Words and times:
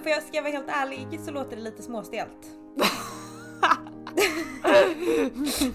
Jag, 0.00 0.04
får, 0.04 0.10
jag, 0.10 0.16
jag, 0.16 0.22
ska 0.26 0.36
jag 0.36 0.42
vara 0.42 0.52
helt 0.52 0.68
ärlig 0.68 1.20
så 1.20 1.30
låter 1.30 1.56
det 1.56 1.62
lite 1.62 1.82
småstelt. 1.82 2.46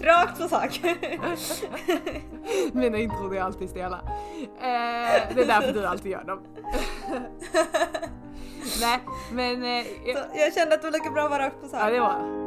Rakt 0.00 0.40
på 0.42 0.48
sak. 0.48 0.80
Mina 2.72 2.98
intron 2.98 3.36
är 3.36 3.40
alltid 3.40 3.70
stela. 3.70 4.00
Eh, 4.42 5.34
det 5.34 5.42
är 5.42 5.46
därför 5.46 5.72
du 5.72 5.86
alltid 5.86 6.12
gör 6.12 6.24
dem. 6.24 6.40
Nej, 8.80 9.00
men... 9.32 9.64
Eh, 9.64 9.84
Så 10.14 10.38
jag 10.38 10.54
kände 10.54 10.74
att 10.74 10.82
det 10.82 10.86
var 10.86 10.92
lika 10.92 11.10
bra 11.10 11.24
att 11.24 11.30
vara 11.30 11.46
rakt 11.46 11.62
på 11.62 11.68
sak. 11.68 11.80
ja, 11.82 11.90
det 11.90 12.00
var 12.00 12.46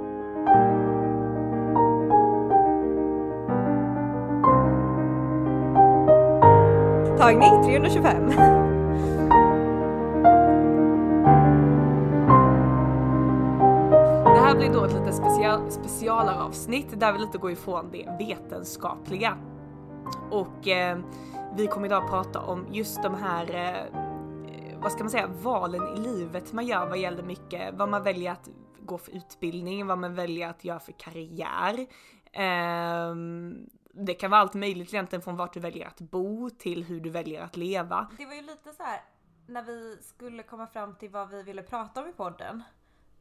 Tagning 7.18 7.64
325. 7.64 8.79
Specialaravsnitt 15.72 17.00
där 17.00 17.14
vi 17.14 17.20
lite 17.20 17.38
går 17.38 17.52
ifrån 17.52 17.92
det 17.92 18.16
vetenskapliga. 18.20 19.38
Och 20.32 20.68
eh, 20.68 21.00
vi 21.56 21.68
kommer 21.68 21.88
idag 21.88 22.10
prata 22.10 22.40
om 22.40 22.68
just 22.72 23.04
de 23.04 23.16
här, 23.16 23.56
eh, 23.56 24.80
vad 24.82 24.92
ska 24.92 25.04
man 25.04 25.10
säga, 25.10 25.28
valen 25.28 25.98
i 25.98 26.00
livet 26.00 26.54
man 26.54 26.68
gör 26.68 26.90
vad 26.90 26.98
gäller 26.98 27.24
mycket, 27.24 27.74
vad 27.74 27.90
man 27.90 28.04
väljer 28.04 28.32
att 28.32 28.50
gå 28.80 28.98
för 28.98 29.12
utbildning, 29.12 29.88
vad 29.88 29.98
man 29.98 30.16
väljer 30.16 30.50
att 30.50 30.64
göra 30.64 30.80
för 30.80 30.92
karriär. 30.92 31.80
Eh, 32.32 33.16
det 33.94 34.14
kan 34.14 34.32
vara 34.32 34.42
allt 34.42 34.54
möjligt 34.54 34.94
egentligen 34.94 35.22
från 35.22 35.36
vart 35.36 35.54
du 35.54 35.60
väljer 35.60 35.88
att 35.88 36.02
bo 36.02 36.50
till 36.50 36.84
hur 36.84 37.00
du 37.00 37.10
väljer 37.10 37.42
att 37.42 37.58
leva. 37.58 38.08
Det 38.18 38.26
var 38.26 38.34
ju 38.34 38.42
lite 38.42 38.74
så 38.74 38.84
här 38.84 39.02
när 39.48 39.64
vi 39.64 39.98
skulle 40.02 40.44
komma 40.44 40.68
fram 40.68 40.96
till 40.96 41.10
vad 41.10 41.30
vi 41.30 41.44
ville 41.44 41.64
prata 41.64 42.02
om 42.02 42.10
i 42.10 42.14
podden. 42.14 42.64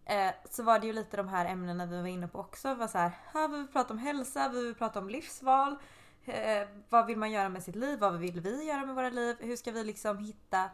Eh, 0.09 0.31
så 0.51 0.63
var 0.63 0.79
det 0.79 0.87
ju 0.87 0.93
lite 0.93 1.17
de 1.17 1.29
här 1.29 1.47
ämnena 1.47 1.87
vi 1.87 2.01
var 2.01 2.09
inne 2.09 2.29
på 2.29 2.39
också. 2.39 2.75
Var 2.75 2.87
så 2.87 2.99
här, 2.99 3.13
här 3.33 3.49
vill 3.49 3.61
vi 3.61 3.67
prata 3.67 3.93
om 3.95 3.99
hälsa, 3.99 4.49
vi 4.49 4.65
vill 4.65 4.75
prata 4.75 4.99
om 4.99 5.09
livsval. 5.09 5.77
Eh, 6.25 6.69
vad 6.89 7.07
vill 7.07 7.19
man 7.19 7.31
göra 7.31 7.49
med 7.49 7.63
sitt 7.63 7.77
liv? 7.77 7.99
Vad 7.99 8.19
vill 8.19 8.41
vi 8.41 8.65
göra 8.65 8.87
med 8.87 8.95
våra 8.95 9.11
liv? 9.11 9.37
Hur 9.41 9.57
ska 9.57 9.73
vi 9.73 9.85
liksom 9.85 10.19
hitta 10.19 10.71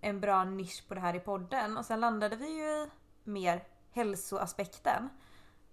en 0.00 0.20
bra 0.20 0.44
nisch 0.44 0.84
på 0.88 0.94
det 0.94 1.00
här 1.00 1.14
i 1.14 1.20
podden? 1.20 1.76
Och 1.76 1.84
sen 1.84 2.00
landade 2.00 2.36
vi 2.36 2.48
ju 2.58 2.64
i 2.64 2.88
mer 3.24 3.64
hälsoaspekten. 3.92 5.08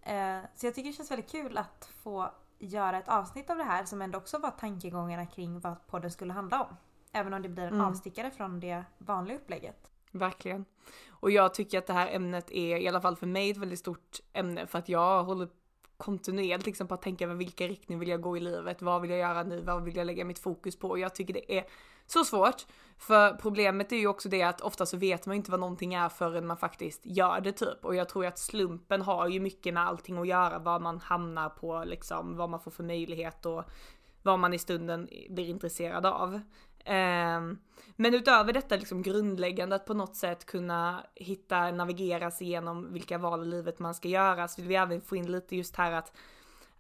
Eh, 0.01 0.39
så 0.55 0.65
jag 0.65 0.75
tycker 0.75 0.89
det 0.89 0.93
känns 0.95 1.11
väldigt 1.11 1.31
kul 1.31 1.57
att 1.57 1.89
få 2.03 2.31
göra 2.59 2.97
ett 2.97 3.09
avsnitt 3.09 3.49
av 3.49 3.57
det 3.57 3.63
här 3.63 3.85
som 3.85 4.01
ändå 4.01 4.17
också 4.17 4.37
var 4.37 4.51
tankegångarna 4.51 5.25
kring 5.25 5.59
vad 5.59 5.87
podden 5.87 6.11
skulle 6.11 6.33
handla 6.33 6.61
om. 6.63 6.75
Även 7.11 7.33
om 7.33 7.41
det 7.41 7.49
blir 7.49 7.63
en 7.63 7.73
Mm. 7.73 7.85
avstickare 7.85 8.31
från 8.31 8.59
det 8.59 8.83
vanliga 8.97 9.37
upplägget. 9.37 9.91
Verkligen. 10.11 10.65
Och 11.19 11.31
jag 11.31 11.53
tycker 11.53 11.77
att 11.77 11.87
det 11.87 11.93
här 11.93 12.15
ämnet 12.15 12.51
är 12.51 12.77
i 12.77 12.87
alla 12.87 13.01
fall 13.01 13.15
för 13.15 13.27
mig 13.27 13.49
ett 13.49 13.57
väldigt 13.57 13.79
stort 13.79 14.19
ämne 14.33 14.67
för 14.67 14.79
att 14.79 14.89
jag 14.89 15.23
håller 15.23 15.47
kontinuerligt 15.97 16.65
liksom 16.65 16.87
på 16.87 16.93
att 16.93 17.01
tänka 17.01 17.25
över 17.25 17.35
vilken 17.35 17.67
riktning 17.67 17.99
vill 17.99 18.09
jag 18.09 18.21
gå 18.21 18.37
i 18.37 18.39
livet, 18.39 18.81
vad 18.81 19.01
vill 19.01 19.11
jag 19.11 19.19
göra 19.19 19.43
nu, 19.43 19.61
vad 19.61 19.83
vill 19.83 19.95
jag 19.95 20.07
lägga 20.07 20.25
mitt 20.25 20.39
fokus 20.39 20.79
på? 20.79 20.89
Och 20.89 20.99
jag 20.99 21.15
tycker 21.15 21.33
det 21.33 21.57
är 21.57 21.65
så 22.07 22.23
svårt. 22.23 22.65
För 22.97 23.33
problemet 23.33 23.91
är 23.91 23.95
ju 23.95 24.07
också 24.07 24.29
det 24.29 24.43
att 24.43 24.61
ofta 24.61 24.85
så 24.85 24.97
vet 24.97 25.25
man 25.25 25.35
inte 25.35 25.51
vad 25.51 25.59
någonting 25.59 25.93
är 25.93 26.09
förrän 26.09 26.47
man 26.47 26.57
faktiskt 26.57 27.01
gör 27.03 27.41
det 27.41 27.51
typ. 27.51 27.85
Och 27.85 27.95
jag 27.95 28.09
tror 28.09 28.25
att 28.25 28.39
slumpen 28.39 29.01
har 29.01 29.27
ju 29.27 29.39
mycket 29.39 29.73
med 29.73 29.87
allting 29.87 30.17
att 30.17 30.27
göra, 30.27 30.59
vad 30.59 30.81
man 30.81 30.99
hamnar 30.99 31.49
på 31.49 31.83
liksom, 31.85 32.37
vad 32.37 32.49
man 32.49 32.59
får 32.59 32.71
för 32.71 32.83
möjlighet 32.83 33.45
och 33.45 33.63
vad 34.23 34.39
man 34.39 34.53
i 34.53 34.59
stunden 34.59 35.09
blir 35.29 35.49
intresserad 35.49 36.05
av. 36.05 36.41
Ehm, 36.89 37.57
men 37.95 38.13
utöver 38.13 38.53
detta 38.53 38.75
liksom 38.75 39.01
grundläggande 39.01 39.75
att 39.75 39.85
på 39.85 39.93
något 39.93 40.15
sätt 40.15 40.45
kunna 40.45 41.03
hitta, 41.15 41.71
navigera 41.71 42.31
sig 42.31 42.47
igenom 42.47 42.93
vilka 42.93 43.17
val 43.17 43.43
i 43.43 43.45
livet 43.45 43.79
man 43.79 43.95
ska 43.95 44.07
göra 44.07 44.47
så 44.47 44.61
vill 44.61 44.69
vi 44.69 44.75
även 44.75 45.01
få 45.01 45.15
in 45.15 45.31
lite 45.31 45.55
just 45.55 45.75
här 45.75 45.91
att 45.91 46.17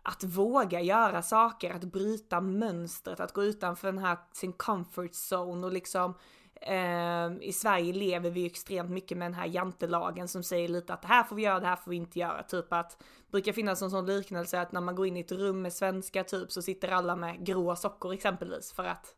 att 0.03 0.23
våga 0.23 0.81
göra 0.81 1.21
saker, 1.21 1.73
att 1.73 1.83
bryta 1.83 2.41
mönstret, 2.41 3.19
att 3.19 3.33
gå 3.33 3.43
utanför 3.43 3.87
den 3.87 3.97
här 3.97 4.17
sin 4.31 4.53
comfort 4.53 5.11
zone 5.31 5.67
och 5.67 5.73
liksom 5.73 6.13
eh, 6.61 7.47
i 7.47 7.53
Sverige 7.53 7.93
lever 7.93 8.29
vi 8.29 8.39
ju 8.39 8.45
extremt 8.45 8.89
mycket 8.89 9.17
med 9.17 9.25
den 9.25 9.33
här 9.33 9.45
jantelagen 9.45 10.27
som 10.27 10.43
säger 10.43 10.67
lite 10.67 10.93
att 10.93 11.01
det 11.01 11.07
här 11.07 11.23
får 11.23 11.35
vi 11.35 11.41
göra, 11.41 11.59
det 11.59 11.67
här 11.67 11.75
får 11.75 11.91
vi 11.91 11.97
inte 11.97 12.19
göra. 12.19 12.43
Typ 12.43 12.73
att 12.73 13.03
brukar 13.31 13.53
finnas 13.53 13.81
en 13.81 13.91
sån 13.91 14.05
liknelse 14.05 14.61
att 14.61 14.71
när 14.71 14.81
man 14.81 14.95
går 14.95 15.07
in 15.07 15.17
i 15.17 15.19
ett 15.19 15.31
rum 15.31 15.61
med 15.61 15.73
svenska 15.73 16.23
typ 16.23 16.51
så 16.51 16.61
sitter 16.61 16.87
alla 16.91 17.15
med 17.15 17.45
grå 17.45 17.75
sockor 17.75 18.13
exempelvis 18.13 18.73
för 18.73 18.83
att 18.83 19.15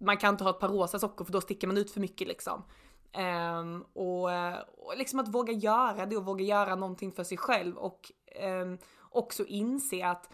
man 0.00 0.16
kan 0.16 0.34
inte 0.34 0.44
ha 0.44 0.50
ett 0.50 0.58
par 0.58 0.68
rosa 0.68 0.98
sockor 0.98 1.24
för 1.24 1.32
då 1.32 1.40
sticker 1.40 1.66
man 1.66 1.76
ut 1.76 1.90
för 1.90 2.00
mycket 2.00 2.28
liksom. 2.28 2.64
Um, 3.58 3.82
och, 3.92 4.24
och 4.78 4.96
liksom 4.96 5.20
att 5.20 5.28
våga 5.28 5.52
göra 5.52 6.06
det 6.06 6.16
och 6.16 6.24
våga 6.24 6.44
göra 6.44 6.74
någonting 6.74 7.12
för 7.12 7.24
sig 7.24 7.38
själv 7.38 7.76
och 7.76 8.12
um, 8.62 8.78
också 9.00 9.44
inse 9.44 10.06
att 10.06 10.30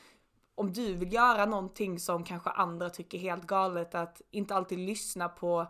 om 0.55 0.73
du 0.73 0.95
vill 0.95 1.13
göra 1.13 1.47
någonting 1.47 1.99
som 1.99 2.25
kanske 2.25 2.51
andra 2.51 2.91
tycker 2.91 3.19
är 3.19 3.23
helt 3.23 3.47
galet 3.47 3.95
att 3.95 4.23
inte 4.31 4.55
alltid 4.55 4.79
lyssna 4.79 5.29
på 5.29 5.67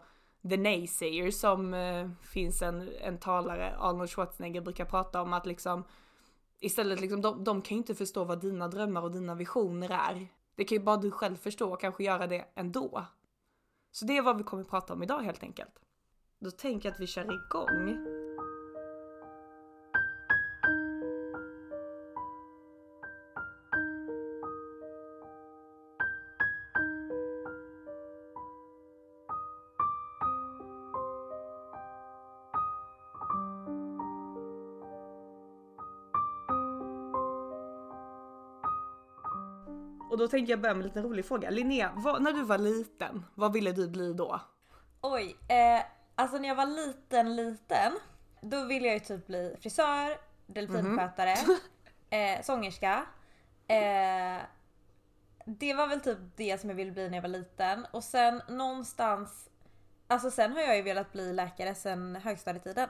the 0.48 0.56
naysayer 0.56 1.30
som 1.30 1.74
uh, 1.74 2.10
finns 2.22 2.62
en, 2.62 2.88
en 3.00 3.18
talare, 3.18 3.76
Arnold 3.78 4.10
Schwarzenegger 4.10 4.60
brukar 4.60 4.84
prata 4.84 5.22
om 5.22 5.32
att 5.32 5.46
liksom 5.46 5.84
istället 6.60 7.00
liksom 7.00 7.20
de, 7.20 7.44
de 7.44 7.62
kan 7.62 7.76
ju 7.76 7.78
inte 7.78 7.94
förstå 7.94 8.24
vad 8.24 8.40
dina 8.40 8.68
drömmar 8.68 9.02
och 9.02 9.12
dina 9.12 9.34
visioner 9.34 9.90
är. 9.90 10.28
Det 10.54 10.64
kan 10.64 10.78
ju 10.78 10.84
bara 10.84 10.96
du 10.96 11.10
själv 11.10 11.36
förstå 11.36 11.72
och 11.72 11.80
kanske 11.80 12.04
göra 12.04 12.26
det 12.26 12.44
ändå. 12.54 13.06
Så 13.96 14.04
det 14.04 14.16
är 14.16 14.22
vad 14.22 14.38
vi 14.38 14.44
kommer 14.44 14.62
att 14.62 14.70
prata 14.70 14.92
om 14.92 15.02
idag 15.02 15.20
helt 15.22 15.42
enkelt. 15.42 15.78
Då 16.40 16.50
tänker 16.50 16.88
jag 16.88 16.94
att 16.94 17.00
vi 17.00 17.06
kör 17.06 17.24
igång. 17.24 18.15
Då 40.26 40.30
tänker 40.30 40.52
jag 40.52 40.60
börja 40.60 40.74
med 40.74 40.82
en 40.82 40.88
liten 40.88 41.02
rolig 41.02 41.24
fråga. 41.24 41.50
Linnea, 41.50 41.92
vad, 41.94 42.22
när 42.22 42.32
du 42.32 42.42
var 42.42 42.58
liten, 42.58 43.24
vad 43.34 43.52
ville 43.52 43.72
du 43.72 43.88
bli 43.88 44.12
då? 44.12 44.40
Oj, 45.00 45.36
eh, 45.48 45.84
alltså 46.14 46.38
när 46.38 46.48
jag 46.48 46.54
var 46.54 46.66
liten 46.66 47.36
liten 47.36 47.92
då 48.40 48.64
ville 48.64 48.86
jag 48.86 48.94
ju 48.94 49.00
typ 49.00 49.26
bli 49.26 49.56
frisör, 49.60 50.16
delfinskötare, 50.46 51.34
eh, 52.10 52.42
sångerska. 52.42 53.06
Eh, 53.68 54.42
det 55.44 55.74
var 55.74 55.86
väl 55.86 56.00
typ 56.00 56.18
det 56.36 56.60
som 56.60 56.70
jag 56.70 56.76
ville 56.76 56.92
bli 56.92 57.08
när 57.08 57.16
jag 57.16 57.22
var 57.22 57.28
liten 57.28 57.86
och 57.90 58.04
sen 58.04 58.42
någonstans 58.48 59.48
Alltså 60.06 60.30
sen 60.30 60.52
har 60.52 60.60
jag 60.60 60.76
ju 60.76 60.82
velat 60.82 61.12
bli 61.12 61.32
läkare 61.32 61.74
sen 61.74 62.16
högstadietiden. 62.16 62.88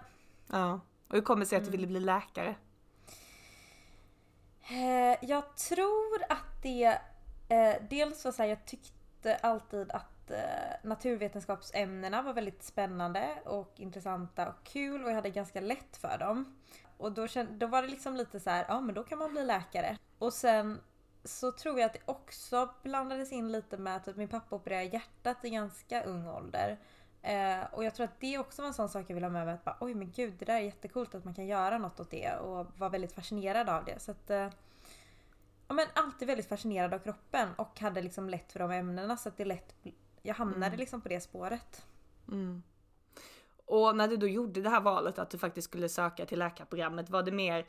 Ja. 0.52 0.80
Och 1.08 1.14
hur 1.14 1.20
kommer 1.20 1.40
det 1.40 1.46
sig 1.46 1.58
att 1.58 1.64
du 1.64 1.70
ville 1.70 1.86
bli 1.86 2.00
läkare? 2.00 2.54
Eh, 4.68 5.28
jag 5.28 5.56
tror 5.56 6.22
att 6.28 6.62
det 6.62 6.98
Eh, 7.48 7.74
dels 7.90 8.24
var 8.24 8.32
så 8.32 8.42
här, 8.42 8.48
jag 8.48 8.64
tyckte 8.64 9.36
alltid 9.36 9.90
att 9.90 10.30
eh, 10.30 10.38
naturvetenskapsämnena 10.82 12.22
var 12.22 12.32
väldigt 12.32 12.62
spännande 12.62 13.28
och 13.44 13.72
intressanta 13.76 14.48
och 14.48 14.64
kul 14.64 15.04
och 15.04 15.10
jag 15.10 15.14
hade 15.14 15.30
ganska 15.30 15.60
lätt 15.60 15.96
för 15.96 16.18
dem. 16.18 16.56
Och 16.98 17.12
då, 17.12 17.28
kände, 17.28 17.52
då 17.52 17.66
var 17.66 17.82
det 17.82 17.88
liksom 17.88 18.16
lite 18.16 18.40
så 18.40 18.50
här, 18.50 18.64
ja 18.68 18.80
men 18.80 18.94
då 18.94 19.02
kan 19.02 19.18
man 19.18 19.32
bli 19.32 19.44
läkare. 19.44 19.98
Och 20.18 20.32
sen 20.32 20.80
så 21.24 21.52
tror 21.52 21.78
jag 21.78 21.86
att 21.86 21.92
det 21.92 22.02
också 22.04 22.70
blandades 22.82 23.32
in 23.32 23.52
lite 23.52 23.76
med 23.76 23.96
att 23.96 24.04
typ 24.04 24.16
min 24.16 24.28
pappa 24.28 24.56
opererade 24.56 24.84
hjärtat 24.84 25.44
i 25.44 25.50
ganska 25.50 26.02
ung 26.02 26.28
ålder. 26.28 26.78
Eh, 27.22 27.64
och 27.72 27.84
jag 27.84 27.94
tror 27.94 28.04
att 28.04 28.20
det 28.20 28.38
också 28.38 28.62
var 28.62 28.66
en 28.68 28.74
sån 28.74 28.88
sak 28.88 29.04
jag 29.08 29.14
ville 29.14 29.26
ha 29.26 29.32
med 29.32 29.46
mig. 29.46 29.54
Att 29.54 29.64
bara, 29.64 29.76
Oj 29.80 29.94
men 29.94 30.10
gud 30.10 30.34
det 30.38 30.44
där 30.44 30.54
är 30.54 30.60
jättekult 30.60 31.14
att 31.14 31.24
man 31.24 31.34
kan 31.34 31.46
göra 31.46 31.78
något 31.78 32.00
åt 32.00 32.10
det 32.10 32.36
och 32.36 32.66
var 32.78 32.90
väldigt 32.90 33.12
fascinerad 33.12 33.68
av 33.68 33.84
det. 33.84 34.00
Så 34.00 34.10
att, 34.10 34.30
eh, 34.30 34.48
ja, 35.68 35.74
men 35.74 35.86
alltid 35.94 36.28
väldigt 36.28 36.48
fascinerad 36.48 36.94
av 36.94 36.98
kroppen 36.98 37.48
och 37.56 37.80
hade 37.80 38.02
liksom 38.02 38.28
lätt 38.28 38.52
för 38.52 38.58
de 38.58 38.70
ämnena 38.70 39.16
så 39.16 39.28
att 39.28 39.36
det 39.36 39.44
lätt, 39.44 39.74
jag 40.22 40.34
hamnade 40.34 40.66
Mm. 40.66 40.78
liksom 40.78 41.00
på 41.00 41.08
det 41.08 41.20
spåret. 41.20 41.86
Mm. 42.28 42.62
Och 43.66 43.96
när 43.96 44.08
du 44.08 44.16
då 44.16 44.28
gjorde 44.28 44.62
det 44.62 44.70
här 44.70 44.80
valet 44.80 45.18
att 45.18 45.30
du 45.30 45.38
faktiskt 45.38 45.68
skulle 45.68 45.88
söka 45.88 46.26
till 46.26 46.38
läkarprogrammet, 46.38 47.10
var 47.10 47.22
det 47.22 47.32
mer 47.32 47.66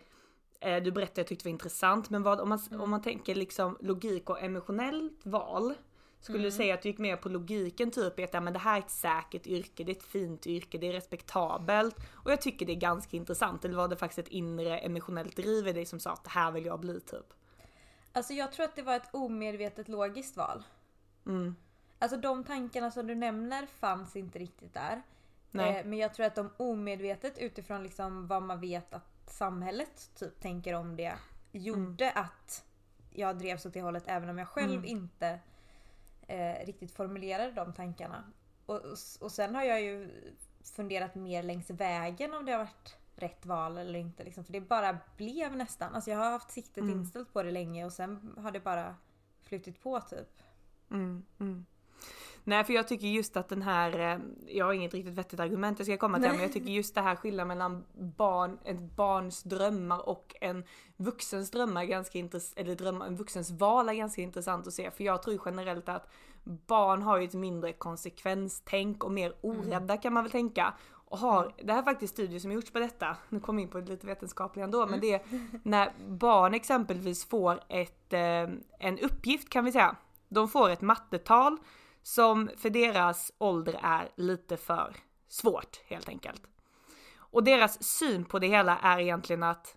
eh, 0.59 0.83
du 0.83 0.91
berättade 0.91 1.21
jag 1.21 1.27
tyckte 1.27 1.43
det 1.43 1.49
var 1.49 1.53
intressant, 1.53 2.09
men 2.09 2.23
vad, 2.23 2.39
om, 2.39 2.49
man, 2.49 2.59
om 2.79 2.89
man 2.89 3.01
tänker 3.01 3.35
liksom 3.35 3.77
logik 3.79 4.29
och 4.29 4.41
emotionellt 4.41 5.25
val, 5.25 5.73
skulle 6.19 6.43
du 6.43 6.51
säga 6.51 6.73
att 6.73 6.81
du 6.81 6.89
gick 6.89 6.97
mer 6.97 7.15
på 7.17 7.29
logiken 7.29 7.91
typ 7.91 8.19
i 8.19 8.23
att 8.23 8.33
ja, 8.33 8.41
men 8.41 8.53
det 8.53 8.59
här 8.59 8.75
är 8.75 8.79
ett 8.79 8.91
säkert 8.91 9.47
yrke, 9.47 9.83
det 9.83 9.91
är 9.91 9.95
ett 9.95 10.03
fint 10.03 10.47
yrke, 10.47 10.77
det 10.77 10.87
är 10.87 10.93
respektabelt 10.93 11.95
och 12.13 12.31
jag 12.31 12.41
tycker 12.41 12.65
det 12.65 12.71
är 12.71 12.79
ganska 12.79 13.17
intressant. 13.17 13.65
Eller 13.65 13.75
var 13.75 13.87
det 13.87 13.95
faktiskt 13.95 14.19
ett 14.19 14.27
inre 14.27 14.79
emotionellt 14.79 15.35
driv 15.35 15.67
i 15.67 15.73
dig 15.73 15.85
som 15.85 15.99
sa 15.99 16.11
att 16.11 16.23
det 16.23 16.29
här 16.29 16.51
vill 16.51 16.65
jag 16.65 16.79
bli 16.79 16.99
typ? 16.99 17.33
Alltså 18.13 18.33
jag 18.33 18.51
tror 18.51 18.65
att 18.65 18.75
det 18.75 18.81
var 18.81 18.95
ett 18.95 19.09
omedvetet 19.15 19.87
logiskt 19.87 20.37
val. 20.37 20.63
Mm. 21.25 21.55
Alltså 21.99 22.17
de 22.17 22.43
tankarna 22.43 22.91
som 22.91 23.07
du 23.07 23.15
nämner 23.15 23.65
fanns 23.65 24.15
inte 24.15 24.39
riktigt 24.39 24.73
där. 24.73 25.01
Eh, 25.77 25.85
men 25.85 25.97
jag 25.97 26.13
tror 26.13 26.25
att 26.25 26.35
de 26.35 26.49
omedvetet 26.57 27.37
utifrån 27.37 27.83
liksom 27.83 28.27
vad 28.27 28.43
man 28.43 28.59
vet 28.59 28.93
att 28.93 29.29
samhället 29.29 30.11
typ 30.15 30.39
tänker 30.41 30.73
om 30.73 30.95
det 30.95 31.13
gjorde 31.51 32.11
att 32.11 32.65
jag 33.09 33.37
drevs 33.37 33.65
åt 33.65 33.73
det 33.73 33.81
hållet 33.81 34.03
även 34.07 34.29
om 34.29 34.37
jag 34.37 34.47
själv 34.47 34.71
Mm. 34.71 34.85
inte 34.85 35.39
eh, 36.27 36.65
riktigt 36.65 36.91
formulerade 36.91 37.51
de 37.51 37.73
tankarna. 37.73 38.23
Och, 38.65 38.75
och, 38.75 38.97
och 39.19 39.31
sen 39.31 39.55
har 39.55 39.63
jag 39.63 39.81
ju 39.81 40.09
funderat 40.75 41.15
mer 41.15 41.43
längs 41.43 41.69
vägen 41.69 42.33
om 42.33 42.45
det 42.45 42.51
har 42.51 42.59
varit 42.59 42.97
rätt 43.19 43.45
val 43.45 43.77
eller 43.77 43.99
inte. 43.99 44.23
Liksom. 44.23 44.43
För 44.43 44.53
det 44.53 44.61
bara 44.61 44.97
blev 45.17 45.55
nästan. 45.55 45.95
Alltså 45.95 46.11
jag 46.11 46.17
har 46.17 46.31
haft 46.31 46.51
siktet 46.51 46.77
Mm. 46.77 46.99
inställt 46.99 47.33
på 47.33 47.43
det 47.43 47.51
länge 47.51 47.85
och 47.85 47.93
sen 47.93 48.33
har 48.37 48.51
det 48.51 48.59
bara 48.59 48.95
flutit 49.41 49.83
på 49.83 50.01
typ. 50.01 50.41
Mm, 50.91 51.25
mm. 51.39 51.65
Nej 52.43 52.63
för 52.63 52.73
jag 52.73 52.87
tycker 52.87 53.07
just 53.07 53.37
att 53.37 53.49
den 53.49 53.61
här, 53.61 53.99
eh, 53.99 54.19
jag 54.47 54.65
har 54.65 54.73
inget 54.73 54.93
riktigt 54.93 55.13
vettigt 55.13 55.39
argument 55.39 55.79
jag 55.79 55.85
ska 55.85 55.97
komma 55.97 56.19
till 56.19 56.31
men 56.31 56.41
jag 56.41 56.53
tycker 56.53 56.69
just 56.69 56.95
det 56.95 57.01
här 57.01 57.15
skillnaden 57.15 57.47
mellan 57.47 57.83
barn, 57.93 58.59
ett 58.63 58.79
barns 58.79 59.43
drömmar 59.43 60.09
och 60.09 60.35
en 60.41 60.63
vuxens 60.97 61.51
drömmar 61.51 61.83
ganska 61.83 62.19
intressant, 62.19 62.59
eller 62.59 62.75
drömmar, 62.75 63.07
en 63.07 63.15
vuxens 63.15 63.51
val 63.51 63.89
är 63.89 63.93
ganska 63.93 64.21
intressant 64.21 64.67
att 64.67 64.73
se 64.73 64.91
för 64.91 65.03
jag 65.03 65.23
tror 65.23 65.41
generellt 65.45 65.89
att 65.89 66.09
barn 66.43 67.01
har 67.01 67.17
ju 67.17 67.25
ett 67.25 67.33
mindre 67.33 67.73
konsekvenstänk 67.73 69.03
och 69.03 69.11
mer 69.11 69.33
orädda 69.41 69.97
kan 69.97 70.13
man 70.13 70.23
väl 70.23 70.31
tänka. 70.31 70.73
Och 71.09 71.17
har, 71.17 71.53
det 71.63 71.73
här 71.73 71.79
är 71.79 71.83
faktiskt 71.83 72.13
studier 72.13 72.39
som 72.39 72.51
gjorts 72.51 72.71
på 72.71 72.79
detta, 72.79 73.17
nu 73.29 73.39
kommer 73.39 73.61
jag 73.61 73.67
in 73.67 73.71
på 73.71 73.79
det 73.79 73.89
lite 73.89 74.07
vetenskapliga 74.07 74.65
ändå, 74.65 74.87
men 74.87 74.99
det 74.99 75.13
är 75.13 75.21
när 75.63 75.93
barn 76.07 76.53
exempelvis 76.53 77.25
får 77.25 77.63
ett, 77.69 78.13
eh, 78.13 78.49
en 78.79 78.99
uppgift 79.01 79.49
kan 79.49 79.65
vi 79.65 79.71
säga. 79.71 79.95
De 80.29 80.47
får 80.47 80.69
ett 80.69 80.81
mattetal 80.81 81.57
som 82.03 82.49
för 82.57 82.69
deras 82.69 83.31
ålder 83.37 83.79
är 83.83 84.09
lite 84.15 84.57
för 84.57 84.95
svårt 85.27 85.81
helt 85.85 86.09
enkelt. 86.09 86.41
Och 87.17 87.43
deras 87.43 87.83
syn 87.83 88.25
på 88.25 88.39
det 88.39 88.47
hela 88.47 88.77
är 88.77 88.99
egentligen 88.99 89.43
att 89.43 89.75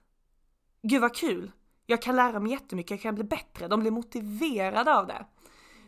Gud 0.82 1.00
vad 1.00 1.16
kul! 1.16 1.52
Jag 1.86 2.02
kan 2.02 2.16
lära 2.16 2.40
mig 2.40 2.52
jättemycket, 2.52 2.90
jag 2.90 3.00
kan 3.00 3.14
bli 3.14 3.24
bättre. 3.24 3.68
De 3.68 3.80
blir 3.80 3.90
motiverade 3.90 4.94
av 4.94 5.06
det. 5.06 5.26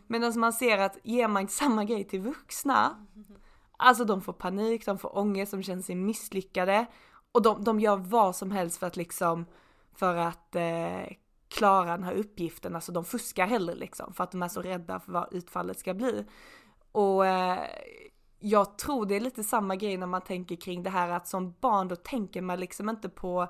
Medan 0.07 0.39
man 0.39 0.53
ser 0.53 0.77
att 0.77 0.97
ger 1.03 1.27
man 1.27 1.47
samma 1.47 1.83
grej 1.83 2.03
till 2.03 2.21
vuxna, 2.21 3.07
alltså 3.83 4.05
de 4.05 4.21
får 4.21 4.33
panik, 4.33 4.85
de 4.85 4.97
får 4.97 5.17
ångest, 5.17 5.51
de 5.51 5.63
känner 5.63 5.81
sig 5.81 5.95
misslyckade 5.95 6.85
och 7.31 7.41
de, 7.41 7.63
de 7.63 7.79
gör 7.79 7.97
vad 7.97 8.35
som 8.35 8.51
helst 8.51 8.77
för 8.77 8.87
att 8.87 8.97
liksom, 8.97 9.45
för 9.95 10.15
att 10.15 10.55
eh, 10.55 11.15
klara 11.47 11.91
den 11.91 12.03
här 12.03 12.13
uppgiften, 12.13 12.75
alltså 12.75 12.91
de 12.91 13.05
fuskar 13.05 13.47
hellre 13.47 13.75
liksom 13.75 14.13
för 14.13 14.23
att 14.23 14.31
de 14.31 14.43
är 14.43 14.47
så 14.47 14.61
rädda 14.61 14.99
för 14.99 15.11
vad 15.11 15.33
utfallet 15.33 15.79
ska 15.79 15.93
bli. 15.93 16.25
Och 16.91 17.25
eh, 17.25 17.59
jag 18.39 18.77
tror 18.77 19.05
det 19.05 19.15
är 19.15 19.19
lite 19.19 19.43
samma 19.43 19.75
grej 19.75 19.97
när 19.97 20.07
man 20.07 20.21
tänker 20.21 20.55
kring 20.55 20.83
det 20.83 20.89
här 20.89 21.09
att 21.09 21.27
som 21.27 21.55
barn 21.61 21.87
då 21.87 21.95
tänker 21.95 22.41
man 22.41 22.59
liksom 22.59 22.89
inte 22.89 23.09
på 23.09 23.47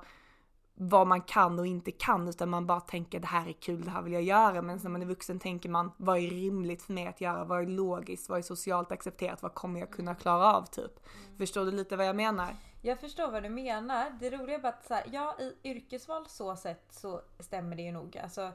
vad 0.74 1.06
man 1.06 1.20
kan 1.22 1.58
och 1.58 1.66
inte 1.66 1.90
kan 1.92 2.28
utan 2.28 2.48
man 2.50 2.66
bara 2.66 2.80
tänker 2.80 3.20
det 3.20 3.26
här 3.26 3.48
är 3.48 3.52
kul, 3.52 3.84
det 3.84 3.90
här 3.90 4.02
vill 4.02 4.12
jag 4.12 4.22
göra. 4.22 4.62
Men 4.62 4.80
när 4.82 4.90
man 4.90 5.02
är 5.02 5.06
vuxen 5.06 5.38
tänker 5.38 5.68
man 5.68 5.92
vad 5.96 6.18
är 6.18 6.30
rimligt 6.30 6.82
för 6.82 6.92
mig 6.92 7.06
att 7.06 7.20
göra, 7.20 7.44
vad 7.44 7.60
är 7.62 7.66
logiskt, 7.66 8.28
vad 8.28 8.38
är 8.38 8.42
socialt 8.42 8.92
accepterat, 8.92 9.42
vad 9.42 9.54
kommer 9.54 9.80
jag 9.80 9.90
kunna 9.90 10.14
klara 10.14 10.54
av 10.56 10.64
typ. 10.66 10.92
Förstår 11.38 11.64
du 11.64 11.70
lite 11.70 11.96
vad 11.96 12.06
jag 12.06 12.16
menar? 12.16 12.56
Jag 12.82 13.00
förstår 13.00 13.30
vad 13.30 13.42
du 13.42 13.48
menar. 13.48 14.10
Det 14.20 14.30
roliga 14.30 14.56
är 14.56 14.62
bara 14.62 14.72
att 14.72 14.86
så 14.86 14.94
här, 14.94 15.04
ja, 15.12 15.36
i 15.40 15.68
yrkesval 15.70 16.26
så 16.28 16.56
sett 16.56 16.86
så 16.90 17.20
stämmer 17.38 17.76
det 17.76 17.82
ju 17.82 17.92
nog. 17.92 18.16
Alltså, 18.18 18.52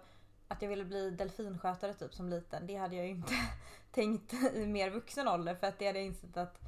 att 0.48 0.62
jag 0.62 0.70
ville 0.70 0.86
bli 0.86 1.10
delfinskötare 1.12 1.94
typ 1.94 2.14
som 2.14 2.30
liten, 2.30 2.68
det 2.68 2.76
hade 2.76 2.96
jag 2.96 3.06
ju 3.06 3.12
inte 3.12 3.34
tänkt 3.92 4.34
i 4.54 4.66
mer 4.68 4.90
vuxen 4.90 5.28
ålder 5.28 5.56
för 5.56 5.68
att 5.68 5.80
det 5.80 5.88
hade 5.88 6.00
jag 6.00 6.06
insett 6.06 6.38
att 6.38 6.60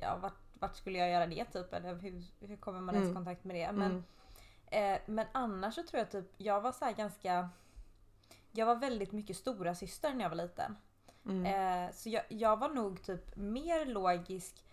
ja, 0.00 0.18
vart, 0.22 0.38
vart 0.60 0.76
skulle 0.76 0.98
jag 0.98 1.10
göra 1.10 1.26
det 1.26 1.44
typ? 1.44 1.74
Eller 1.74 1.94
hur, 1.94 2.22
hur 2.40 2.56
kommer 2.56 2.80
man 2.80 2.94
ens 2.94 3.06
i 3.06 3.10
Mm. 3.10 3.24
kontakt 3.24 3.44
med 3.44 3.56
det? 3.56 3.72
Men, 3.72 3.90
Mm. 3.90 4.04
Eh, 4.70 4.98
men 5.06 5.26
annars 5.32 5.74
så 5.74 5.82
tror 5.82 5.98
jag 5.98 6.10
typ, 6.10 6.32
jag 6.36 6.60
var 6.60 6.72
så 6.72 6.92
ganska 6.96 7.48
jag 8.52 8.66
var 8.66 8.76
väldigt 8.76 9.12
mycket 9.12 9.36
stora 9.36 9.74
syster 9.74 10.14
när 10.14 10.22
jag 10.24 10.28
var 10.28 10.36
liten. 10.36 10.76
Mm. 11.26 11.46
Eh, 11.86 11.92
så 11.94 12.08
jag, 12.08 12.22
jag 12.28 12.56
var 12.56 12.68
nog 12.68 13.02
typ 13.02 13.36
mer 13.36 13.86
logisk 13.86 14.64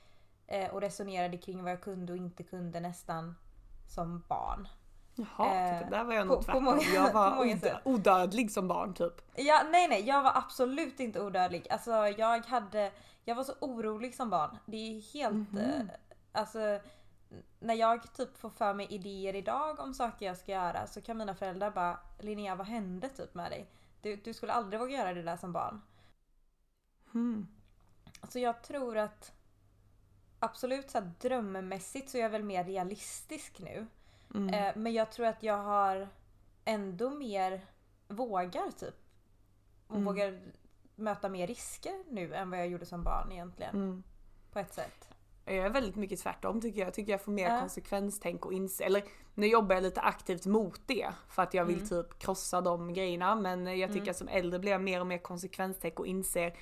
eh, 0.48 0.70
och 0.74 0.82
resonerade 0.82 1.38
kring 1.38 1.64
vad 1.64 1.72
jag 1.72 1.82
kunde 1.82 2.12
och 2.14 2.18
inte 2.18 2.44
kunde 2.44 2.80
nästan 2.80 3.36
som 3.96 4.24
barn. 4.28 4.68
Jaha, 5.16 5.56
eh, 5.56 5.90
där 5.90 6.04
var 6.04 6.14
jag 6.14 6.28
nog 6.28 6.38
på 6.38 6.44
tvärtom. 6.44 6.64
många- 6.64 6.82
jag 6.82 7.14
var 7.14 7.32
odö- 7.46 7.80
odödlig 7.84 8.52
som 8.52 8.68
barn 8.68 8.94
typ. 8.94 9.14
Ja, 9.36 9.62
nej 9.72 9.88
nej, 9.88 10.08
jag 10.08 10.24
var 10.24 10.32
absolut 10.38 11.00
inte 11.00 11.22
odödlig. 11.22 11.68
Alltså 11.70 11.92
jag 11.92 12.46
hade, 12.46 12.92
jag 13.26 13.36
var 13.36 13.44
så 13.44 13.54
orolig 13.62 14.16
som 14.16 14.30
barn. 14.30 14.58
Det 14.66 14.78
är 14.78 15.14
helt, 15.14 15.34
Mhm. 15.52 15.58
eh, 15.58 15.82
alltså 16.32 16.80
när 17.60 17.74
jag 17.74 18.14
typ 18.14 18.38
får 18.38 18.50
för 18.50 18.74
mig 18.74 18.88
idéer 18.90 19.36
idag 19.36 19.80
om 19.80 19.94
saker 19.94 20.26
jag 20.26 20.38
ska 20.38 20.52
göra 20.52 20.88
så 20.88 21.02
kan 21.02 21.18
mina 21.18 21.36
föräldrar 21.36 21.72
bara 21.72 22.00
Linnea 22.20 22.56
vad 22.56 22.68
hände 22.68 23.10
typ 23.10 23.34
med 23.34 23.52
dig? 23.52 23.70
Du, 24.02 24.16
du 24.16 24.34
skulle 24.34 24.54
aldrig 24.54 24.80
våga 24.80 24.98
göra 24.98 25.14
det 25.14 25.24
där 25.24 25.38
som 25.38 25.52
barn. 25.54 25.82
Mm. 27.14 27.48
Så 28.30 28.40
jag 28.40 28.62
tror 28.64 28.98
att 28.98 29.32
absolut 30.40 30.90
så 30.90 31.00
här, 31.00 31.12
drömmässigt 31.22 32.10
så 32.10 32.18
är 32.18 32.22
jag 32.22 32.30
väl 32.30 32.44
mer 32.44 32.64
realistisk 32.64 33.60
nu. 33.60 33.88
Mm. 34.36 34.54
Eh, 34.54 34.74
men 34.76 34.94
jag 34.94 35.12
tror 35.12 35.26
att 35.26 35.44
jag 35.44 35.58
har 35.58 36.08
ändå 36.66 37.10
mer 37.10 37.62
vågar 38.08 38.72
typ. 38.72 38.96
Och 39.88 39.96
Mm. 39.96 40.06
vågar 40.06 40.42
möta 40.96 41.30
mer 41.30 41.48
risker 41.48 42.04
nu 42.10 42.34
än 42.34 42.50
vad 42.50 42.60
jag 42.60 42.68
gjorde 42.68 42.86
som 42.86 43.04
barn 43.04 43.32
egentligen. 43.32 43.76
Mm. 43.76 44.04
På 44.52 44.60
ett 44.60 44.74
sätt. 44.74 45.13
Jag 45.46 45.56
är 45.56 45.70
väldigt 45.70 45.96
mycket 45.96 46.20
tvärtom 46.20 46.62
tycker 46.62 46.80
jag. 46.80 46.88
Jag 46.88 46.94
tycker 46.94 47.12
jag 47.12 47.22
får 47.22 47.32
mer 47.32 47.50
Ja. 47.50 47.60
konsekvenstänk 47.60 48.46
och 48.46 48.54
inse, 48.54 48.84
eller 48.84 49.04
nu 49.34 49.48
jobbar 49.48 49.76
jag 49.76 49.84
lite 49.84 50.02
aktivt 50.02 50.46
mot 50.46 50.82
det 50.86 51.08
för 51.30 51.44
att 51.44 51.54
jag 51.54 51.66
vill 51.66 51.76
Mm. 51.78 51.88
typ 51.90 52.20
krossa 52.20 52.62
de 52.62 52.94
grejerna 52.94 53.36
men 53.36 53.80
jag 53.80 53.90
tycker 53.90 54.02
Mm. 54.02 54.10
att 54.10 54.18
som 54.18 54.28
äldre 54.28 54.60
blir 54.60 54.72
jag 54.72 54.82
mer 54.82 55.00
och 55.00 55.08
mer 55.08 55.18
konsekvenstänk 55.18 56.00
och 56.00 56.08
inser 56.08 56.54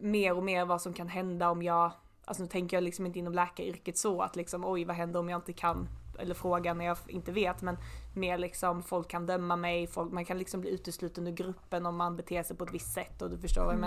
mer 0.00 0.36
och 0.36 0.42
mer 0.44 0.64
vad 0.64 0.82
som 0.82 0.92
kan 0.92 1.08
hända 1.08 1.50
om 1.50 1.62
jag, 1.62 1.92
alltså 2.24 2.42
nu 2.42 2.48
tänker 2.48 2.76
jag 2.76 2.84
liksom 2.84 3.06
inte 3.06 3.18
inom 3.18 3.32
läkaryrket 3.32 3.98
så 3.98 4.20
att 4.22 4.36
liksom 4.36 4.64
oj 4.64 4.84
vad 4.84 4.96
händer 4.96 5.20
om 5.20 5.28
jag 5.28 5.38
inte 5.38 5.52
kan 5.52 5.88
eller 6.18 6.34
fråga 6.34 6.74
när 6.74 6.84
jag 6.84 6.96
inte 7.08 7.32
vet 7.32 7.62
men 7.62 7.76
mer 8.14 8.38
liksom 8.38 8.82
folk 8.82 9.08
kan 9.08 9.26
döma 9.26 9.56
mig, 9.56 9.86
folk, 9.86 10.12
man 10.12 10.24
kan 10.24 10.38
liksom 10.38 10.60
bli 10.60 10.70
utesluten 10.70 11.26
ur 11.26 11.32
gruppen 11.32 11.86
om 11.86 11.96
man 11.96 12.16
beter 12.16 12.42
sig 12.42 12.56
på 12.56 12.64
ett 12.64 12.74
visst 12.74 12.92
sätt 12.94 13.22
och 13.22 13.30
du 13.30 13.38
förstår 13.38 13.64
vad 13.64 13.74
jag 13.74 13.78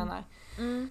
Mm. 0.60 0.90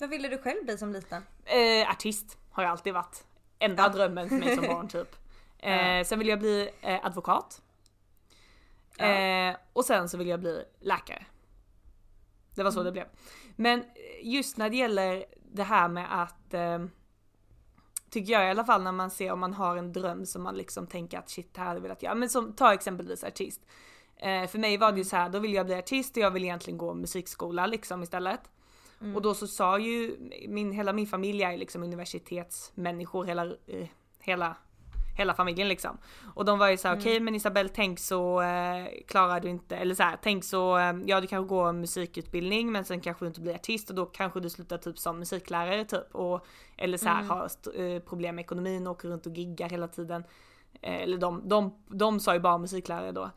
Vad 0.00 0.10
ville 0.10 0.28
du 0.28 0.38
själv 0.38 0.64
bli 0.64 0.78
som 0.78 0.92
liten? 0.92 1.22
Eh, 1.44 1.90
artist 1.90 2.38
har 2.50 2.62
jag 2.62 2.70
alltid 2.72 2.94
varit. 2.94 3.24
Enda 3.58 3.88
drömmen 3.88 4.28
för 4.28 4.36
mig 4.36 4.56
som 4.56 4.66
barn 4.66 4.88
typ. 4.98 5.16
Eh, 5.58 5.96
Ja. 5.98 6.04
Sen 6.04 6.18
vill 6.18 6.28
jag 6.28 6.38
bli 6.38 6.70
eh, 6.80 7.06
advokat. 7.06 7.62
Ja. 8.96 9.04
Eh, 9.04 9.56
och 9.72 9.84
sen 9.84 10.08
så 10.08 10.18
vill 10.18 10.28
jag 10.28 10.40
bli 10.40 10.64
läkare. 10.80 11.24
Det 12.54 12.62
var 12.62 12.70
så 12.70 12.80
Mm. 12.80 12.84
det 12.86 12.92
blev. 12.92 13.06
Men 13.56 13.84
just 14.22 14.56
när 14.56 14.70
det 14.70 14.76
gäller 14.76 15.24
det 15.52 15.62
här 15.62 15.88
med 15.88 16.22
att 16.22 16.54
eh, 16.54 16.78
Tycker 18.10 18.32
jag 18.32 18.46
i 18.46 18.50
alla 18.50 18.64
fall 18.64 18.82
när 18.82 18.92
man 18.92 19.10
ser 19.10 19.32
om 19.32 19.40
man 19.40 19.54
har 19.54 19.76
en 19.76 19.92
dröm 19.92 20.26
som 20.26 20.42
man 20.42 20.54
liksom 20.56 20.86
tänker 20.86 21.18
att 21.18 21.28
shit 21.30 21.54
det 21.54 21.60
här 21.60 21.66
hade 21.66 21.78
jag 21.78 21.82
velat 21.82 22.02
göra. 22.02 22.14
Men 22.14 22.28
som 22.28 22.52
ta 22.52 22.74
exempelvis 22.74 23.24
artist. 23.24 23.60
Eh, 24.16 24.46
för 24.46 24.58
mig 24.58 24.76
var 24.76 24.92
det 24.92 24.98
ju 24.98 25.04
så 25.04 25.16
här, 25.16 25.28
då 25.28 25.38
vill 25.38 25.54
jag 25.54 25.66
bli 25.66 25.74
artist 25.74 26.16
och 26.16 26.22
jag 26.22 26.30
vill 26.30 26.44
egentligen 26.44 26.78
gå 26.78 26.94
musikskola 26.94 27.66
liksom 27.66 28.02
istället. 28.02 28.40
Mm. 29.00 29.16
Och 29.16 29.22
då 29.22 29.34
så 29.34 29.46
sa 29.46 29.78
ju 29.78 30.16
min, 30.48 30.72
hela 30.72 30.92
min 30.92 31.06
familj 31.06 31.42
är 31.42 31.56
liksom 31.56 31.82
universitetsmänniskor, 31.82 33.24
hela, 33.24 33.44
eh, 33.66 33.86
hela, 34.20 34.56
hela 35.18 35.34
familjen 35.34 35.68
liksom. 35.68 35.98
Och 36.34 36.44
de 36.44 36.58
var 36.58 36.68
ju 36.68 36.76
såhär, 36.76 36.94
Mm. 36.94 37.02
okej 37.02 37.20
men 37.20 37.34
Isabelle 37.34 37.68
tänk 37.68 37.98
så 37.98 38.40
eh, 38.40 38.84
klarar 39.06 39.40
du 39.40 39.48
inte, 39.48 39.76
eller 39.76 39.94
så 39.94 40.02
här, 40.02 40.18
tänk 40.22 40.44
så, 40.44 40.78
eh, 40.78 40.92
ja 41.06 41.20
du 41.20 41.26
kanske 41.26 41.48
går 41.48 41.72
musikutbildning 41.72 42.72
men 42.72 42.84
sen 42.84 43.00
kanske 43.00 43.24
du 43.24 43.28
inte 43.28 43.40
blir 43.40 43.54
artist 43.54 43.90
och 43.90 43.96
då 43.96 44.06
kanske 44.06 44.40
du 44.40 44.50
slutar 44.50 44.78
typ 44.78 44.98
som 44.98 45.18
musiklärare 45.18 45.84
typ. 45.84 46.14
Och, 46.14 46.46
eller 46.76 46.98
så 46.98 47.08
här, 47.08 47.16
Mm. 47.22 47.28
har 47.30 47.50
eh, 47.82 48.00
problem 48.02 48.34
med 48.34 48.42
ekonomin, 48.42 48.86
åker 48.86 49.08
runt 49.08 49.26
och 49.26 49.32
giggar 49.36 49.68
hela 49.68 49.88
tiden. 49.88 50.24
Eh, 50.82 51.02
eller 51.02 51.18
de, 51.18 51.48
de, 51.48 51.74
de 51.88 52.20
sa 52.20 52.34
ju 52.34 52.40
bara 52.40 52.58
musiklärare 52.58 53.12
då. 53.12 53.30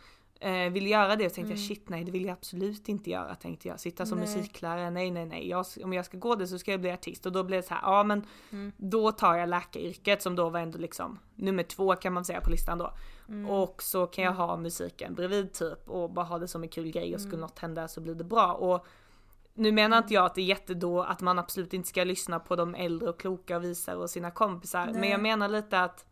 Eh, 0.44 0.72
vill 0.72 0.88
göra 0.88 1.16
det 1.16 1.26
och 1.26 1.34
tänkte 1.34 1.54
jag 1.54 1.58
Mm. 1.60 1.68
shit 1.68 1.90
nej 1.90 2.04
det 2.04 2.12
vill 2.12 2.26
jag 2.26 2.34
absolut 2.34 2.90
inte 2.90 3.10
göra 3.10 3.36
tänkte 3.36 3.68
jag. 3.68 3.80
Sitta 3.80 4.06
som 4.06 4.18
Nej. 4.20 4.28
musiklärare, 4.28 4.90
nej 4.90 5.12
nej 5.12 5.26
nej. 5.26 5.50
Jag, 5.50 5.66
om 5.84 5.94
jag 5.94 6.06
ska 6.06 6.18
gå 6.18 6.36
det 6.36 6.48
så 6.48 6.60
ska 6.60 6.72
jag 6.72 6.82
bli 6.82 6.92
artist 6.92 7.26
och 7.26 7.32
då 7.32 7.44
blev 7.44 7.62
det 7.62 7.68
så 7.68 7.74
här, 7.74 7.82
ja 7.82 8.04
men 8.04 8.26
Mm. 8.52 8.72
då 8.78 9.12
tar 9.12 9.36
jag 9.36 9.50
läkaryrket 9.50 10.22
som 10.22 10.36
då 10.36 10.50
var 10.50 10.60
ändå 10.60 10.78
liksom 10.78 11.20
nummer 11.36 11.64
två 11.64 11.96
kan 11.96 12.14
man 12.14 12.26
säga 12.26 12.42
på 12.42 12.50
listan 12.50 12.78
då. 12.78 12.94
Mm. 13.30 13.50
Och 13.50 13.84
så 13.84 14.08
kan 14.08 14.24
jag 14.24 14.34
ha 14.34 14.58
musiken 14.58 15.14
bredvid 15.16 15.54
typ 15.54 15.90
och 15.90 16.10
bara 16.12 16.26
ha 16.26 16.40
det 16.40 16.48
som 16.48 16.64
en 16.64 16.70
kul 16.70 16.92
grej 16.92 17.16
och 17.16 17.22
skulle 17.22 17.34
Mm. 17.38 17.42
något 17.42 17.60
hända 17.60 17.88
så 17.88 18.02
blir 18.02 18.16
det 18.16 18.24
bra. 18.24 18.54
Och 18.54 18.86
nu 19.54 19.72
menar 19.72 19.98
inte 19.98 20.14
jag 20.14 20.26
att 20.26 20.36
det 20.36 20.42
är 20.42 20.46
jättedå 20.46 21.02
att 21.02 21.22
man 21.22 21.40
absolut 21.40 21.74
inte 21.74 21.90
ska 21.90 22.04
lyssna 22.04 22.40
på 22.40 22.56
de 22.56 22.76
äldre 22.76 23.10
och 23.10 23.20
kloka 23.20 23.58
och 23.58 23.64
visar 23.64 23.96
och 23.96 24.10
sina 24.10 24.32
kompisar. 24.32 24.86
Men 24.86 25.02
Nej. 25.02 25.10
jag 25.10 25.22
menar 25.22 25.48
lite 25.50 25.80
att 25.84 26.06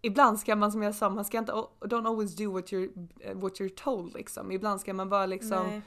Ibland 0.00 0.40
ska 0.40 0.56
man 0.56 0.72
som 0.72 0.82
jag 0.82 0.94
sa, 0.94 1.10
man 1.10 1.24
ska 1.24 1.38
inte, 1.38 1.52
don't 1.80 2.06
always 2.06 2.36
do 2.36 2.52
what 2.52 2.72
you're, 2.72 2.90
what 3.34 3.60
you're 3.60 3.82
told 3.84 4.14
liksom. 4.14 4.52
Ibland 4.52 4.80
ska 4.80 4.94
man 4.94 5.08
bara 5.08 5.26
liksom 5.26 5.66
Nej. 5.66 5.82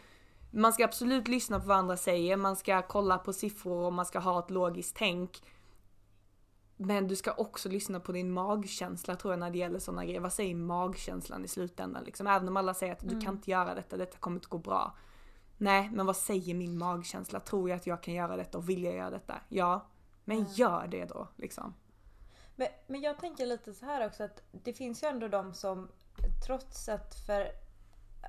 man 0.52 0.74
ska 0.74 0.86
absolut 0.86 1.28
lyssna 1.28 1.60
på 1.60 1.68
vad 1.68 1.78
andra 1.78 1.98
säger, 1.98 2.38
man 2.38 2.56
ska 2.56 2.82
kolla 2.82 3.18
på 3.18 3.34
siffror 3.34 3.86
och 3.86 3.94
man 3.94 4.06
ska 4.06 4.20
ha 4.20 4.40
ett 4.40 4.52
logiskt 4.52 4.96
tänk. 4.96 5.42
Men 6.78 7.08
du 7.08 7.16
ska 7.16 7.32
också 7.32 7.70
lyssna 7.70 8.00
på 8.00 8.12
din 8.12 8.32
magkänsla 8.32 9.16
tror 9.16 9.34
jag 9.34 9.40
när 9.40 9.52
det 9.52 9.58
gäller 9.58 9.80
sådana 9.80 10.06
grejer. 10.06 10.20
Vad 10.20 10.34
säger 10.34 10.56
magkänslan 10.56 11.46
i 11.46 11.48
slutändan 11.48 12.04
liksom? 12.04 12.28
Även 12.28 12.48
om 12.48 12.58
alla 12.58 12.74
säger 12.74 12.94
att 12.94 13.10
du 13.10 13.22
kan 13.22 13.34
inte 13.36 13.52
göra 13.52 13.76
detta, 13.76 13.98
detta 13.98 14.18
kommer 14.18 14.38
inte 14.38 14.48
gå 14.48 14.58
bra. 14.58 14.96
Nej, 15.58 15.90
men 15.94 16.06
vad 16.06 16.16
säger 16.16 16.54
min 16.54 16.78
magkänsla? 16.78 17.40
Tror 17.40 17.70
jag 17.70 17.76
att 17.76 17.88
jag 17.88 18.04
kan 18.04 18.14
göra 18.14 18.36
detta 18.36 18.58
och 18.58 18.70
vill 18.70 18.84
jag 18.84 18.96
göra 18.96 19.10
detta? 19.10 19.36
Ja, 19.50 19.86
men 20.26 20.46
gör 20.54 20.88
det 20.88 21.06
då 21.06 21.28
liksom. 21.36 21.74
Men, 22.56 22.68
men 22.88 23.02
jag 23.02 23.20
tänker 23.20 23.46
lite 23.46 23.74
så 23.74 23.86
här 23.86 24.06
också 24.08 24.24
att 24.24 24.42
det 24.52 24.74
finns 24.74 25.04
ju 25.04 25.08
ändå 25.08 25.28
de 25.28 25.54
som 25.54 25.92
trots 26.46 26.90
att 26.90 27.16
för 27.16 27.52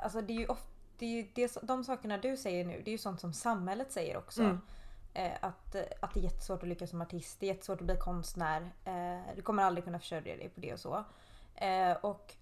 Alltså 0.03 0.21
det 0.21 0.33
är 0.33 0.39
ju 0.39 0.47
ofta 0.47 0.73
det 0.99 1.07
är 1.07 1.23
ju 1.23 1.29
det, 1.35 1.59
de 1.63 1.85
sakerna 1.85 2.19
du 2.19 2.37
säger 2.37 2.65
nu 2.65 2.83
det 2.85 2.91
är 2.91 2.93
ju 2.93 2.99
sånt 2.99 3.21
som 3.21 3.33
samhället 3.33 3.93
säger 3.93 4.17
också. 4.17 4.43
Mm. 4.43 4.61
Eh, 5.15 5.33
att, 5.41 5.77
att 6.01 6.15
det 6.15 6.21
är 6.21 6.25
jättesvårt 6.25 6.63
att 6.63 6.69
lyckas 6.69 6.91
som 6.91 7.01
artist, 7.03 7.41
det 7.41 7.47
är 7.47 7.55
jättesvårt 7.55 7.81
att 7.81 7.87
bli 7.87 7.97
konstnär. 7.97 8.73
Eh, 8.85 9.35
du 9.37 9.43
kommer 9.43 9.63
aldrig 9.63 9.85
kunna 9.85 9.99
försörja 9.99 10.37
dig 10.37 10.49
på 10.49 10.61
det 10.61 10.73
och 10.73 10.81
så. 10.81 11.05
Eh, 11.55 11.93
och 11.93 12.35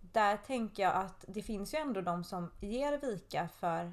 där 0.00 0.36
tänker 0.36 0.82
jag 0.82 0.94
att 0.94 1.24
det 1.28 1.42
finns 1.42 1.74
ju 1.74 1.78
ändå 1.78 2.00
de 2.00 2.24
som 2.24 2.50
ger 2.60 2.98
vika 2.98 3.48
för, 3.48 3.92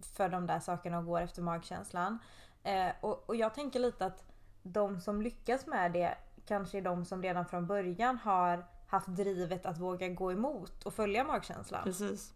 för 0.00 0.28
de 0.28 0.46
där 0.46 0.60
sakerna 0.60 0.98
och 0.98 1.06
går 1.06 1.20
efter 1.20 1.42
magkänslan. 1.42 2.18
Eh, 2.62 2.90
och, 3.00 3.28
och 3.28 3.36
jag 3.36 3.54
tänker 3.54 3.80
lite 3.80 4.06
att 4.06 4.24
de 4.62 5.00
som 5.00 5.22
lyckas 5.22 5.66
med 5.66 5.92
det 5.92 6.14
kanske 6.46 6.78
är 6.78 6.82
de 6.82 7.04
som 7.04 7.22
redan 7.22 7.46
från 7.46 7.66
början 7.66 8.16
har 8.18 8.66
haft 8.88 9.08
drivet 9.08 9.66
att 9.66 9.78
våga 9.80 10.08
gå 10.08 10.32
emot 10.32 10.82
och 10.86 10.94
följa 10.94 11.24
magkänslan. 11.24 11.84
Precis. 11.84 12.34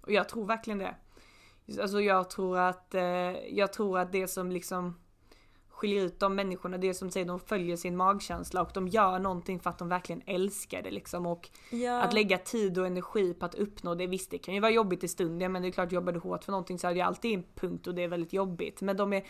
Och 0.00 0.12
jag 0.12 0.28
tror 0.28 0.46
verkligen 0.46 0.78
det. 0.78 0.94
Alltså 1.80 2.00
jag 2.00 2.30
tror 2.30 2.58
att, 2.58 2.94
eh, 2.94 3.02
jag 3.48 3.72
tror 3.72 3.98
att 3.98 4.12
det 4.12 4.28
som 4.28 4.50
liksom 4.52 5.00
skiljer 5.68 6.04
ut 6.04 6.20
de 6.20 6.34
människorna, 6.34 6.78
det 6.78 6.94
som 6.94 7.10
säger 7.10 7.26
de 7.26 7.40
följer 7.40 7.76
sin 7.76 7.96
magkänsla 7.96 8.62
och 8.62 8.70
de 8.74 8.88
gör 8.88 9.18
någonting 9.18 9.60
för 9.60 9.70
att 9.70 9.78
de 9.78 9.88
verkligen 9.88 10.22
älskar 10.26 10.82
det 10.82 10.90
liksom 10.90 11.26
och 11.26 11.50
Ja. 11.70 12.02
att 12.02 12.12
lägga 12.12 12.38
tid 12.38 12.78
och 12.78 12.86
energi 12.86 13.34
på 13.34 13.46
att 13.46 13.54
uppnå 13.54 13.94
det, 13.94 14.06
visst 14.06 14.30
det 14.30 14.38
kan 14.38 14.54
ju 14.54 14.60
vara 14.60 14.70
jobbigt 14.72 15.04
i 15.04 15.08
stunden 15.08 15.52
men 15.52 15.62
det 15.62 15.68
är 15.68 15.72
klart 15.72 15.92
jobbar 15.92 16.12
du 16.12 16.18
hårt 16.20 16.44
för 16.44 16.52
någonting 16.52 16.78
så 16.78 16.88
är 16.88 16.94
det 16.94 17.00
alltid 17.00 17.34
en 17.38 17.44
punkt 17.54 17.86
och 17.86 17.94
det 17.94 18.02
är 18.02 18.08
väldigt 18.08 18.32
jobbigt. 18.32 18.80
Men 18.80 18.96
de 18.96 19.12
är, 19.12 19.24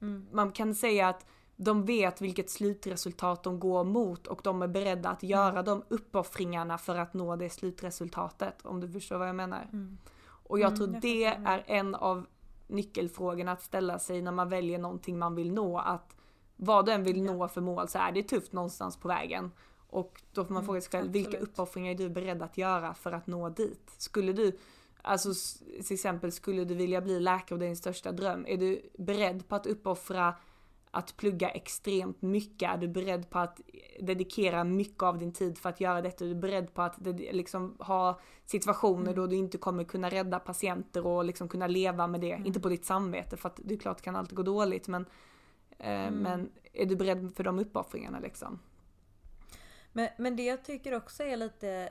Mm. 0.00 0.26
man 0.32 0.52
kan 0.52 0.74
säga 0.74 1.08
att 1.08 1.26
de 1.56 1.84
vet 1.84 2.20
vilket 2.20 2.50
slutresultat 2.50 3.42
de 3.42 3.60
går 3.60 3.84
mot 3.84 4.26
och 4.26 4.40
de 4.44 4.62
är 4.62 4.68
beredda 4.68 5.08
att 5.08 5.22
göra 5.22 5.62
de 5.62 5.82
uppoffringarna 5.88 6.78
för 6.78 6.96
att 6.96 7.14
nå 7.14 7.36
det 7.36 7.50
slutresultatet. 7.50 8.66
Om 8.66 8.80
du 8.80 8.88
förstår 8.88 9.18
vad 9.18 9.28
jag 9.28 9.36
menar. 9.36 9.68
Mm. 9.72 9.98
Och 10.22 10.58
jag 10.58 10.66
Mm, 10.68 10.76
tror 10.76 10.92
jag 10.92 11.02
det 11.02 11.24
är 11.24 11.64
en 11.66 11.94
av 11.94 12.26
nyckelfrågorna 12.66 13.52
att 13.52 13.62
ställa 13.62 13.98
sig 13.98 14.22
när 14.22 14.32
man 14.32 14.48
väljer 14.48 14.78
någonting 14.78 15.18
man 15.18 15.34
vill 15.34 15.52
nå. 15.52 15.78
Att 15.78 16.16
vad 16.56 16.86
du 16.86 16.92
än 16.92 17.04
vill 17.04 17.22
nå 17.22 17.48
för 17.48 17.60
mål 17.60 17.88
så 17.88 17.98
är 17.98 18.12
det 18.12 18.22
tufft 18.22 18.52
någonstans 18.52 18.96
på 18.96 19.08
vägen. 19.08 19.50
Och 19.88 20.22
då 20.32 20.44
får 20.44 20.52
man 20.54 20.60
Mm, 20.60 20.66
fråga 20.66 20.80
sig 20.80 20.90
själv, 20.90 21.12
vilka 21.12 21.38
uppoffringar 21.38 21.90
är 21.92 21.98
du 21.98 22.08
beredd 22.08 22.42
att 22.42 22.58
göra 22.58 22.94
för 22.94 23.12
att 23.12 23.26
nå 23.26 23.48
dit? 23.48 23.90
Skulle 23.98 24.32
du, 24.32 24.58
alltså 25.02 25.30
till 25.86 25.94
exempel 25.94 26.32
skulle 26.32 26.64
du 26.64 26.74
vilja 26.74 27.00
bli 27.00 27.20
läkare 27.20 27.54
och 27.54 27.58
det 27.58 27.64
är 27.64 27.68
din 27.68 27.76
största 27.76 28.12
dröm, 28.12 28.44
är 28.48 28.56
du 28.56 28.82
beredd 28.98 29.48
på 29.48 29.54
att 29.54 29.66
uppoffra 29.66 30.34
att 30.96 31.16
plugga 31.16 31.48
extremt 31.48 32.22
mycket? 32.22 32.70
Är 32.70 32.76
du 32.76 32.88
beredd 32.88 33.30
på 33.30 33.38
att 33.38 33.60
dedikera 34.00 34.64
mycket 34.64 35.02
av 35.02 35.18
din 35.18 35.32
tid 35.32 35.58
för 35.58 35.68
att 35.68 35.80
göra 35.80 36.02
detta? 36.02 36.24
Är 36.24 36.28
du 36.28 36.34
beredd 36.34 36.74
på 36.74 36.82
att 36.82 37.06
liksom 37.16 37.76
ha 37.78 38.20
situationer 38.44 39.14
då 39.14 39.26
du 39.26 39.36
inte 39.36 39.58
kommer 39.58 39.84
kunna 39.84 40.10
rädda 40.10 40.38
patienter 40.38 41.06
och 41.06 41.24
liksom 41.24 41.48
kunna 41.48 41.66
leva 41.66 42.06
med 42.06 42.20
det? 42.20 42.42
Inte 42.44 42.60
på 42.60 42.68
ditt 42.68 42.84
samvete 42.84 43.36
för 43.36 43.48
att 43.48 43.60
det 43.64 43.74
är 43.74 43.78
klart 43.78 43.96
det 43.96 44.02
kan 44.02 44.16
alltid 44.16 44.36
gå 44.36 44.42
dåligt 44.42 44.88
men 44.88 45.06
eh, 45.78 46.10
Men 46.10 46.50
är 46.72 46.86
du 46.86 46.96
beredd 46.96 47.32
för 47.36 47.44
de 47.44 47.58
uppoffringarna 47.58 48.20
liksom? 48.20 48.58
Men, 49.92 50.08
men 50.18 50.36
det 50.36 50.44
jag 50.44 50.64
tycker 50.64 50.94
också 50.94 51.22
är 51.22 51.36
lite 51.36 51.90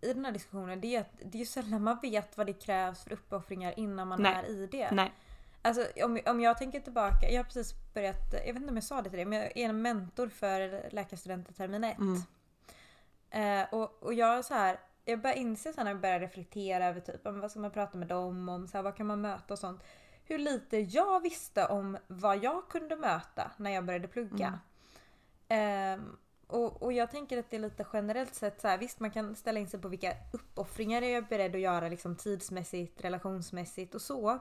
i 0.00 0.12
den 0.12 0.24
här 0.24 0.32
diskussionen 0.32 0.80
det 0.80 0.96
är 0.96 1.00
att 1.00 1.18
det 1.24 1.38
är 1.38 1.40
ju 1.40 1.46
sällan 1.46 1.82
man 1.82 1.98
vet 2.02 2.36
vad 2.36 2.46
det 2.46 2.52
krävs 2.52 3.04
för 3.04 3.12
uppoffringar 3.12 3.74
innan 3.76 4.08
man 4.08 4.22
Nej. 4.22 4.34
är 4.34 4.50
i 4.50 4.66
det. 4.66 4.90
Nej. 4.90 5.12
Alltså 5.62 5.86
om, 6.04 6.20
om 6.26 6.40
jag 6.40 6.58
tänker 6.58 6.80
tillbaka, 6.80 7.30
jag 7.30 7.38
har 7.38 7.44
precis 7.44 7.74
börjat, 7.94 8.32
jag 8.32 8.40
vet 8.52 8.56
inte 8.56 8.68
om 8.68 8.76
jag 8.76 8.84
sa 8.84 9.02
det 9.02 9.10
till 9.10 9.16
dig, 9.16 9.26
men 9.26 9.38
jag 9.38 9.56
är 9.56 9.68
en 9.68 9.82
mentor 9.82 10.28
för 10.28 10.88
läkarstudenter 10.90 11.52
termin 11.52 11.84
1. 11.84 11.98
Mm. 11.98 12.22
Eh, 13.30 13.74
och, 13.74 14.02
och 14.02 14.14
jag 14.14 14.44
så 14.44 14.54
här, 14.54 14.80
jag 15.04 15.20
börjar 15.20 15.36
inse 15.36 15.72
sen 15.72 15.84
när 15.84 15.92
jag 15.92 16.00
börjar 16.00 16.20
reflektera 16.20 16.86
över 16.86 17.00
typ, 17.00 17.26
om 17.26 17.40
vad 17.40 17.50
ska 17.50 17.60
man 17.60 17.70
prata 17.70 17.98
med 17.98 18.08
dem 18.08 18.48
om, 18.48 18.68
så 18.68 18.78
här, 18.78 18.82
vad 18.82 18.96
kan 18.96 19.06
man 19.06 19.20
möta 19.20 19.54
och 19.54 19.58
sånt. 19.58 19.82
Hur 20.24 20.38
lite 20.38 20.76
jag 20.78 21.20
visste 21.20 21.66
om 21.66 21.98
vad 22.06 22.44
jag 22.44 22.68
kunde 22.68 22.96
möta 22.96 23.50
när 23.56 23.70
jag 23.70 23.84
började 23.84 24.08
plugga. 24.08 24.58
Ehm, 25.48 26.16
och, 26.46 26.82
och 26.82 26.92
jag 26.92 27.10
tänker 27.10 27.38
att 27.38 27.50
det 27.50 27.56
är 27.56 27.60
lite 27.60 27.86
generellt 27.92 28.34
sett 28.34 28.60
så 28.60 28.68
här, 28.68 28.78
visst 28.78 29.00
man 29.00 29.10
kan 29.10 29.34
ställa 29.34 29.60
in 29.60 29.68
sig 29.68 29.80
på 29.80 29.88
vilka 29.88 30.14
uppoffringar 30.32 31.02
jag 31.02 31.10
är 31.10 31.22
beredd 31.22 31.54
att 31.54 31.60
göra 31.60 31.88
liksom 31.88 32.16
tidsmässigt, 32.16 33.04
relationsmässigt 33.04 33.94
och 33.94 34.02
så. 34.02 34.38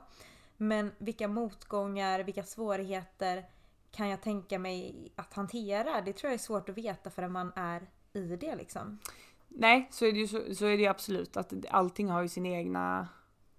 Men 0.61 0.91
vilka 0.97 1.27
motgångar, 1.27 2.19
vilka 2.19 2.43
svårigheter 2.43 3.45
kan 3.91 4.07
jag 4.09 4.21
tänka 4.21 4.59
mig 4.59 5.07
att 5.15 5.33
hantera? 5.33 6.01
Det 6.01 6.13
tror 6.13 6.29
jag 6.29 6.33
är 6.33 6.43
svårt 6.43 6.69
att 6.69 6.77
veta 6.77 7.09
förrän 7.09 7.31
man 7.31 7.51
är 7.55 7.89
i 8.13 8.35
det 8.35 8.55
liksom. 8.55 8.99
Nej, 9.47 9.87
så 9.91 10.05
är 10.05 10.11
det 10.11 10.19
ju 10.19 10.27
så, 10.27 10.55
så 10.55 10.65
är 10.65 10.77
det 10.77 10.87
absolut 10.87 11.37
att 11.37 11.53
allting 11.69 12.09
har 12.09 12.21
ju 12.21 12.27
sin 12.27 12.45
egna 12.45 13.07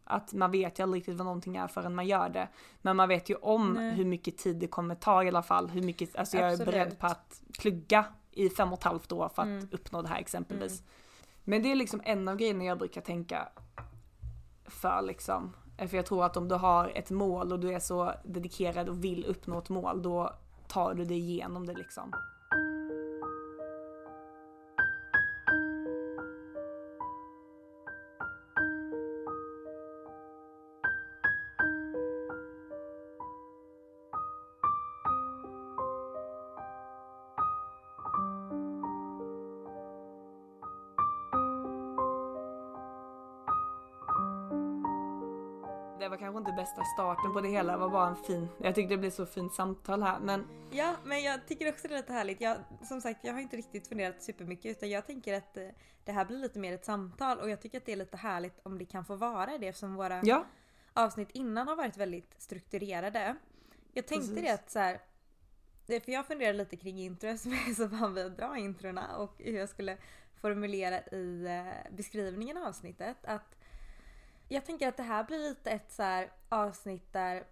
att 0.05 0.33
man 0.33 0.51
vet 0.51 0.79
ju 0.79 0.83
aldrig 0.83 1.01
riktigt 1.01 1.17
vad 1.17 1.25
någonting 1.25 1.57
är 1.57 1.69
förrän 1.69 1.95
man 1.95 2.07
gör 2.07 2.29
det. 2.29 2.49
Men 2.83 2.97
man 2.97 3.09
vet 3.09 3.29
ju 3.31 3.35
om 3.35 3.73
Nej. 3.73 3.95
hur 3.95 4.05
mycket 4.05 4.39
tid 4.39 4.57
det 4.57 4.67
kommer 4.67 4.95
ta 4.95 5.25
i 5.25 5.29
alla 5.29 5.43
fall. 5.43 5.69
Hur 5.69 5.83
mycket, 5.83 6.17
alltså 6.17 6.37
jag 6.37 6.47
är 6.47 6.53
Absolut. 6.53 6.75
beredd 6.75 6.99
på 6.99 7.07
att 7.07 7.43
plugga 7.59 8.05
i 8.33 8.51
fem 8.51 8.73
och 8.73 8.79
ett 8.79 8.85
halvt 8.85 9.13
år 9.13 9.29
för 9.29 9.43
att 9.43 9.49
Mm. 9.49 9.69
uppnå 9.73 10.03
det 10.03 10.09
här 10.09 10.19
exempelvis. 10.21 10.83
Men 11.45 11.63
det 11.63 11.71
är 11.71 11.75
liksom 11.75 12.01
en 12.05 12.29
av 12.29 12.37
grejerna 12.37 12.65
jag 12.65 12.79
brukar 12.79 13.01
tänka 13.01 13.49
för 14.71 15.03
liksom. 15.03 15.53
Eh, 15.77 15.89
för 15.89 15.97
jag 15.97 16.07
tror 16.07 16.25
att 16.25 16.37
om 16.37 16.49
du 16.49 16.55
har 16.55 16.93
ett 16.95 17.11
mål 17.11 17.53
och 17.53 17.61
du 17.61 17.73
är 17.73 17.81
så 17.81 18.13
dedikerad 18.25 18.89
och 18.89 19.05
vill 19.05 19.25
uppnå 19.25 19.59
ett 19.59 19.69
mål 19.69 20.03
då 20.03 20.35
tar 20.69 20.95
du 20.95 21.05
dig 21.05 21.19
igenom 21.19 21.67
det 21.67 21.75
liksom. 21.75 22.13
Starten 47.15 47.33
på 47.33 47.41
det 47.41 47.49
hela, 47.49 47.77
var 47.77 47.89
bara 47.89 48.09
en 48.09 48.17
fin, 48.17 48.49
jag 48.63 48.75
tyckte 48.75 48.95
det 48.95 48.99
blev 48.99 49.11
så 49.11 49.27
fint 49.27 49.55
samtal 49.55 50.03
här 50.03 50.21
men 50.21 50.47
Ja, 50.73 50.95
men 51.05 51.23
jag 51.23 51.47
tycker 51.47 51.69
också 51.69 51.89
det 51.89 51.95
är 51.95 51.97
lite 51.99 52.13
härligt. 52.13 52.41
Jag, 52.41 52.57
som 52.83 53.01
sagt, 53.01 53.25
jag 53.25 53.33
har 53.33 53.41
inte 53.41 53.57
riktigt 53.57 53.89
funderat 53.89 54.23
supermycket 54.23 54.77
utan 54.77 54.91
jag 54.91 55.07
tänker 55.07 55.35
att 55.35 55.57
eh, 55.57 55.69
det 56.05 56.13
här 56.13 56.25
blir 56.25 56.39
lite 56.39 56.59
mer 56.59 56.73
ett 56.73 56.85
samtal 56.85 57.39
och 57.39 57.51
jag 57.51 57.61
tycker 57.61 57.79
att 57.79 57.87
det 57.87 57.93
är 57.93 57.97
lite 57.97 58.17
härligt 58.17 58.61
om 58.63 58.79
det 58.79 58.85
kan 58.85 59.05
få 59.05 59.17
vara 59.17 59.59
det 59.59 59.69
eftersom 59.69 59.95
våra 59.95 60.21
ja, 60.23 60.45
avsnitt 60.93 61.29
innan 61.33 61.69
har 61.69 61.77
varit 61.77 61.97
väldigt 61.97 62.35
strukturerade. 62.39 63.37
Jag 63.93 64.07
tänkte 64.07 64.29
Precis. 64.29 64.45
det 64.45 64.51
att 64.55 64.71
så 64.71 64.79
här, 64.79 65.01
det- 65.87 66.01
för 66.05 66.13
jag 66.13 66.27
funderar 66.27 66.53
lite 66.53 66.77
kring 66.77 66.99
intro 66.99 67.37
som 67.39 67.53
jag 67.53 67.69
är 67.69 67.75
så 67.75 67.87
van 67.87 68.15
vid 68.15 68.27
att 68.27 68.37
dra 68.37 68.57
introna 68.59 69.17
och 69.17 69.35
hur 69.39 69.59
jag 69.59 69.69
skulle 69.69 69.97
formulera 70.41 71.01
i 71.01 71.47
eh, 71.47 71.93
beskrivningen 71.97 72.57
av 72.57 72.65
avsnittet. 72.65 73.17
Att 73.23 73.57
jag 74.55 74.65
tänker 74.67 74.89
att 74.89 74.97
det 74.97 75.03
här 75.03 75.25
blir 75.25 75.39
lite 75.49 75.71
ett 75.71 75.93
så 75.93 76.25
avsnitt 76.49 77.13
där 77.13 77.45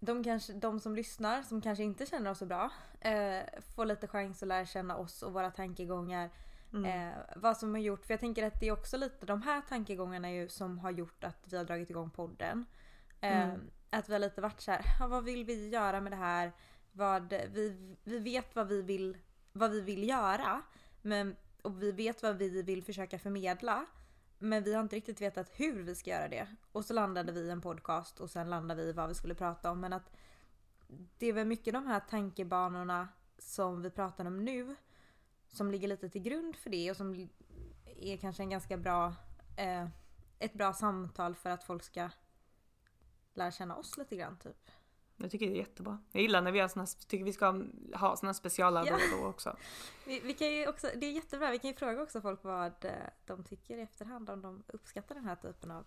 de, 0.00 0.24
kanske, 0.24 0.52
de 0.52 0.80
som 0.80 0.94
lyssnar, 0.96 1.42
som 1.42 1.60
kanske 1.60 1.84
inte 1.84 2.06
känner 2.06 2.30
oss 2.30 2.38
så 2.38 2.46
bra, 2.46 2.70
eh, 3.00 3.40
får 3.74 3.84
lite 3.86 4.06
chans 4.06 4.42
att 4.42 4.48
lära 4.48 4.66
känna 4.66 4.96
oss 4.96 5.22
och 5.22 5.32
våra 5.32 5.50
tankegångar. 5.50 6.30
Eh, 6.86 7.12
vad 7.36 7.56
som 7.56 7.74
har 7.74 7.80
gjort, 7.80 8.06
för 8.06 8.12
jag 8.14 8.20
tänker 8.20 8.46
att 8.46 8.60
det 8.60 8.68
är 8.68 8.72
också 8.72 8.96
lite 8.96 9.26
de 9.26 9.42
här 9.42 9.60
tankegångarna 9.60 10.30
ju 10.32 10.48
som 10.48 10.78
har 10.78 10.90
gjort 10.90 11.24
att 11.24 11.44
vi 11.44 11.56
har 11.56 11.64
dragit 11.64 11.90
igång 11.90 12.10
podden. 12.10 12.66
Eh, 13.20 13.48
Att 13.90 14.08
vi 14.08 14.12
har 14.12 14.20
lite 14.20 14.40
varit 14.40 14.60
så 14.60 14.70
här, 14.70 14.82
ja, 15.00 15.06
vad 15.06 15.24
vill 15.24 15.44
vi 15.44 15.68
göra 15.68 16.00
med 16.00 16.12
det 16.12 16.16
här? 16.16 16.52
Vad, 16.92 17.32
vi, 17.32 17.96
vi 18.04 18.18
vet 18.18 18.56
vad 18.56 18.68
vi 18.68 18.82
vill, 18.82 19.18
vad 19.52 19.70
vi 19.70 19.80
vill 19.80 20.08
göra. 20.08 20.62
Men, 21.02 21.36
och 21.62 21.82
vi 21.82 21.92
vet 21.92 22.22
vad 22.22 22.36
vi 22.36 22.62
vill 22.62 22.82
försöka 22.84 23.18
förmedla. 23.18 23.86
Men 24.38 24.62
vi 24.62 24.74
har 24.74 24.82
inte 24.82 24.96
riktigt 24.96 25.20
vetat 25.20 25.50
hur 25.52 25.82
vi 25.82 25.94
ska 25.94 26.10
göra 26.10 26.28
det. 26.28 26.46
Och 26.72 26.84
så 26.84 26.94
landade 26.94 27.32
vi 27.32 27.40
i 27.40 27.50
en 27.50 27.60
podcast 27.60 28.20
och 28.20 28.30
sen 28.30 28.50
landade 28.50 28.82
vi 28.82 28.88
i 28.88 28.92
vad 28.92 29.08
vi 29.08 29.14
skulle 29.14 29.34
prata 29.34 29.70
om. 29.70 29.80
Men 29.80 29.92
att 29.92 30.10
det 31.18 31.26
är 31.26 31.32
väl 31.32 31.46
mycket 31.46 31.74
de 31.74 31.86
här 31.86 32.00
tankebanorna 32.00 33.08
som 33.38 33.82
vi 33.82 33.90
pratar 33.90 34.24
om 34.24 34.44
nu 34.44 34.76
som 35.48 35.70
ligger 35.70 35.88
lite 35.88 36.08
till 36.08 36.22
grund 36.22 36.56
för 36.56 36.70
det 36.70 36.90
och 36.90 36.96
som 36.96 37.28
är 37.84 38.16
kanske 38.16 38.42
en 38.42 38.50
ganska 38.50 38.76
bra 38.76 39.14
eh, 39.56 39.88
ett 40.38 40.54
bra 40.54 40.72
samtal 40.72 41.34
för 41.34 41.50
att 41.50 41.64
folk 41.64 41.82
ska 41.82 42.10
lära 43.34 43.50
känna 43.50 43.76
oss 43.76 43.98
lite 43.98 44.16
grann 44.16 44.38
typ 44.38 44.70
jag 45.18 45.30
tycker 45.30 45.46
det 45.46 45.52
är 45.52 45.56
jättebra. 45.56 45.98
Jag 46.12 46.22
gillar 46.22 46.42
när 46.42 46.52
vi 46.52 46.58
har 46.60 46.68
såna, 46.68 46.86
tycker 46.86 47.24
vi 47.24 47.32
ska 47.32 47.64
ha 47.94 48.16
såna 48.16 48.34
specialare 48.34 48.86
Ja. 48.86 48.98
då 49.20 49.26
också. 49.26 49.56
Vi, 50.06 50.20
vi 50.20 50.34
kan 50.34 50.48
ju 50.52 50.68
också, 50.68 50.90
det 50.96 51.06
är 51.06 51.12
jättebra, 51.12 51.50
vi 51.50 51.58
kan 51.58 51.70
ju 51.70 51.76
fråga 51.76 52.02
också 52.02 52.20
folk 52.20 52.44
vad 52.44 52.84
eh, 52.84 52.92
de 53.26 53.44
tycker 53.44 53.78
i 53.78 53.80
efterhand 53.80 54.30
om 54.30 54.42
de 54.42 54.62
uppskattar 54.66 55.14
den 55.14 55.24
här 55.24 55.36
typen 55.36 55.70
av 55.70 55.86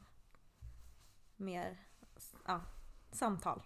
mer 1.37 1.77
ja, 2.45 2.61
samtal. 3.11 3.61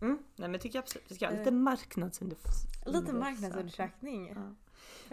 Mm, 0.00 0.18
nej 0.36 0.48
men 0.48 0.60
tycker 0.60 0.76
jag 0.78 0.82
absolut 0.82 1.10
vi 1.10 1.14
ska 1.14 1.26
ha 1.26 1.32
Eh. 1.32 1.38
lite 1.38 1.50
marknadsundersökning. 1.50 2.92
Lite 2.94 3.12
marknadsundersökning. 3.12 4.28
Ja. 4.28 4.54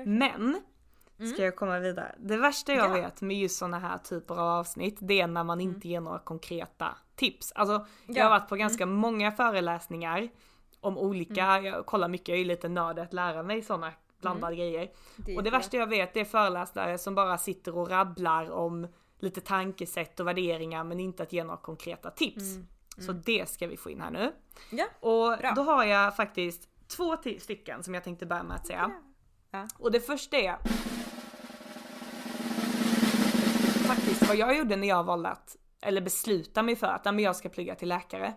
Men, 0.04 0.62
ska 1.34 1.44
jag 1.44 1.56
komma 1.56 1.80
vidare. 1.80 2.16
Det 2.20 2.38
värsta 2.38 2.74
jag 2.74 2.86
Mm. 2.86 2.98
Ja. 2.98 3.04
vet 3.04 3.22
med 3.22 3.38
just 3.38 3.58
såna 3.58 3.80
här 3.80 3.98
typer 3.98 4.34
av 4.36 4.48
avsnitt, 4.60 4.98
det 5.02 5.22
är 5.22 5.28
när 5.28 5.44
man 5.44 5.62
inte 5.62 5.88
ger 5.88 6.00
några 6.02 6.20
konkreta 6.20 6.96
tips. 7.16 7.52
Alltså, 7.56 7.74
jag 7.74 7.86
Ja. 8.08 8.12
Mm. 8.22 8.24
har 8.24 8.40
varit 8.40 8.50
på 8.50 8.56
ganska 8.56 8.86
många 8.86 9.32
föreläsningar 9.32 10.30
om 10.82 10.98
olika, 10.98 11.60
jag 11.62 11.86
kollar 11.86 12.08
mycket, 12.08 12.28
jag 12.28 12.36
är 12.36 12.40
ju 12.40 12.46
lite 12.46 12.70
nörd 12.70 13.00
att 13.00 13.14
lära 13.14 13.44
mig 13.44 13.62
såna 13.62 13.92
blandade 14.22 14.56
grejer. 14.56 14.82
Mm. 14.82 14.92
Det 15.16 15.36
Och 15.38 15.44
det 15.44 15.50
värsta 15.50 15.78
jag 15.78 15.88
vet 15.88 16.14
det 16.14 16.20
är 16.20 16.26
föreläsare 16.26 16.98
som 16.98 17.16
bara 17.16 17.38
sitter 17.38 17.76
och 17.78 17.90
rabblar 17.90 18.52
om 18.52 18.88
lite 19.20 19.42
tankesätt 19.42 20.20
och 20.20 20.28
värderingar 20.28 20.84
men 20.84 21.00
inte 21.00 21.24
att 21.24 21.34
ge 21.34 21.44
några 21.44 21.58
konkreta 21.58 22.12
tips. 22.12 22.44
Så 22.98 23.12
det 23.12 23.50
ska 23.50 23.68
vi 23.68 23.78
få 23.78 23.90
in 23.90 24.02
här 24.02 24.12
nu. 24.12 24.20
Mm. 24.20 24.34
Ja, 24.72 24.86
Och 25.00 25.38
Bra. 25.38 25.52
då 25.56 25.62
har 25.62 25.84
jag 25.86 26.16
faktiskt 26.16 26.70
två 26.88 27.18
stycken 27.40 27.84
som 27.84 27.94
jag 27.94 28.04
tänkte 28.04 28.26
börja 28.26 28.44
med 28.44 28.56
att 28.56 28.68
säga. 28.68 28.92
Ja. 29.52 29.68
Och 29.78 29.92
det 29.92 30.00
första 30.00 30.38
är 30.38 30.58
faktiskt 34.10 34.30
vad 34.30 34.38
jag 34.38 34.58
gjorde 34.58 34.76
när 34.76 34.88
jag 34.88 35.04
valde 35.04 35.30
att, 35.30 35.58
eller 35.82 36.02
beslutade 36.02 36.66
mig 36.66 36.76
för 36.76 36.88
att 36.88 37.06
men 37.06 37.20
jag 37.20 37.36
ska 37.36 37.50
plugga 37.50 37.76
till 37.76 37.90
läkare. 37.90 38.34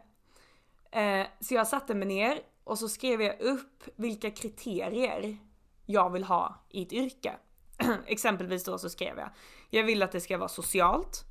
Eh, 0.91 1.27
så 1.41 1.55
jag 1.55 1.67
satte 1.67 1.95
mig 1.95 2.09
ner 2.09 2.41
och 2.65 2.79
så 2.79 2.89
skrev 2.89 3.23
jag 3.23 3.41
upp 3.41 3.85
vilka 3.97 4.31
kriterier 4.31 5.39
jag 5.87 6.11
vill 6.11 6.25
ha 6.25 6.65
i 6.71 6.83
ett 6.83 6.93
yrke. 6.93 7.33
Exempelvis 8.07 8.65
då 8.65 8.79
så 8.79 8.91
skrev 8.91 9.19
jag, 9.19 9.31
jag 9.71 9.85
vill 9.85 10.03
att 10.03 10.13
det 10.13 10.21
ska 10.21 10.39
vara 10.39 10.49
socialt. 10.49 11.25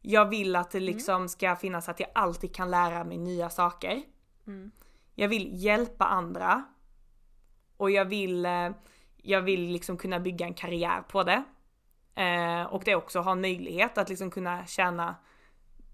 Jag 0.00 0.28
vill 0.28 0.56
att 0.56 0.70
det 0.70 0.80
liksom 0.80 1.28
ska 1.28 1.56
finnas 1.56 1.88
att 1.88 2.00
jag 2.00 2.08
alltid 2.14 2.54
kan 2.54 2.70
lära 2.70 3.04
mig 3.04 3.18
nya 3.18 3.50
saker. 3.50 4.02
Jag 5.14 5.28
vill 5.28 5.64
hjälpa 5.64 6.04
andra. 6.04 6.64
Och 7.76 7.90
jag 7.90 8.04
vill, 8.04 8.46
eh, 8.46 8.70
jag 9.16 9.42
vill 9.42 9.60
liksom 9.60 9.96
kunna 9.96 10.20
bygga 10.20 10.46
en 10.46 10.54
karriär 10.54 11.02
på 11.02 11.22
det. 11.22 11.44
Eh, 12.20 12.62
och 12.62 12.82
det 12.84 12.94
också 12.94 13.20
ha 13.20 13.32
en 13.32 13.40
möjlighet 13.40 13.98
att 13.98 14.08
liksom 14.08 14.30
kunna 14.30 14.66
tjäna, 14.66 15.16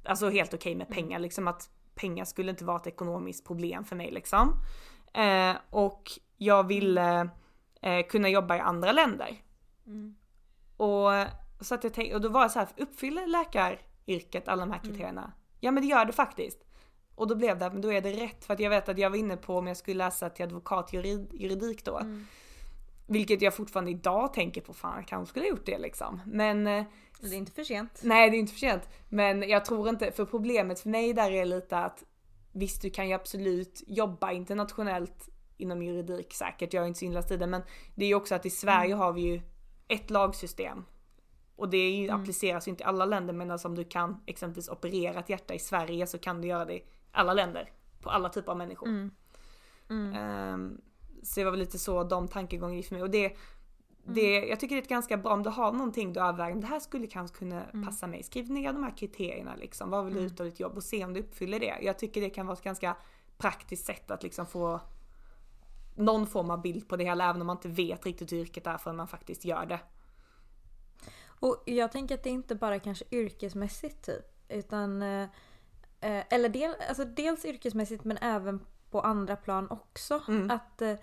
alltså 0.05 0.31
helt 0.31 0.55
okej 0.55 0.75
med 0.75 0.89
pengar 0.89 1.19
liksom 1.19 1.49
att 1.49 1.71
pengar 1.95 2.25
skulle 2.25 2.51
inte 2.51 2.65
vara 2.65 2.77
ett 2.77 2.87
ekonomiskt 2.87 3.47
problem 3.47 3.85
för 3.85 3.97
mig 3.97 4.11
liksom. 4.11 4.53
Eh, 5.15 5.57
och 5.71 6.11
jag 6.37 6.67
ville 6.67 7.29
eh, 7.83 8.07
kunna 8.07 8.29
jobba 8.29 8.57
i 8.57 8.61
andra 8.61 8.93
länder. 8.93 9.43
Och, 10.77 11.11
så 11.61 11.75
att 11.75 11.85
jag 11.85 11.95
tänk, 11.95 12.15
och 12.15 12.21
då 12.21 12.29
var 12.29 12.43
jag 12.43 12.51
så 12.51 12.59
här, 12.59 12.69
uppfyller 12.77 13.27
läkaryrket 13.27 14.49
alla 14.49 14.67
de 14.67 14.73
här 14.73 14.81
kriterierna? 14.81 15.33
Ja 15.61 15.71
men 15.71 15.83
det 15.83 15.89
gör 15.89 16.05
det 16.05 16.12
faktiskt. 16.12 16.65
Och 17.15 17.29
då 17.29 17.35
blev 17.35 17.59
det, 17.59 17.71
men 17.71 17.81
då 17.81 17.93
är 17.93 18.01
det 18.01 18.12
rätt 18.12 18.45
för 18.45 18.55
att 18.55 18.61
jag 18.61 18.71
vet 18.71 18.89
att 18.89 18.99
jag 18.99 19.11
var 19.11 19.17
inne 19.17 19.37
på 19.37 19.59
om 19.59 19.67
jag 19.67 19.77
skulle 19.77 20.05
läsa 20.05 20.31
till 20.31 20.45
advokatjuridik 20.45 21.85
då. 21.85 22.01
Vilket 23.07 23.42
jag 23.42 23.55
fortfarande 23.55 23.90
idag 23.90 24.33
tänker 24.33 24.61
på, 24.61 24.75
fan 24.75 24.97
jag 24.97 25.09
kanske 25.09 25.31
skulle 25.31 25.45
ha 25.45 25.51
gjort 25.51 25.66
det 25.66 25.79
liksom. 25.79 26.21
Men 26.27 26.66
eh, 26.66 26.85
det 27.21 27.27
är 27.27 27.38
inte 27.38 27.53
för 27.53 27.64
sent. 27.64 28.01
Nej 28.03 28.31
det 28.31 28.37
är 28.37 28.38
inte 28.38 28.53
för 28.53 28.61
sent. 28.61 28.88
Men 29.09 29.49
jag 29.49 29.64
tror 29.64 29.88
inte, 29.88 30.12
för 30.12 30.25
problemet 30.25 30.81
för 30.81 30.88
mig 30.88 31.12
där 31.12 31.31
är 31.31 31.45
lite 31.45 31.79
att 31.79 32.05
visst 32.53 32.83
du 32.83 32.90
kan 32.90 33.09
ju 33.09 33.14
absolut 33.14 33.83
jobba 33.87 34.33
internationellt 34.33 35.29
inom 35.57 35.83
juridik 35.83 36.35
säkert, 36.35 36.73
jag 36.73 36.83
är 36.85 36.88
inte 36.88 36.99
så 36.99 37.05
inläst 37.05 37.31
i 37.31 37.37
det 37.37 37.47
men 37.47 37.62
det 37.95 38.05
är 38.05 38.09
ju 38.09 38.14
också 38.14 38.35
att 38.35 38.47
i 38.47 38.51
Sverige 38.51 38.95
har 38.95 39.12
vi 39.12 39.21
ju 39.21 39.40
ett 39.88 40.11
lagsystem. 40.11 40.85
Och 41.57 41.69
det 41.69 41.90
ju, 41.90 42.11
appliceras 42.11 42.69
ju 42.69 42.71
inte 42.71 42.83
i 42.83 42.87
alla 42.87 43.05
länder 43.05 43.35
men 43.35 43.51
alltså 43.51 43.69
om 43.69 43.75
du 43.75 43.85
kan 43.85 44.23
exempelvis 44.27 44.69
operera 44.69 45.19
ett 45.19 45.29
hjärta 45.29 45.55
i 45.55 45.59
Sverige 45.59 46.07
så 46.07 46.19
kan 46.19 46.40
du 46.40 46.49
göra 46.49 46.64
det 46.64 46.75
i 46.75 46.85
alla 47.12 47.35
länder. 47.35 47.71
På 48.01 48.11
alla 48.11 48.29
typer 48.29 48.53
av 48.53 48.59
människor. 48.59 48.88
Ehm, 50.14 50.81
så 51.27 51.41
det 51.41 51.45
var 51.45 51.51
väl 51.51 51.61
lite 51.61 51.79
så 51.79 52.05
de 52.05 52.29
tankegångarna 52.29 52.77
gick 52.77 52.89
för 52.89 52.95
mig. 52.95 53.03
Och 53.03 53.11
det, 53.11 53.37
det, 54.05 54.47
jag 54.47 54.61
tycker 54.61 54.75
det 54.75 54.81
är 54.81 54.83
ett 54.83 54.89
ganska 54.89 55.17
bra 55.17 55.33
om 55.33 55.43
du 55.43 55.51
har 55.51 55.73
någonting 55.73 56.12
du 56.12 56.21
överväger, 56.21 56.61
det 56.61 56.67
här 56.67 56.81
skulle 56.81 57.07
kanske 57.07 57.39
kunna 57.39 57.62
passa 57.85 58.07
mig. 58.07 58.23
Skriv 58.23 58.51
ner 58.51 58.73
de 58.73 58.83
här 58.83 58.97
kriterierna 58.97 59.55
liksom. 59.57 59.91
Vad 59.91 60.05
vill 60.05 60.15
du 60.15 60.21
ut 60.21 60.41
av 60.41 60.47
ditt 60.47 60.61
jobb 60.61 60.77
och 60.77 60.85
se 60.85 61.05
om 61.05 61.12
du 61.12 61.21
uppfyller 61.21 61.61
det. 61.61 61.79
Jag 61.83 61.99
tycker 61.99 62.21
det 62.21 62.31
kan 62.31 62.47
vara 62.47 62.57
ett 62.57 62.65
ganska 62.65 62.97
praktiskt 63.39 63.87
sätt 63.87 64.11
att 64.11 64.23
liksom 64.23 64.47
få 64.47 64.81
någon 65.95 66.27
form 66.27 66.51
av 66.51 66.62
bild 66.62 66.89
på 66.89 66.97
det 66.97 67.05
hela 67.05 67.31
även 67.31 67.41
om 67.41 67.47
man 67.47 67.57
inte 67.57 67.69
vet 67.69 68.07
riktigt 68.07 68.33
hur 68.33 68.39
yrket 68.39 68.67
är 68.67 68.79
förrän 68.79 68.97
man 68.97 69.09
faktiskt 69.09 69.45
gör 69.45 69.67
det. 69.67 69.81
Och 71.41 71.62
jag 71.67 71.93
tänker 71.93 72.15
att 72.15 72.23
det 72.23 72.31
inte 72.31 72.55
bara 72.55 72.79
kanske 72.79 73.05
yrkesmässigt 73.11 74.07
typ. 74.07 74.25
Utan, 74.49 75.03
eh, 75.03 75.29
eh, 76.01 76.25
eller 76.31 76.49
del, 76.49 76.75
alltså 76.89 77.05
dels 77.05 77.45
yrkesmässigt 77.45 78.05
men 78.05 78.17
även 78.17 78.61
på 78.91 79.01
andra 79.01 79.37
plan 79.37 79.71
också. 79.71 80.23
Att, 80.49 80.83
eh, 80.83 80.95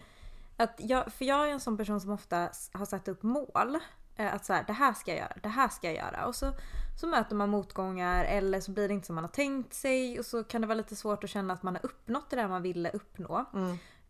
att 0.58 0.76
jag, 0.78 1.14
för 1.14 1.26
jag 1.26 1.48
är 1.48 1.52
en 1.52 1.60
sån 1.60 1.78
person 1.78 2.02
som 2.02 2.12
ofta 2.12 2.50
har 2.72 2.86
satt 2.86 3.08
upp 3.08 3.24
mål. 3.24 3.78
Eh, 4.16 4.34
att 4.34 4.46
så 4.46 4.54
här, 4.54 4.64
det 4.68 4.74
här 4.74 4.94
ska 4.94 5.12
jag 5.12 5.20
göra, 5.20 5.38
det 5.44 5.50
här 5.50 5.70
ska 5.70 5.88
jag 5.88 5.96
göra. 5.96 6.26
Och 6.26 6.36
så, 6.36 6.54
så 7.02 7.08
möter 7.08 7.36
man 7.36 7.50
motgångar 7.50 8.26
eller 8.26 8.62
så 8.62 8.72
blir 8.72 8.88
det 8.88 8.94
inte 8.94 9.08
som 9.08 9.16
man 9.16 9.24
har 9.24 9.32
tänkt 9.32 9.74
sig. 9.74 10.20
Och 10.20 10.26
så 10.26 10.44
kan 10.44 10.62
det 10.62 10.68
vara 10.68 10.78
lite 10.78 10.96
svårt 10.96 11.24
att 11.24 11.30
känna 11.30 11.54
att 11.54 11.64
man 11.64 11.76
har 11.76 11.86
uppnått 11.86 12.30
det 12.30 12.36
där 12.36 12.48
man 12.48 12.62
ville 12.62 12.90
uppnå. 12.90 13.46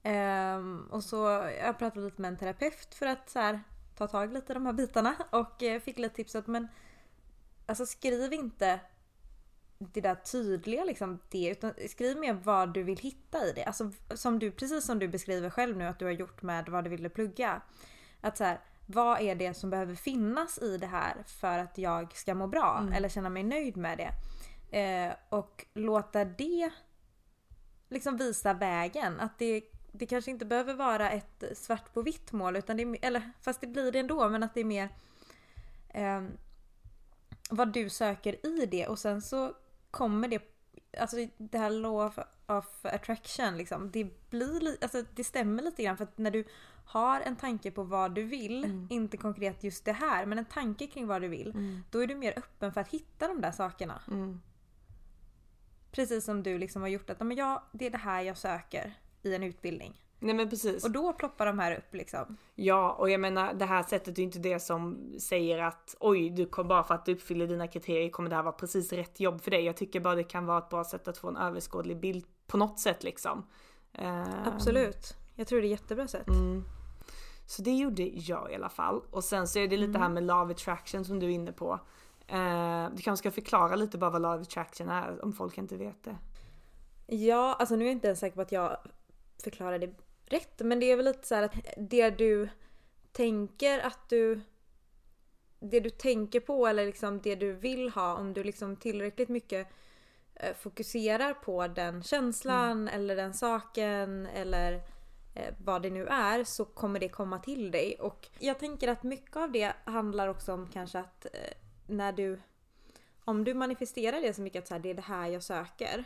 Ehm, 0.03 0.88
och 0.91 1.03
så 1.03 1.17
jag 1.62 1.79
pratade 1.79 2.06
lite 2.06 2.21
med 2.21 2.29
en 2.29 2.38
terapeut 2.38 2.95
för 2.95 3.06
att 3.06 3.29
så 3.29 3.39
här, 3.39 3.60
ta 3.97 4.08
tag 4.08 4.34
lite 4.34 4.53
i 4.53 4.56
de 4.56 4.65
här 4.65 4.73
bitarna 4.73 5.15
och 5.29 5.63
eh, 5.63 5.82
fick 5.82 5.97
lite 5.97 6.15
tips 6.15 6.36
att 6.36 6.47
men 6.47 6.67
alltså 7.65 7.86
skriv 7.86 8.34
inte 8.34 8.79
det 9.93 10.01
där 10.01 10.15
tydliga 10.15 10.83
liksom 10.83 11.19
det 11.29 11.47
utan 11.47 11.73
skriv 11.89 12.17
mer 12.17 12.33
vad 12.33 12.73
du 12.73 12.83
vill 12.83 12.97
hitta 12.97 13.45
i 13.45 13.51
det. 13.51 13.63
Alltså 13.63 13.91
som 14.15 14.39
du, 14.39 14.51
precis 14.51 14.85
som 14.85 14.99
du 14.99 15.07
beskriver 15.07 15.49
själv 15.49 15.77
nu 15.77 15.87
att 15.87 15.99
du 15.99 16.05
har 16.05 16.11
gjort 16.11 16.41
med 16.41 16.69
vad 16.69 16.83
du 16.83 16.89
ville 16.89 17.09
plugga. 17.09 17.61
Att 18.21 18.37
så 18.37 18.43
här, 18.43 18.59
vad 18.85 19.21
är 19.21 19.35
det 19.35 19.53
som 19.53 19.69
behöver 19.69 19.95
finnas 19.95 20.57
i 20.57 20.77
det 20.77 20.87
här 20.87 21.23
för 21.25 21.59
att 21.59 21.77
jag 21.77 22.15
ska 22.15 22.35
må 22.35 22.47
bra 22.47 22.87
eller 22.93 23.09
känna 23.09 23.29
mig 23.29 23.43
nöjd 23.43 23.77
med 23.77 23.97
det. 23.97 24.11
Eh, 24.79 25.13
och 25.29 25.65
låta 25.73 26.25
det 26.25 26.71
liksom 27.89 28.17
visa 28.17 28.53
vägen. 28.53 29.19
Att 29.19 29.39
det, 29.39 29.63
det 29.91 30.05
kanske 30.05 30.31
inte 30.31 30.45
behöver 30.45 30.73
vara 30.73 31.09
ett 31.09 31.43
svart 31.53 31.93
på 31.93 32.01
vitt 32.01 32.31
mål 32.31 32.55
utan 32.55 32.77
det 32.77 32.83
är, 32.83 32.97
eller 33.01 33.31
fast 33.41 33.61
det 33.61 33.67
blir 33.67 33.91
det 33.91 33.99
ändå 33.99 34.29
men 34.29 34.43
att 34.43 34.53
det 34.53 34.59
är 34.59 34.65
mer 34.65 34.89
ehm, 35.89 36.31
vad 37.49 37.73
du 37.73 37.89
söker 37.89 38.45
i 38.45 38.65
det 38.65 38.87
och 38.87 38.99
sen 38.99 39.21
så 39.21 39.53
kommer 39.93 40.27
det 40.27 40.41
alltså 40.97 41.17
det 41.38 41.58
här 41.58 41.69
law 41.69 42.12
of 42.47 42.86
attraction 42.86 43.58
liksom, 43.58 43.91
det 43.91 44.29
blir 44.29 44.60
li- 44.60 44.77
alltså 44.82 45.03
det 45.15 45.23
stämmer 45.23 45.63
lite 45.63 45.84
grann 45.84 45.97
för 45.97 46.03
att 46.03 46.17
när 46.17 46.32
du 46.32 46.43
har 46.86 47.21
en 47.21 47.36
tanke 47.36 47.71
på 47.71 47.84
vad 47.84 48.15
du 48.15 48.23
vill, 48.23 48.63
Mm. 48.63 48.88
inte 48.89 49.17
konkret 49.17 49.63
just 49.63 49.86
det 49.86 49.91
här, 49.93 50.25
men 50.25 50.38
en 50.38 50.45
tanke 50.45 50.88
kring 50.88 51.08
vad 51.08 51.21
du 51.21 51.27
vill, 51.27 51.82
då 51.91 51.99
är 52.03 52.08
du 52.08 52.15
mer 52.15 52.34
öppen 52.38 52.73
för 52.73 52.82
att 52.82 52.88
hitta 52.89 53.27
de 53.27 53.41
där 53.41 53.51
sakerna. 53.51 54.01
Mm. 54.08 54.41
Precis 55.91 56.25
som 56.25 56.43
du 56.43 56.58
liksom 56.58 56.82
har 56.82 56.89
gjort 56.89 57.10
att, 57.10 57.17
"Ja, 57.19 57.25
men 57.25 57.38
jag, 57.38 57.62
det 57.71 57.86
är 57.86 57.91
det 57.91 57.97
här 57.97 58.21
jag 58.21 58.38
söker 58.38 58.93
i 59.21 59.36
en 59.36 59.43
utbildning. 59.43 60.01
Nej 60.23 60.36
men 60.36 60.49
precis. 60.49 60.83
Och 60.83 60.91
då 60.91 61.13
ploppar 61.13 61.45
de 61.45 61.59
här 61.59 61.77
upp 61.77 61.93
liksom. 61.93 62.38
Ja, 62.55 62.91
och 62.91 63.09
jag 63.09 63.21
menar 63.21 63.53
det 63.53 63.65
här 63.65 63.83
sättet 63.83 64.19
är 64.19 64.23
inte 64.23 64.39
det 64.39 64.59
som 64.59 65.13
säger 65.19 65.59
att 65.59 65.95
oj, 65.99 66.29
du 66.29 66.45
kom 66.45 66.67
bara 66.67 66.83
för 66.83 66.95
att 66.95 67.05
du 67.05 67.12
uppfyller 67.13 67.47
dina 67.47 67.67
kriterier 67.67 68.09
kommer 68.09 68.29
det 68.29 68.36
här 68.36 68.43
vara 68.43 68.53
precis 68.53 68.93
rätt 68.93 69.19
jobb 69.19 69.41
för 69.41 69.51
dig. 69.51 69.65
Jag 69.65 69.77
tycker 69.77 69.99
bara 69.99 70.15
det 70.15 70.23
kan 70.23 70.45
vara 70.45 70.57
ett 70.57 70.69
bra 70.69 70.83
sätt 70.83 71.07
att 71.07 71.17
få 71.17 71.27
en 71.27 71.38
överskådlig 71.38 71.99
bild 71.99 72.25
på 72.47 72.57
något 72.57 72.79
sätt 72.79 73.03
liksom. 73.03 73.45
Eh, 73.93 74.47
Absolut. 74.47 75.17
Jag 75.36 75.47
tror 75.47 75.62
det 75.62 75.67
är 75.67 75.73
ett 75.73 75.81
jättebra 75.81 76.07
sätt. 76.07 76.27
Mm. 76.27 76.63
Så 77.45 77.62
det 77.62 77.71
gjorde 77.71 78.03
jag 78.03 78.51
i 78.51 78.55
alla 78.55 78.69
fall. 78.69 79.01
Och 79.12 79.23
sen 79.23 79.47
så 79.47 79.59
är 79.59 79.67
det 79.67 79.77
lite 79.77 79.99
här 79.99 80.09
med 80.09 80.23
love 80.23 80.53
attraction 80.53 81.05
som 81.05 81.19
du 81.19 81.25
är 81.25 81.29
inne 81.29 81.51
på. 81.51 81.79
Eh, 82.27 82.89
du 82.95 83.01
kanske 83.01 83.17
ska 83.17 83.31
förklara 83.31 83.75
lite 83.75 83.97
bara 83.97 84.09
vad 84.09 84.21
love 84.21 84.41
attraction 84.41 84.89
är 84.89 85.25
om 85.25 85.33
folk 85.33 85.57
inte 85.57 85.77
vet 85.77 86.03
det. 86.03 86.17
Ja, 87.07 87.55
alltså 87.59 87.75
nu 87.75 87.83
är 87.83 87.88
jag 87.88 87.91
inte 87.95 88.07
ens 88.07 88.19
säker 88.19 88.36
på 88.36 88.41
att 88.41 88.51
jag 88.51 88.77
förklarar 89.43 89.79
det 89.79 89.95
rätt. 90.33 90.61
Men 90.63 90.79
det 90.79 90.91
är 90.91 90.95
väl 90.95 91.05
lite 91.05 91.27
så 91.27 91.35
här 91.35 91.43
att 91.43 91.55
det 91.77 92.09
du 92.09 92.49
tänker 93.11 93.79
att 93.79 94.09
du... 94.09 94.41
Det 95.59 95.79
du 95.79 95.89
tänker 95.89 96.39
på 96.39 96.67
eller 96.67 96.85
liksom 96.85 97.21
det 97.21 97.35
du 97.35 97.53
vill 97.53 97.89
ha 97.89 98.15
om 98.15 98.33
du 98.33 98.43
liksom 98.43 98.75
tillräckligt 98.75 99.29
mycket 99.29 99.67
eh, 100.35 100.55
fokuserar 100.55 101.33
på 101.33 101.67
den 101.67 102.03
känslan 102.03 102.87
eller 102.87 103.15
den 103.15 103.33
saken 103.33 104.25
eller 104.25 104.73
eh, 105.35 105.53
vad 105.57 105.81
det 105.81 105.89
nu 105.89 106.07
är 106.07 106.43
så 106.43 106.65
kommer 106.65 106.99
det 106.99 107.09
komma 107.09 107.39
till 107.39 107.71
dig. 107.71 107.95
Och 107.99 108.27
jag 108.39 108.59
tänker 108.59 108.87
att 108.87 109.03
mycket 109.03 109.35
av 109.35 109.51
det 109.51 109.73
handlar 109.83 110.27
också 110.27 110.53
om 110.53 110.67
kanske 110.67 110.99
att 110.99 111.25
eh, 111.25 111.53
när 111.87 112.11
du... 112.11 112.41
Om 113.25 113.43
du 113.43 113.53
manifesterar 113.53 114.21
det 114.21 114.33
så 114.33 114.41
mycket 114.41 114.61
att 114.61 114.67
så 114.67 114.73
här, 114.73 114.81
det 114.81 114.89
är 114.89 114.93
det 114.93 115.01
här 115.01 115.27
jag 115.27 115.43
söker 115.43 116.05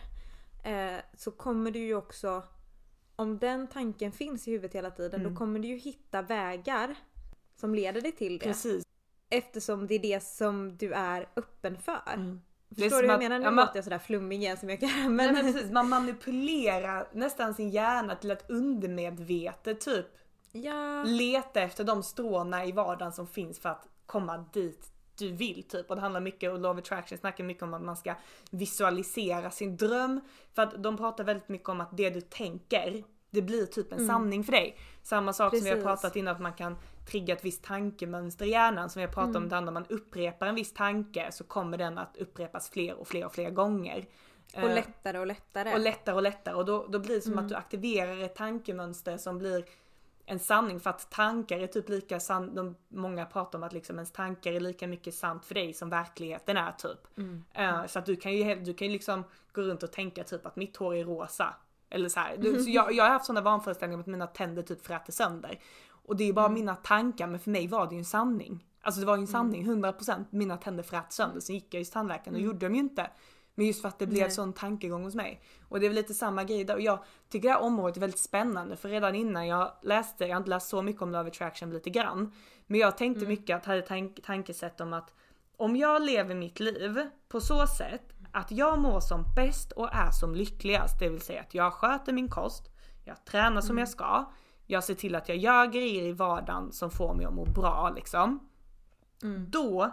så 1.13 1.31
kommer 1.31 1.71
du 1.71 1.79
ju 1.79 1.95
också 1.95 2.43
om 3.19 3.37
den 3.37 3.67
tanken 3.67 4.11
finns 4.11 4.47
i 4.47 4.51
huvudet 4.51 4.75
hela 4.75 4.91
tiden 4.91 5.21
Mm. 5.21 5.33
då 5.33 5.39
kommer 5.39 5.59
du 5.59 5.67
ju 5.67 5.75
hitta 5.77 6.21
vägar 6.21 6.95
som 7.55 7.75
leder 7.75 8.01
dig 8.01 8.11
till 8.11 8.39
det. 8.39 8.45
Precis. 8.45 8.83
Eftersom 9.29 9.87
det 9.87 9.95
är 9.95 9.99
det 9.99 10.23
som 10.23 10.77
du 10.77 10.93
är 10.93 11.27
öppen 11.35 11.77
för. 11.77 12.01
Mm. 12.13 12.41
Förstår 12.69 13.01
du 13.01 13.07
vad 13.07 13.13
jag 13.13 13.19
menar? 13.23 13.39
Nu 13.39 13.45
ja, 13.45 13.51
man- 13.51 13.65
låter 13.65 13.77
jag 13.77 13.83
sådär 13.83 13.99
flummig 13.99 14.37
igen 14.41 14.57
som 14.57 14.69
jag 14.69 14.79
kan. 14.79 14.89
Nej, 14.89 15.09
Men, 15.09 15.33
men 15.33 15.53
precis, 15.53 15.71
man 15.71 15.89
manipulerar 15.89 17.07
nästan 17.13 17.53
sin 17.53 17.69
hjärna 17.69 18.15
till 18.15 18.31
att 18.31 18.49
undermedvetet 18.49 19.79
typ 19.81 20.05
ja, 20.51 21.03
leta 21.03 21.61
efter 21.61 21.83
de 21.83 22.03
stråna 22.03 22.65
i 22.65 22.71
vardagen 22.71 23.13
som 23.13 23.27
finns 23.27 23.59
för 23.59 23.69
att 23.69 23.87
komma 24.05 24.45
dit 24.53 24.91
du 25.17 25.31
vill 25.31 25.63
typ. 25.63 25.89
Och 25.89 25.95
det 25.95 26.01
handlar 26.01 26.21
mycket, 26.21 26.51
och 26.51 26.65
of 26.71 26.77
Attraction 26.77 27.17
snackar 27.17 27.43
mycket 27.43 27.63
om 27.63 27.73
att 27.73 27.81
man 27.81 27.97
ska 27.97 28.15
visualisera 28.51 29.51
sin 29.51 29.77
dröm. 29.77 30.21
För 30.55 30.61
att 30.61 30.83
de 30.83 30.97
pratar 30.97 31.23
väldigt 31.23 31.49
mycket 31.49 31.69
om 31.69 31.81
att 31.81 31.97
det 31.97 32.09
du 32.09 32.21
tänker, 32.21 33.03
det 33.29 33.41
blir 33.41 33.65
typ 33.65 33.93
en 33.93 34.07
sanning 34.07 34.43
för 34.43 34.51
dig. 34.51 34.77
Samma 35.03 35.33
sak 35.33 35.55
som 35.55 35.63
vi 35.63 35.69
har 35.69 35.75
Precis. 35.75 35.85
pratat 35.85 36.15
innan 36.15 36.35
att 36.35 36.41
man 36.41 36.53
kan 36.53 36.77
trigga 37.11 37.33
ett 37.35 37.45
visst 37.45 37.63
tankemönster 37.63 38.45
i 38.45 38.49
hjärnan 38.49 38.89
som 38.89 38.99
vi 38.99 39.05
har 39.05 39.13
pratat 39.13 39.35
om 39.35 39.49
det 39.49 39.57
andra. 39.57 39.71
Man 39.71 39.85
upprepar 39.89 40.47
en 40.47 40.55
viss 40.55 40.73
tanke 40.73 41.31
så 41.31 41.43
kommer 41.43 41.77
den 41.77 41.97
att 41.97 42.17
upprepas 42.17 42.69
fler 42.69 42.93
och 42.99 43.07
fler 43.07 43.25
och 43.25 43.33
fler 43.33 43.49
gånger. 43.49 44.05
och 44.53 44.59
Eh, 44.59 44.73
lättare 44.75 45.19
och 45.19 45.27
lättare. 45.27 45.73
och 45.73 45.79
lättare 45.79 46.15
och 46.15 46.21
lättare 46.21 46.55
och 46.55 46.65
då, 46.65 46.87
då 46.89 46.99
blir 46.99 47.15
det 47.15 47.21
som 47.21 47.31
Mm. 47.33 47.43
att 47.45 47.49
du 47.49 47.55
aktiverar 47.55 48.17
ett 48.23 48.35
tankemönster 48.35 49.17
som 49.17 49.37
blir 49.37 49.65
en 50.29 50.39
sanning 50.39 50.79
för 50.79 50.89
att 50.89 51.09
tankar 51.09 51.59
är 51.59 51.67
typ 51.67 51.89
lika 51.89 52.19
sant, 52.19 52.55
de, 52.55 52.75
många 52.87 53.25
pratar 53.25 53.59
om 53.59 53.63
att 53.63 53.73
liksom 53.73 53.95
ens 53.95 54.11
tankar 54.11 54.51
är 54.51 54.59
lika 54.59 54.87
mycket 54.87 55.13
sant 55.13 55.45
för 55.45 55.53
dig 55.53 55.73
som 55.73 55.89
verkligheten 55.89 56.57
är 56.57 56.71
typ. 56.71 57.17
Mm. 57.17 57.43
Eh, 57.53 57.85
så 57.85 57.99
att 57.99 58.05
du 58.05 58.15
kan 58.15 58.33
ju 58.33 58.55
du 58.55 58.73
kan 58.73 58.87
ju 58.87 58.93
liksom 58.93 59.23
gå 59.53 59.61
runt 59.61 59.83
och 59.83 59.91
tänka 59.91 60.23
typ 60.23 60.45
att 60.45 60.55
mitt 60.55 60.77
hår 60.77 60.95
är 60.95 61.05
rosa. 61.05 61.53
Eller 61.89 62.09
så 62.09 62.19
här. 62.19 62.37
Du, 62.37 62.63
så 62.63 62.69
jag, 62.69 62.93
jag 62.93 63.03
har 63.03 63.11
haft 63.11 63.25
sådana 63.25 63.41
vanföreställningar 63.41 63.97
om 63.97 64.01
att 64.01 64.07
mina 64.07 64.27
tänder 64.27 64.61
typ 64.61 64.85
fräter 64.85 65.11
sönder. 65.11 65.59
Och 65.89 66.15
det 66.15 66.23
är 66.23 66.33
bara 66.33 66.45
Mm. 66.45 66.53
mina 66.53 66.75
tankar 66.75 67.27
men 67.27 67.39
för 67.39 67.51
mig 67.51 67.67
var 67.67 67.87
det 67.87 67.95
ju 67.95 67.99
en 67.99 68.05
sanning. 68.05 68.65
Alltså 68.81 69.01
det 69.01 69.07
var 69.07 69.15
ju 69.15 69.21
en 69.21 69.27
sanning, 69.27 69.65
100% 69.65 70.25
mina 70.29 70.57
tänder 70.57 70.83
frät 70.83 71.13
sönder. 71.13 71.39
Sen 71.39 71.55
gick 71.55 71.73
jag 71.73 71.79
ju 71.79 71.83
till 71.83 71.93
tandläkaren 71.93 72.35
och 72.35 72.41
gjorde 72.41 72.59
de 72.67 72.75
ju 72.75 72.79
inte. 72.79 73.09
Men 73.59 73.67
just 73.67 73.81
för 73.81 73.87
att 73.87 73.99
det 73.99 74.07
blev 74.07 74.17
Mm. 74.17 74.27
Nej. 74.27 74.35
sån 74.35 74.53
tankegång 74.53 75.03
hos 75.03 75.15
mig. 75.15 75.41
Och 75.69 75.79
det 75.79 75.85
är 75.85 75.89
väl 75.89 75.95
lite 75.95 76.13
samma 76.13 76.43
grej 76.43 76.63
där. 76.63 76.75
Och 76.75 76.81
jag 76.81 76.99
tycker 77.29 77.47
det 77.47 77.53
här 77.53 77.61
området 77.61 77.95
är 77.97 78.01
väldigt 78.01 78.19
spännande 78.19 78.75
för 78.77 78.89
redan 78.89 79.15
innan 79.15 79.47
jag 79.47 79.71
läste, 79.81 80.25
jag 80.25 80.35
har 80.35 80.37
inte 80.37 80.49
läst 80.49 80.69
så 80.69 80.81
mycket 80.81 81.01
om 81.01 81.11
Love 81.11 81.29
Attraction 81.29 81.69
lite 81.73 81.89
grann. 81.89 82.31
Men 82.67 82.79
jag 82.79 82.97
tänkte 82.97 83.19
Mm. 83.25 83.29
mycket 83.29 83.55
att 83.57 83.65
hade 83.65 83.81
tank, 83.81 84.19
tankesätt 84.23 84.81
om 84.81 84.93
att 84.93 85.13
om 85.57 85.75
jag 85.75 86.01
lever 86.01 86.35
mitt 86.35 86.59
liv 86.59 87.09
på 87.29 87.41
så 87.41 87.67
sätt 87.67 88.01
att 88.31 88.51
jag 88.51 88.79
mår 88.79 88.99
som 88.99 89.23
bäst 89.35 89.71
och 89.71 89.89
är 89.93 90.11
som 90.11 90.35
lyckligast, 90.35 90.99
det 90.99 91.09
vill 91.09 91.21
säga 91.21 91.41
att 91.41 91.53
jag 91.53 91.73
sköter 91.73 92.13
min 92.13 92.29
kost, 92.29 92.63
jag 93.05 93.25
tränar 93.25 93.61
som 93.61 93.77
jag 93.77 93.89
ska, 93.89 94.25
jag 94.65 94.83
ser 94.83 94.93
till 94.93 95.15
att 95.15 95.29
jag 95.29 95.37
gör 95.37 95.65
grejer 95.65 96.03
i 96.03 96.11
vardagen 96.11 96.71
som 96.71 96.89
får 96.91 97.13
mig 97.13 97.25
att 97.25 97.33
må 97.33 97.45
bra 97.45 97.93
liksom. 97.95 98.49
Då 99.47 99.91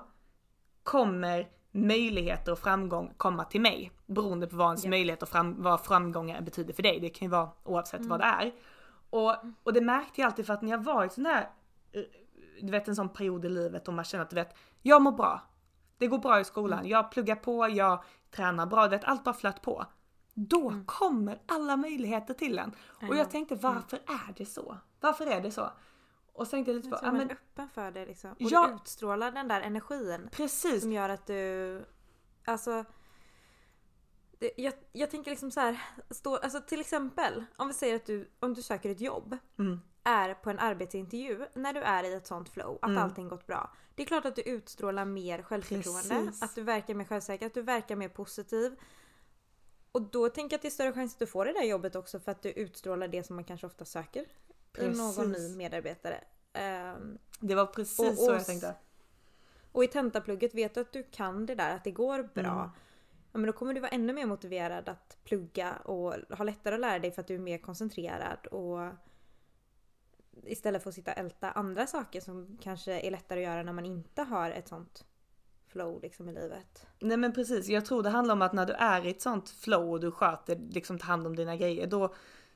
kommer 0.82 1.48
möjligheter 1.74 2.52
och 2.52 2.58
framgång 2.58 3.14
komma 3.16 3.44
till 3.44 3.60
mig. 3.60 3.92
Beroende 4.06 4.46
på 4.46 4.56
vad 4.56 4.66
ens 4.66 4.86
möjligheter 4.86 5.26
och 5.26 5.30
fram, 5.30 5.62
vad 5.62 5.80
framgångar 5.80 6.40
betyder 6.40 6.74
för 6.74 6.82
dig. 6.82 7.00
Det 7.00 7.08
kan 7.08 7.26
ju 7.26 7.30
vara 7.30 7.48
oavsett 7.64 8.06
vad 8.06 8.20
det 8.20 8.24
är. 8.24 8.52
Och, 9.10 9.36
och 9.62 9.72
det 9.72 9.80
märkte 9.80 10.20
jag 10.20 10.26
alltid 10.26 10.46
för 10.46 10.54
att 10.54 10.62
när 10.62 10.70
jag 10.70 10.84
var 10.84 11.04
i 11.04 11.10
sån 11.10 11.24
där, 11.24 11.50
eh, 11.92 12.02
du 12.62 12.70
vet 12.70 12.88
en 12.88 12.96
sån 12.96 13.08
period 13.08 13.44
i 13.44 13.48
livet 13.48 13.84
då 13.84 13.92
man 13.92 14.04
känner 14.04 14.24
att 14.24 14.30
du 14.30 14.36
vet, 14.36 14.56
jag 14.82 15.02
mår 15.02 15.12
bra. 15.12 15.42
Det 15.98 16.06
går 16.06 16.18
bra 16.18 16.40
i 16.40 16.44
skolan, 16.44 16.88
jag 16.88 17.10
pluggar 17.10 17.36
på, 17.36 17.68
jag 17.68 18.04
tränar 18.30 18.66
bra, 18.66 18.84
du 18.84 18.90
vet 18.90 19.04
allt 19.04 19.24
bara 19.24 19.34
flöt 19.34 19.62
på. 19.62 19.86
Då 20.34 20.72
kommer 20.86 21.38
alla 21.46 21.76
möjligheter 21.76 22.34
till 22.34 22.58
en. 22.58 22.72
Och 23.08 23.16
jag 23.16 23.30
tänkte 23.30 23.54
varför 23.54 23.96
är 23.96 24.34
det 24.36 24.46
så? 24.46 24.76
Varför 25.00 25.26
är 25.26 25.40
det 25.40 25.50
så? 25.50 25.70
Och 26.34 26.46
så 26.46 26.50
tänkte 26.50 26.70
jag 26.72 26.76
lite 26.76 26.88
på, 26.88 26.94
Jag 26.96 27.02
ja 27.04 27.08
tror 27.08 27.18
men 27.18 27.30
öppen 27.30 27.68
för 27.68 27.90
det 27.90 28.06
liksom. 28.06 28.30
Och 28.32 28.36
Ja. 28.38 28.66
du 28.68 28.74
utstrålar 28.74 29.30
den 29.32 29.48
där 29.48 29.60
energin. 29.60 30.28
precis. 30.32 30.80
Som 30.82 30.92
gör 30.92 31.08
att 31.08 31.26
du... 31.26 31.84
Alltså... 32.44 32.84
Det, 34.38 34.50
jag, 34.56 34.74
jag 34.92 35.10
tänker 35.10 35.30
liksom 35.30 35.50
så 35.50 35.60
här, 35.60 35.80
stå, 36.10 36.36
alltså 36.36 36.60
till 36.60 36.80
exempel 36.80 37.44
om 37.56 37.68
vi 37.68 37.74
säger 37.74 37.96
att 37.96 38.06
du, 38.06 38.30
om 38.40 38.54
du 38.54 38.62
söker 38.62 38.90
ett 38.90 39.00
jobb, 39.00 39.36
Mm. 39.58 39.80
är 40.04 40.34
på 40.34 40.50
en 40.50 40.58
arbetsintervju, 40.58 41.46
när 41.54 41.72
du 41.72 41.80
är 41.80 42.04
i 42.04 42.14
ett 42.14 42.26
sånt 42.26 42.48
flow, 42.48 42.78
att 42.82 42.88
Mm. 42.90 43.02
allting 43.02 43.28
gått 43.28 43.46
bra. 43.46 43.74
Det 43.94 44.02
är 44.02 44.06
klart 44.06 44.24
att 44.24 44.36
du 44.36 44.42
utstrålar 44.42 45.04
mer 45.04 45.42
självförtroende, 45.42 46.08
Precis. 46.26 46.42
att 46.42 46.54
du 46.54 46.62
verkar 46.62 46.94
mer 46.94 47.04
självsäker, 47.04 47.46
att 47.46 47.54
du 47.54 47.62
verkar 47.62 47.96
mer 47.96 48.08
positiv. 48.08 48.76
Och 49.92 50.02
då 50.02 50.28
tänker 50.28 50.54
jag 50.54 50.58
att 50.58 50.62
det 50.62 50.68
är 50.68 50.70
större 50.70 50.92
chans 50.92 51.12
att 51.12 51.18
du 51.18 51.26
får 51.26 51.44
det 51.44 51.52
där 51.52 51.62
jobbet 51.62 51.96
också 51.96 52.20
för 52.20 52.32
att 52.32 52.42
du 52.42 52.50
utstrålar 52.50 53.08
det 53.08 53.22
som 53.26 53.36
man 53.36 53.44
kanske 53.44 53.66
ofta 53.66 53.84
söker 53.84 54.26
i 54.78 54.86
någon 54.88 55.14
Precis. 55.14 55.50
ny 55.50 55.56
medarbetare. 55.56 56.20
Ehm, 56.52 57.18
Det 57.40 57.54
var 57.54 57.66
precis 57.66 57.98
Och- 58.10 58.14
så 58.18 58.28
och- 58.30 58.34
jag 58.36 58.46
tänkte. 58.46 58.74
och 59.72 59.84
i 59.84 59.86
tentaplugget 59.88 60.54
vet 60.54 60.74
du 60.74 60.80
att 60.80 60.92
du 60.92 61.02
kan 61.02 61.46
det 61.46 61.54
där, 61.54 61.76
att 61.76 61.84
det 61.84 61.90
går 61.90 62.22
bra. 62.34 62.42
Mm. 62.60 62.70
Ja, 63.32 63.38
men 63.38 63.46
då 63.46 63.52
kommer 63.52 63.74
du 63.74 63.80
vara 63.80 63.90
ännu 63.90 64.12
mer 64.12 64.26
motiverad 64.26 64.88
att 64.88 65.16
plugga 65.24 65.72
och 65.76 66.14
ha 66.36 66.44
lättare 66.44 66.74
att 66.74 66.80
lära 66.80 66.98
dig 66.98 67.10
för 67.12 67.20
att 67.20 67.26
du 67.26 67.34
är 67.34 67.38
mer 67.38 67.58
koncentrerad 67.58 68.46
och 68.46 68.90
istället 70.46 70.82
för 70.82 70.88
att 70.90 70.94
sitta 70.94 71.12
och 71.12 71.18
älta 71.18 71.50
andra 71.50 71.86
saker 71.86 72.20
som 72.20 72.58
kanske 72.62 73.00
är 73.00 73.10
lättare 73.10 73.40
att 73.46 73.50
göra 73.52 73.62
när 73.62 73.72
man 73.72 73.86
inte 73.86 74.22
har 74.22 74.50
ett 74.50 74.68
sånt 74.68 75.04
flow 75.66 76.02
liksom 76.02 76.28
i 76.28 76.32
livet. 76.32 76.86
Nej 76.98 77.16
men 77.16 77.32
precis, 77.32 77.68
jag 77.68 77.84
tror 77.86 78.02
det 78.02 78.10
handlar 78.10 78.32
om 78.34 78.42
att 78.42 78.52
när 78.52 78.66
du 78.66 78.72
är 78.72 79.06
i 79.06 79.10
ett 79.10 79.22
sånt 79.22 79.50
flow 79.50 79.90
och 79.90 80.00
du 80.00 80.10
sköter, 80.10 80.56
liksom 80.56 80.98
tar 80.98 81.06
hand 81.06 81.26
om 81.26 81.36
dina 81.36 81.56
grejer, 81.56 81.86
då, 81.86 82.14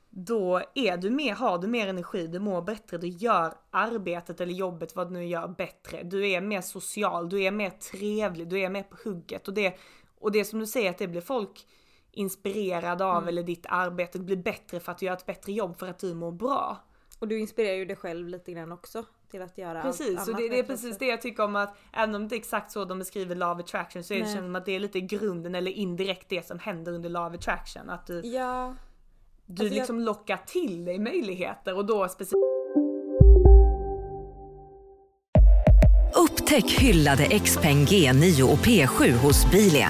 då 0.09 0.61
är 0.75 0.97
du 0.97 1.09
mer, 1.09 1.33
har 1.33 1.57
du 1.57 1.67
mer 1.67 1.87
energi, 1.87 2.27
du 2.27 2.39
mår 2.39 2.61
bättre, 2.61 2.97
du 2.97 3.07
gör 3.07 3.53
arbetet 3.71 4.41
eller 4.41 4.53
jobbet, 4.53 4.95
vad 4.95 5.07
du 5.07 5.13
nu 5.13 5.25
gör, 5.25 5.47
bättre. 5.47 6.03
Du 6.03 6.29
är 6.29 6.41
mer 6.41 6.61
social, 6.61 7.29
du 7.29 7.43
är 7.43 7.51
mer 7.51 7.69
trevlig, 7.69 8.47
du 8.47 8.59
är 8.59 8.69
mer 8.69 8.83
på 8.83 8.97
hugget. 9.03 9.47
Och 9.47 9.53
det, 9.53 9.77
och 10.19 10.31
det 10.31 10.45
som 10.45 10.59
du 10.59 10.67
säger 10.67 10.89
att 10.89 10.97
det 10.97 11.07
blir 11.07 11.21
folk 11.21 11.67
inspirerade 12.11 13.05
av 13.05 13.27
eller 13.27 13.43
ditt 13.43 13.65
arbete 13.69 14.19
blir 14.19 14.37
bättre 14.37 14.79
för 14.79 14.91
att 14.91 14.97
du 14.97 15.05
gör 15.05 15.13
ett 15.13 15.25
bättre 15.25 15.51
jobb 15.51 15.79
för 15.79 15.87
att 15.87 15.99
du 15.99 16.13
mår 16.13 16.31
bra. 16.31 16.77
Och 17.19 17.27
du 17.27 17.39
inspirerar 17.39 17.75
ju 17.75 17.85
dig 17.85 17.95
själv 17.95 18.27
lite 18.27 18.51
grann 18.51 18.71
också 18.71 19.05
till 19.31 19.41
att 19.41 19.57
göra 19.57 19.81
Precis, 19.81 20.19
allt 20.19 20.29
och 20.29 20.35
annat 20.35 20.37
det, 20.37 20.49
det 20.49 20.59
är 20.59 20.63
precis 20.63 20.97
det 20.97 21.05
jag 21.05 21.21
tycker 21.21 21.43
om 21.43 21.55
att 21.55 21.77
även 21.93 22.15
om 22.15 22.27
det 22.27 22.35
är 22.35 22.37
exakt 22.37 22.71
så 22.71 22.85
de 22.85 22.99
beskriver 22.99 23.35
Love 23.35 23.63
Attraction 23.63 24.03
så 24.03 24.13
är 24.13 24.17
det, 24.17 24.25
känns 24.25 24.35
det 24.35 24.41
som 24.41 24.55
att 24.55 24.65
det 24.65 24.71
är 24.71 24.79
lite 24.79 25.01
grunden 25.01 25.55
eller 25.55 25.71
indirekt 25.71 26.29
det 26.29 26.47
som 26.47 26.59
händer 26.59 26.91
under 26.91 27.09
Love 27.09 27.35
Attraction. 27.35 27.89
Att 27.89 28.07
du, 28.07 28.21
Ja, 28.21 28.75
du 29.49 29.63
jag- 29.63 29.73
liksom 29.73 29.99
lockar 29.99 30.37
till 30.47 30.85
dig 30.85 30.99
möjligheter 30.99 31.77
och 31.77 31.85
då 31.85 32.07
speciellt 32.07 32.43
Upptäck 36.15 36.71
hyllade 36.71 37.39
XPeng 37.39 37.85
G9 37.85 38.41
och 38.41 38.57
P7 38.57 39.11
hos 39.11 39.51
Bilia. 39.51 39.89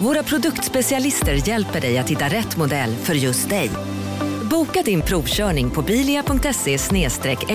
Våra 0.00 0.22
produktspecialister 0.22 1.48
hjälper 1.48 1.80
dig 1.80 1.98
att 1.98 2.10
hitta 2.10 2.24
rätt 2.24 2.56
modell 2.56 2.94
för 2.94 3.14
just 3.14 3.48
dig. 3.48 3.70
Boka 4.50 4.82
din 4.82 5.02
provkörning 5.02 5.70
på 5.70 5.82
bilia.se 5.82 6.78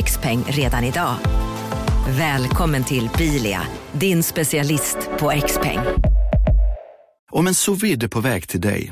xpeng 0.04 0.43
redan 0.48 0.84
idag. 0.84 1.15
Välkommen 2.17 2.84
till 2.84 3.10
Bilia, 3.17 3.62
din 3.91 4.24
specialist 4.24 4.98
på 5.19 5.32
X-peng. 5.32 5.80
Om 7.32 7.48
en 7.48 7.56
sous 7.56 7.84
på 8.10 8.19
väg 8.19 8.48
till 8.48 8.62
dig 8.62 8.91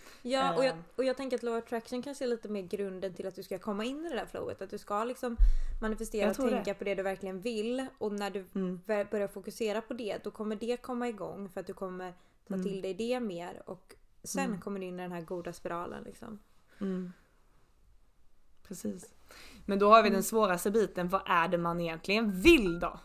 Ja 0.21 0.55
och 0.57 0.63
jag, 0.65 0.71
Ehm. 0.71 0.83
och 0.95 1.03
jag 1.03 1.17
tänker 1.17 1.37
att 1.37 1.43
law 1.43 1.57
attraction 1.57 2.01
kanske 2.01 2.25
är 2.25 2.29
lite 2.29 2.49
mer 2.49 2.61
grunden 2.61 3.13
till 3.13 3.27
att 3.27 3.35
du 3.35 3.43
ska 3.43 3.59
komma 3.59 3.85
in 3.85 4.05
i 4.05 4.09
det 4.09 4.15
där 4.15 4.25
flowet. 4.25 4.61
Att 4.61 4.69
du 4.69 4.77
ska 4.77 5.03
liksom 5.03 5.37
manifestera 5.81 6.29
och 6.29 6.35
tänka 6.35 6.55
det. 6.55 6.61
Mm. 6.61 6.75
på 6.77 6.83
det 6.83 6.95
du 6.95 7.03
verkligen 7.03 7.39
vill. 7.41 7.85
Och 7.97 8.13
när 8.13 8.29
du 8.31 8.43
bör- 8.85 9.11
börjar 9.11 9.27
fokusera 9.27 9.81
på 9.81 9.93
det 9.93 10.23
då 10.23 10.31
kommer 10.31 10.55
det 10.55 10.77
komma 10.81 11.07
igång 11.09 11.49
för 11.49 11.59
att 11.59 11.67
du 11.67 11.73
kommer 11.73 12.13
ta 12.47 12.53
Mm. 12.53 12.65
till 12.65 12.81
dig 12.81 12.93
det 12.93 13.19
mer. 13.19 13.61
Och 13.65 13.95
sen 14.23 14.45
Mm. 14.45 14.61
kommer 14.61 14.79
du 14.79 14.85
in 14.85 14.99
i 14.99 15.01
den 15.01 15.11
här 15.11 15.21
goda 15.21 15.53
spiralen 15.53 16.03
liksom. 16.03 16.39
Mm. 16.81 17.13
Precis. 18.67 19.13
Men 19.65 19.79
då 19.79 19.89
har 19.89 20.01
vi 20.03 20.07
Mm. 20.07 20.13
den 20.13 20.23
svåraste 20.23 20.71
biten, 20.71 21.09
vad 21.09 21.21
är 21.25 21.47
det 21.47 21.57
man 21.57 21.81
egentligen 21.81 22.31
vill 22.41 22.79
då? 22.79 22.99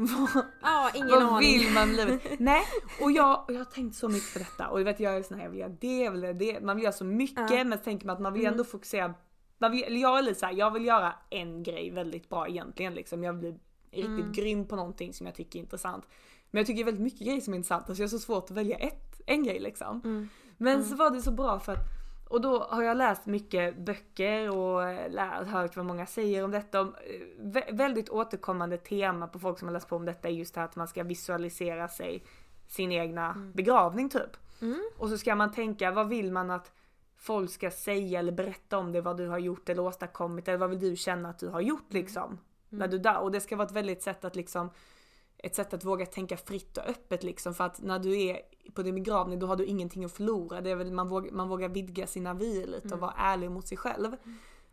Vad- 0.00 0.44
Ja, 0.62 0.90
ingen 0.94 1.08
Vad 1.08 1.22
aning. 1.22 1.58
vill 1.58 1.72
man 1.72 1.92
livet? 1.96 2.22
Nej, 2.38 2.62
och 3.02 3.10
jag, 3.12 3.44
och 3.48 3.52
jag 3.54 3.58
har 3.58 3.64
tänkt 3.64 3.96
så 3.96 4.08
mycket 4.08 4.32
på 4.32 4.38
detta 4.38 4.68
och 4.68 4.86
vet 4.86 5.00
jag 5.00 5.16
är 5.16 5.22
sån 5.22 5.36
här, 5.38 5.44
jag 5.44 5.50
vill 5.50 5.60
göra 5.60 5.68
det, 5.80 5.98
jag 6.04 6.10
vill 6.12 6.22
göra 6.22 6.32
det. 6.32 6.60
Man 6.60 6.76
vill 6.76 6.82
göra 6.84 6.92
så 6.92 7.04
mycket 7.04 7.50
Ja. 7.50 7.64
men 7.64 7.78
så 7.78 7.84
tänker 7.84 8.06
man 8.06 8.16
att 8.16 8.22
man 8.22 8.32
vill 8.32 8.42
Mm. 8.42 8.52
ändå 8.52 8.64
fokusera. 8.64 9.14
Man 9.58 9.72
vill, 9.72 10.00
jag 10.00 10.18
är 10.18 10.22
lite 10.22 10.46
jag 10.52 10.70
vill 10.70 10.84
göra 10.84 11.12
en 11.30 11.62
grej 11.62 11.90
väldigt 11.90 12.28
bra 12.28 12.48
egentligen 12.48 12.94
liksom. 12.94 13.24
Jag 13.24 13.32
vill 13.32 13.40
bli 13.40 13.50
riktigt 13.92 14.20
Mm. 14.20 14.32
grym 14.32 14.66
på 14.66 14.76
någonting 14.76 15.12
som 15.14 15.26
jag 15.26 15.34
tycker 15.34 15.58
är 15.58 15.62
intressant. 15.62 16.04
Men 16.50 16.58
jag 16.60 16.66
tycker 16.66 16.84
väldigt 16.84 17.02
mycket 17.02 17.20
grejer 17.26 17.40
som 17.40 17.52
är 17.54 17.56
intressanta 17.56 17.94
så 17.94 18.02
jag 18.02 18.06
har 18.06 18.10
så 18.10 18.18
svårt 18.18 18.44
att 18.44 18.56
välja 18.56 18.76
ett, 18.76 19.20
en 19.26 19.44
grej 19.44 19.60
liksom. 19.60 20.00
Mm. 20.04 20.28
Men 20.56 20.84
så 20.84 20.96
var 20.96 21.10
det 21.10 21.22
så 21.22 21.30
bra 21.30 21.58
för 21.60 21.72
att 21.72 21.78
och 22.30 22.40
då 22.40 22.58
har 22.58 22.82
jag 22.82 22.96
läst 22.96 23.26
mycket 23.26 23.78
böcker 23.78 24.50
och 24.50 24.88
eh, 24.88 25.44
hört 25.44 25.76
vad 25.76 25.86
många 25.86 26.06
säger 26.06 26.44
om 26.44 26.50
detta. 26.50 26.80
Om, 26.80 26.94
eh, 26.94 27.44
vä- 27.44 27.76
väldigt 27.76 28.08
återkommande 28.08 28.76
tema 28.76 29.28
på 29.28 29.38
folk 29.38 29.58
som 29.58 29.68
har 29.68 29.72
läst 29.72 29.88
på 29.88 29.96
om 29.96 30.04
detta 30.04 30.28
är 30.28 30.32
just 30.32 30.54
det 30.54 30.60
här 30.60 30.68
att 30.68 30.76
man 30.76 30.88
ska 30.88 31.02
visualisera 31.02 31.88
sig 31.88 32.24
sin 32.68 32.92
egna 32.92 33.50
begravning 33.54 34.08
typ. 34.08 34.36
Mm. 34.62 34.90
Och 34.98 35.08
så 35.08 35.18
ska 35.18 35.34
man 35.34 35.52
tänka, 35.52 35.90
vad 35.90 36.08
vill 36.08 36.32
man 36.32 36.50
att 36.50 36.72
folk 37.16 37.50
ska 37.50 37.70
säga 37.70 38.18
eller 38.18 38.32
berätta 38.32 38.78
om 38.78 38.92
det, 38.92 39.00
vad 39.00 39.16
du 39.16 39.28
har 39.28 39.38
gjort 39.38 39.68
eller 39.68 39.82
åstadkommit 39.82 40.48
eller 40.48 40.58
vad 40.58 40.70
vill 40.70 40.80
du 40.80 40.96
känna 40.96 41.28
att 41.28 41.38
du 41.38 41.48
har 41.48 41.60
gjort 41.60 41.92
liksom. 41.92 42.38
När 42.68 42.88
du 42.88 42.98
dör. 42.98 43.18
Och 43.18 43.32
det 43.32 43.40
ska 43.40 43.56
vara 43.56 43.66
ett 43.66 43.72
väldigt 43.72 44.02
sätt 44.02 44.24
att 44.24 44.36
liksom 44.36 44.70
ett 45.38 45.54
sätt 45.54 45.74
att 45.74 45.84
våga 45.84 46.06
tänka 46.06 46.36
fritt 46.36 46.76
och 46.76 46.88
öppet 46.88 47.22
liksom 47.22 47.54
för 47.54 47.64
att 47.64 47.82
när 47.82 47.98
du 47.98 48.20
är 48.22 48.40
på 48.74 48.82
din 48.82 48.94
begravning 48.94 49.38
då 49.38 49.46
har 49.46 49.56
du 49.56 49.64
ingenting 49.64 50.04
att 50.04 50.12
förlora. 50.12 50.60
Det 50.60 50.70
är 50.70 50.74
väl 50.76 50.92
man 50.92 51.08
vågar, 51.08 51.30
man 51.32 51.48
vågar 51.48 51.68
vidga 51.68 52.06
sina 52.06 52.34
vyer 52.34 52.66
lite 52.66 52.78
och 52.78 52.92
Mm. 52.92 53.00
vara 53.00 53.14
ärlig 53.16 53.50
mot 53.50 53.68
sig 53.68 53.78
själv. 53.78 54.16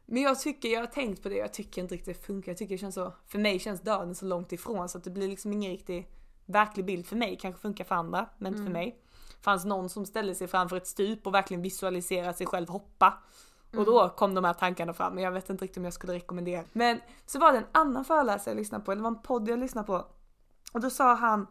Men 0.05 0.21
jag 0.23 0.39
tycker, 0.39 0.69
jag 0.69 0.79
har 0.79 0.87
tänkt 0.87 1.23
på 1.23 1.29
det, 1.29 1.35
jag 1.35 1.53
tycker 1.53 1.81
inte 1.81 1.95
riktigt 1.95 2.19
det 2.21 2.25
funkar. 2.25 2.51
Jag 2.51 2.57
tycker 2.57 2.73
det 2.75 2.77
känns 2.79 2.95
så, 2.95 3.13
för 3.25 3.39
mig 3.39 3.59
känns 3.59 3.81
döden 3.81 4.15
så 4.15 4.25
långt 4.25 4.51
ifrån 4.51 4.89
så 4.89 4.97
att 4.97 5.03
det 5.03 5.09
blir 5.09 5.27
liksom 5.27 5.53
ingen 5.53 5.71
riktig 5.71 6.07
verklig 6.45 6.85
bild 6.85 7.05
för 7.07 7.15
mig. 7.15 7.37
Kanske 7.41 7.61
funkar 7.61 7.83
för 7.83 7.95
andra, 7.95 8.29
men 8.37 8.47
inte 8.47 8.57
för 8.57 8.61
Mm. 8.69 8.73
mig. 8.73 9.01
Fanns 9.41 9.65
någon 9.65 9.89
som 9.89 10.05
ställde 10.05 10.35
sig 10.35 10.47
framför 10.47 10.77
ett 10.77 10.87
stup 10.87 11.27
och 11.27 11.33
verkligen 11.33 11.61
visualiserade 11.61 12.33
sig 12.33 12.47
själv 12.47 12.69
hoppa. 12.69 13.17
Mm. 13.71 13.79
Och 13.79 13.85
då 13.85 14.09
kom 14.09 14.33
de 14.35 14.43
här 14.43 14.53
tankarna 14.53 14.93
fram, 14.93 15.13
men 15.15 15.23
jag 15.23 15.31
vet 15.31 15.49
inte 15.49 15.63
riktigt 15.63 15.77
om 15.77 15.83
jag 15.83 15.93
skulle 15.93 16.13
rekommendera. 16.13 16.63
Men 16.73 16.99
så 17.25 17.39
var 17.39 17.51
det 17.51 17.57
en 17.57 17.65
annan 17.71 18.05
föreläsare 18.05 18.51
jag 18.53 18.57
lyssnade 18.57 18.83
på, 18.85 18.91
eller 18.91 18.99
det 18.99 19.09
var 19.09 19.15
en 19.17 19.21
podd 19.21 19.49
jag 19.49 19.59
lyssnade 19.59 19.87
på. 19.87 20.05
Och 20.73 20.81
då 20.81 20.89
sa 20.89 21.13
han, 21.15 21.47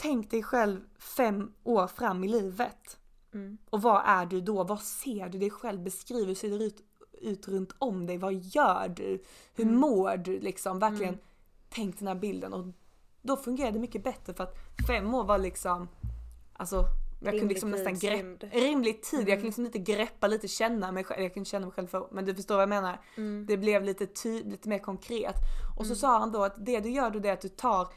tänk 0.00 0.30
dig 0.30 0.42
själv 0.42 0.80
fem 0.98 1.52
år 1.64 1.86
fram 1.86 2.24
i 2.24 2.28
livet. 2.28 2.98
Mm. 3.34 3.58
Och 3.70 3.82
vad 3.82 4.02
är 4.06 4.26
du 4.26 4.40
då? 4.40 4.64
Vad 4.64 4.80
ser 4.80 5.28
du 5.28 5.38
dig 5.38 5.50
själv? 5.50 5.80
Beskriv 5.82 6.26
hur 6.26 6.34
ser 6.34 6.50
det 6.58 6.64
ut, 6.64 6.80
ut 7.12 7.48
runt 7.48 7.74
om 7.78 8.06
dig? 8.06 8.18
Vad 8.18 8.34
gör 8.34 8.88
du? 8.88 9.22
Hur 9.54 9.64
Mm. 9.64 9.76
mår 9.80 10.16
du? 10.16 10.40
Liksom 10.40 10.78
verkligen 10.78 11.14
Mm. 11.14 11.24
tänk 11.68 11.98
den 11.98 12.08
här 12.08 12.14
bilden. 12.14 12.52
Och 12.52 12.64
då 13.22 13.36
fungerade 13.36 13.72
det 13.72 13.78
mycket 13.80 14.04
bättre 14.04 14.34
för 14.34 14.44
att 14.44 14.54
fem 14.88 15.14
år 15.14 15.24
var 15.24 15.38
liksom, 15.38 15.88
alltså 16.52 16.76
jag 17.22 17.30
kunde 17.32 17.36
Rimlig 17.38 17.54
liksom 17.54 17.70
nästan 17.70 17.98
greppa, 17.98 18.46
rimlig 18.46 19.02
tid, 19.02 19.20
jag 19.20 19.28
Mm. 19.28 19.36
kunde 19.36 19.46
liksom 19.46 19.64
lite 19.64 19.78
greppa 19.78 20.26
lite, 20.26 20.48
känna 20.48 20.92
mig 20.92 21.04
själv, 21.04 21.22
jag 21.22 21.34
kunde 21.34 21.48
känna 21.48 21.66
mig 21.66 21.72
själv 21.74 21.86
för, 21.86 22.08
men 22.10 22.24
du 22.24 22.34
förstår 22.34 22.54
vad 22.54 22.62
jag 22.62 22.68
menar. 22.68 23.00
Mm. 23.16 23.46
Det 23.46 23.56
blev 23.56 23.84
lite, 23.84 24.06
ty, 24.06 24.42
lite 24.44 24.68
mer 24.68 24.78
konkret. 24.78 25.34
Och 25.78 25.86
så 25.86 25.92
Mm. 25.92 25.96
sa 25.96 26.18
han 26.18 26.32
då 26.32 26.44
att 26.44 26.66
det 26.66 26.80
du 26.80 26.90
gör 26.90 27.10
då 27.10 27.18
det 27.18 27.28
är 27.28 27.32
att 27.32 27.40
du 27.40 27.48
tar 27.48 27.88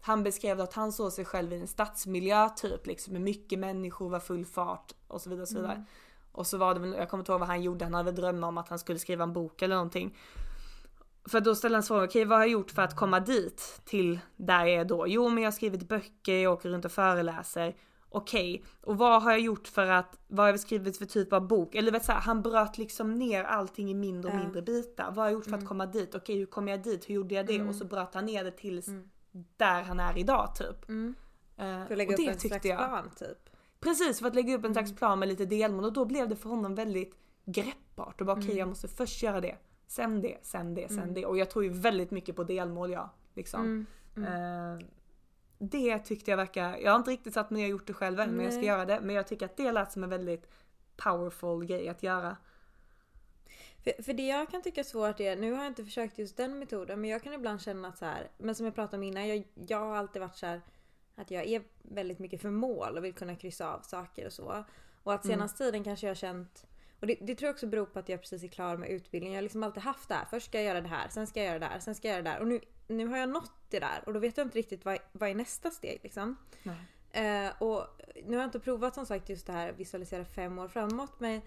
han 0.00 0.22
beskrev 0.22 0.60
att 0.60 0.74
han 0.74 0.92
såg 0.92 1.12
sig 1.12 1.24
själv 1.24 1.52
i 1.52 1.60
en 1.60 1.66
stadsmiljö 1.66 2.48
typ 2.48 2.86
liksom 2.86 3.12
med 3.12 3.22
mycket 3.22 3.58
människor, 3.58 4.10
var 4.10 4.20
full 4.20 4.44
fart 4.44 4.92
och 5.08 5.20
så 5.20 5.30
vidare. 5.30 5.42
Och 5.42 5.48
så, 5.48 5.54
vidare. 5.54 5.72
Mm. 5.72 5.84
och 6.32 6.46
så 6.46 6.58
var 6.58 6.74
det 6.74 6.80
väl, 6.80 6.94
jag 6.98 7.08
kommer 7.08 7.22
inte 7.22 7.32
ihåg 7.32 7.40
vad 7.40 7.48
han 7.48 7.62
gjorde, 7.62 7.84
han 7.84 7.94
hade 7.94 8.12
drömmar 8.12 8.48
om 8.48 8.58
att 8.58 8.68
han 8.68 8.78
skulle 8.78 8.98
skriva 8.98 9.24
en 9.24 9.32
bok 9.32 9.62
eller 9.62 9.74
någonting. 9.74 10.16
För 11.28 11.40
då 11.40 11.54
ställde 11.54 11.76
han 11.76 11.82
frågan, 11.82 12.04
okej 12.04 12.24
vad 12.24 12.38
har 12.38 12.44
jag 12.44 12.52
gjort 12.52 12.70
för 12.70 12.82
att 12.82 12.96
komma 12.96 13.20
dit 13.20 13.80
till 13.84 14.20
där 14.36 14.66
jag 14.66 14.80
är 14.80 14.84
då? 14.84 15.08
Jo 15.08 15.28
men 15.28 15.42
jag 15.42 15.50
har 15.50 15.56
skrivit 15.56 15.88
böcker, 15.88 16.42
jag 16.42 16.52
åker 16.52 16.68
runt 16.68 16.84
och 16.84 16.92
föreläser. 16.92 17.76
Okej, 18.10 18.64
och 18.80 18.98
vad 18.98 19.22
har 19.22 19.30
jag 19.30 19.40
gjort 19.40 19.68
för 19.68 19.86
att, 19.86 20.18
vad 20.26 20.46
har 20.46 20.50
jag 20.50 20.60
skrivit 20.60 20.98
för 20.98 21.04
typ 21.04 21.32
av 21.32 21.46
bok? 21.46 21.74
Eller 21.74 21.92
vet 21.92 22.04
så 22.04 22.12
här, 22.12 22.20
han 22.20 22.42
bröt 22.42 22.78
liksom 22.78 23.14
ner 23.14 23.44
allting 23.44 23.90
i 23.90 23.94
mindre 23.94 24.30
och 24.30 24.36
mindre 24.36 24.62
bitar. 24.62 25.06
Vad 25.06 25.16
har 25.16 25.24
jag 25.24 25.32
gjort 25.32 25.44
för 25.44 25.56
att 25.56 25.66
komma 25.66 25.86
dit? 25.86 26.14
Okej 26.14 26.38
hur 26.38 26.46
kom 26.46 26.68
jag 26.68 26.82
dit? 26.82 27.10
Hur 27.10 27.14
gjorde 27.14 27.34
jag 27.34 27.46
det? 27.46 27.54
Mm. 27.54 27.68
Och 27.68 27.74
så 27.74 27.84
bröt 27.84 28.14
han 28.14 28.26
ner 28.26 28.44
det 28.44 28.50
till 28.50 28.82
där 29.32 29.82
han 29.82 30.00
är 30.00 30.18
idag 30.18 30.54
typ. 30.54 30.88
Mm. 30.88 31.14
Eh, 31.56 31.64
För 31.64 31.92
att 31.92 31.98
lägga 31.98 32.14
och 32.14 32.20
upp 32.20 32.28
en 32.28 32.38
slags 32.40 32.64
jag. 32.64 32.78
plan 32.78 33.10
typ. 33.16 33.50
Precis, 33.80 34.18
för 34.20 34.26
att 34.26 34.34
lägga 34.34 34.54
upp 34.56 34.64
en 34.64 34.72
slags 34.74 34.96
plan 34.96 35.18
med 35.18 35.28
lite 35.28 35.44
delmål 35.46 35.84
och 35.84 35.92
då 35.92 36.04
blev 36.04 36.28
det 36.28 36.36
för 36.36 36.48
honom 36.50 36.74
väldigt 36.74 37.14
greppbart 37.44 38.20
och 38.20 38.26
bara 38.26 38.32
okej 38.36 38.44
Mm. 38.46 38.58
jag 38.58 38.68
måste 38.68 38.88
först 38.88 39.22
göra 39.22 39.40
det, 39.40 39.56
sen 39.86 40.20
det, 40.22 40.38
sen 40.42 40.74
det, 40.74 40.88
sen 40.88 40.98
Mm. 40.98 41.14
det. 41.14 41.26
Och 41.26 41.38
jag 41.38 41.50
tror 41.50 41.64
ju 41.64 41.70
väldigt 41.70 42.10
mycket 42.10 42.36
på 42.36 42.44
delmål 42.44 42.90
ja. 42.90 43.10
Liksom. 43.34 43.86
Mm. 44.16 44.32
Eh, 44.32 44.86
det 45.58 45.98
tyckte 45.98 46.30
jag 46.30 46.36
verkar, 46.36 46.76
jag 46.76 46.90
har 46.92 46.96
inte 46.98 47.10
riktigt 47.10 47.34
satt 47.34 47.50
mig 47.50 47.62
ner 47.62 47.66
och 47.66 47.70
gjort 47.70 47.86
det 47.86 47.92
själv 47.92 48.20
än 48.20 48.30
men 48.30 48.44
jag 48.44 48.54
ska 48.54 48.62
göra 48.62 48.84
det. 48.84 49.00
Men 49.00 49.14
jag 49.16 49.26
tycker 49.26 49.46
att 49.46 49.56
det 49.56 49.72
lät 49.72 49.92
som 49.92 50.02
en 50.04 50.10
väldigt 50.10 50.50
powerful 50.96 51.64
grej 51.64 51.88
att 51.88 52.02
göra. 52.02 52.36
För, 53.96 54.02
för 54.02 54.12
det 54.12 54.26
jag 54.26 54.50
kan 54.50 54.62
tycka 54.62 54.80
är 54.80 54.84
svårt 54.84 55.20
är, 55.20 55.36
nu 55.36 55.52
har 55.52 55.58
jag 55.58 55.70
inte 55.70 55.84
försökt 55.84 56.18
just 56.18 56.36
den 56.36 56.58
metoden, 56.58 57.00
men 57.00 57.10
jag 57.10 57.22
kan 57.22 57.32
ibland 57.32 57.62
känna 57.62 57.88
att 57.88 57.98
så 57.98 58.04
här, 58.04 58.28
men 58.38 58.54
som 58.54 58.66
jag 58.66 58.74
pratade 58.74 58.96
om 58.96 59.02
innan, 59.02 59.28
jag, 59.28 59.44
jag 59.68 59.78
har 59.78 59.96
alltid 59.96 60.22
varit 60.22 60.36
så 60.36 60.46
här 60.46 60.60
att 61.14 61.30
jag 61.30 61.46
är 61.46 61.62
väldigt 61.82 62.18
mycket 62.18 62.42
för 62.42 62.50
mål 62.50 62.96
och 62.96 63.04
vill 63.04 63.14
kunna 63.14 63.36
kryssa 63.36 63.74
av 63.74 63.80
saker 63.80 64.26
och 64.26 64.32
så. 64.32 64.64
Och 65.02 65.14
att 65.14 65.24
Mm. 65.24 65.36
senaste 65.36 65.58
tiden 65.58 65.84
kanske 65.84 66.06
jag 66.06 66.10
har 66.10 66.14
känt, 66.14 66.66
och 67.00 67.06
det, 67.06 67.14
det 67.20 67.34
tror 67.34 67.46
jag 67.46 67.54
också 67.54 67.66
beror 67.66 67.86
på 67.86 67.98
att 67.98 68.08
jag 68.08 68.20
precis 68.20 68.42
är 68.42 68.48
klar 68.48 68.76
med 68.76 68.90
utbildningen. 68.90 69.34
Jag 69.34 69.38
har 69.38 69.42
liksom 69.42 69.62
alltid 69.62 69.82
haft 69.82 70.08
det 70.08 70.14
här. 70.14 70.24
Först 70.30 70.46
ska 70.46 70.58
jag 70.58 70.66
göra 70.66 70.80
det 70.80 70.88
här, 70.88 71.08
sen 71.08 71.26
ska 71.26 71.40
jag 71.40 71.46
göra 71.46 71.58
det 71.58 71.66
här, 71.66 71.78
sen 71.78 71.94
ska 71.94 72.08
jag 72.08 72.12
göra 72.14 72.22
det 72.22 72.30
där. 72.30 72.40
Och 72.40 72.48
nu, 72.48 72.60
nu 72.88 73.06
har 73.06 73.18
jag 73.18 73.28
nått 73.28 73.52
det 73.70 73.80
där 73.80 74.02
och 74.06 74.12
då 74.12 74.20
vet 74.20 74.36
jag 74.36 74.46
inte 74.46 74.58
riktigt 74.58 74.84
vad, 74.84 74.98
vad 75.12 75.30
är 75.30 75.34
nästa 75.34 75.70
steg 75.70 76.00
liksom. 76.02 76.36
Eh, 77.10 77.62
och 77.62 77.86
nu 78.24 78.36
har 78.36 78.42
jag 78.42 78.48
inte 78.48 78.60
provat 78.60 78.94
som 78.94 79.06
sagt 79.06 79.28
just 79.28 79.46
det 79.46 79.52
här 79.52 79.72
visualisera 79.72 80.24
fem 80.24 80.58
år 80.58 80.68
framåt 80.68 81.20
men 81.20 81.40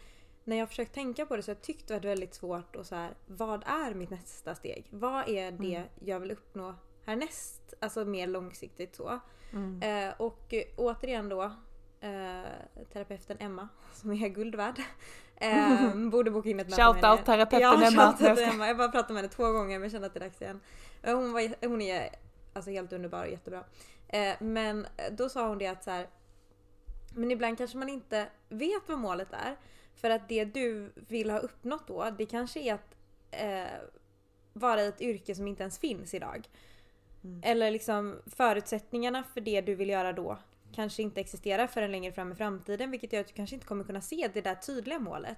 när 0.44 0.58
jag 0.58 0.70
försökt 0.70 0.94
tänka 0.94 1.26
på 1.26 1.36
det 1.36 1.44
så 1.44 1.52
har 1.52 1.56
jag 1.56 1.62
tyckt 1.62 1.88
det 1.88 1.94
varit 1.94 2.06
väldigt 2.06 2.34
svårt 2.34 2.76
och 2.76 2.86
så 2.86 2.96
här, 2.96 3.14
vad 3.28 3.64
är 3.66 3.94
mitt 3.94 4.10
nästa 4.10 4.56
steg? 4.56 4.88
Vad 4.90 5.30
är 5.30 5.52
det 5.52 5.76
Mm. 5.76 5.88
jag 6.00 6.20
vill 6.20 6.32
uppnå 6.32 6.76
härnäst. 7.06 7.74
Alltså 7.80 8.06
mer 8.06 8.28
långsiktigt 8.28 8.96
så. 8.96 9.20
Mm. 9.54 9.82
Eh, 9.82 10.14
och 10.18 10.54
återigen 10.76 11.30
då 11.30 11.44
eh, 12.02 12.44
terapeuten 12.94 13.38
Emma 13.40 13.68
som 13.94 14.12
är 14.12 14.28
guld 14.30 14.56
värd. 14.56 14.82
Eh, 15.36 15.96
borde 16.12 16.32
boka 16.32 16.50
in 16.50 16.60
ett 16.60 16.70
möte 16.70 16.82
med 16.84 16.86
Shout 16.86 16.96
out 16.96 17.06
henne. 17.06 17.26
terapeuten 17.26 17.82
ja, 17.82 17.88
Emma. 18.28 18.42
Emma. 18.54 18.68
Jag 18.68 18.78
bara 18.78 18.90
pratat 18.90 19.10
med 19.10 19.18
henne 19.18 19.30
två 19.34 19.52
gånger 19.52 19.80
men 19.80 19.90
känner 19.90 20.08
att 20.08 20.14
det 20.14 20.18
är 20.20 20.24
dags 20.24 20.42
igen. 20.42 20.62
Eh, 21.04 21.16
Hon, 21.16 21.34
var, 21.34 21.68
hon 21.68 21.82
är 21.82 22.10
alltså 22.54 22.72
helt 22.72 22.94
underbar 22.94 23.24
och 23.26 23.32
jättebra. 23.32 23.64
Eh, 24.08 24.34
men 24.40 24.88
då 25.12 25.30
sa 25.30 25.48
hon 25.48 25.58
det 25.58 25.68
att 25.68 25.84
så 25.84 25.92
här, 25.92 26.08
men 27.16 27.32
ibland 27.32 27.58
kanske 27.58 27.78
man 27.78 27.90
inte 27.90 28.28
vet 28.50 28.82
vad 28.90 29.00
målet 29.00 29.34
är. 29.34 29.56
För 30.02 30.10
att 30.10 30.30
det 30.30 30.46
du 30.46 30.92
vill 30.96 31.30
ha 31.30 31.40
uppnått 31.40 31.88
då, 31.88 32.10
det 32.18 32.26
kanske 32.26 32.60
är 32.60 32.74
att 32.74 32.96
eh, 33.32 33.80
vara 34.54 34.82
i 34.84 34.88
ett 34.88 35.02
yrke 35.02 35.36
som 35.36 35.48
inte 35.48 35.64
ens 35.64 35.80
finns 35.80 36.14
idag. 36.14 36.50
Eller 37.42 37.72
liksom 37.72 38.20
förutsättningarna 38.26 39.24
för 39.24 39.42
det 39.42 39.62
du 39.62 39.76
vill 39.76 39.90
göra 39.90 40.14
då 40.14 40.38
kanske 40.74 41.02
inte 41.02 41.22
existerar 41.22 41.68
förrän 41.68 41.92
längre 41.92 42.12
fram 42.12 42.32
i 42.32 42.36
framtiden 42.36 42.92
vilket 42.92 43.14
gör 43.14 43.22
att 43.22 43.28
du 43.28 43.34
kanske 43.34 43.56
inte 43.56 43.68
kommer 43.68 43.84
kunna 43.84 44.02
se 44.02 44.30
det 44.34 44.42
där 44.42 44.56
tydliga 44.56 45.00
målet. 45.00 45.38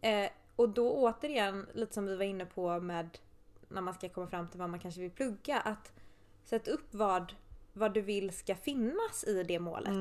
Eh, 0.00 0.28
och 0.56 0.68
då 0.68 0.92
återigen, 0.92 1.66
lite 1.74 1.94
som 1.94 2.06
vi 2.06 2.16
var 2.16 2.24
inne 2.24 2.46
på 2.46 2.80
med 2.80 3.18
när 3.68 3.80
man 3.80 3.94
ska 3.94 4.08
komma 4.08 4.26
fram 4.26 4.48
till 4.48 4.60
vad 4.60 4.70
man 4.70 4.80
kanske 4.80 5.00
vill 5.00 5.10
plugga, 5.10 5.60
att 5.60 5.92
sätta 6.44 6.70
upp 6.70 6.86
vad, 6.90 7.34
vad 7.72 7.94
du 7.94 8.00
vill 8.00 8.32
ska 8.32 8.54
finnas 8.54 9.24
i 9.26 9.42
det 9.42 9.58
målet. 9.58 9.92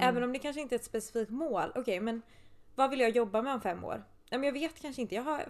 Även 0.00 0.22
om 0.22 0.32
det 0.32 0.38
kanske 0.38 0.60
inte 0.62 0.74
är 0.74 0.78
ett 0.78 0.84
specifikt 0.84 1.30
mål. 1.30 1.72
Okej, 1.74 2.00
men 2.00 2.22
vad 2.78 2.90
vill 2.90 3.00
jag 3.00 3.10
jobba 3.10 3.42
med 3.42 3.54
om 3.54 3.60
fem 3.60 3.84
år? 3.84 4.04
Ja, 4.30 4.38
men 4.38 4.46
jag 4.46 4.52
vet 4.52 4.82
kanske 4.82 5.02
inte. 5.02 5.14
Jag, 5.14 5.22
har 5.22 5.44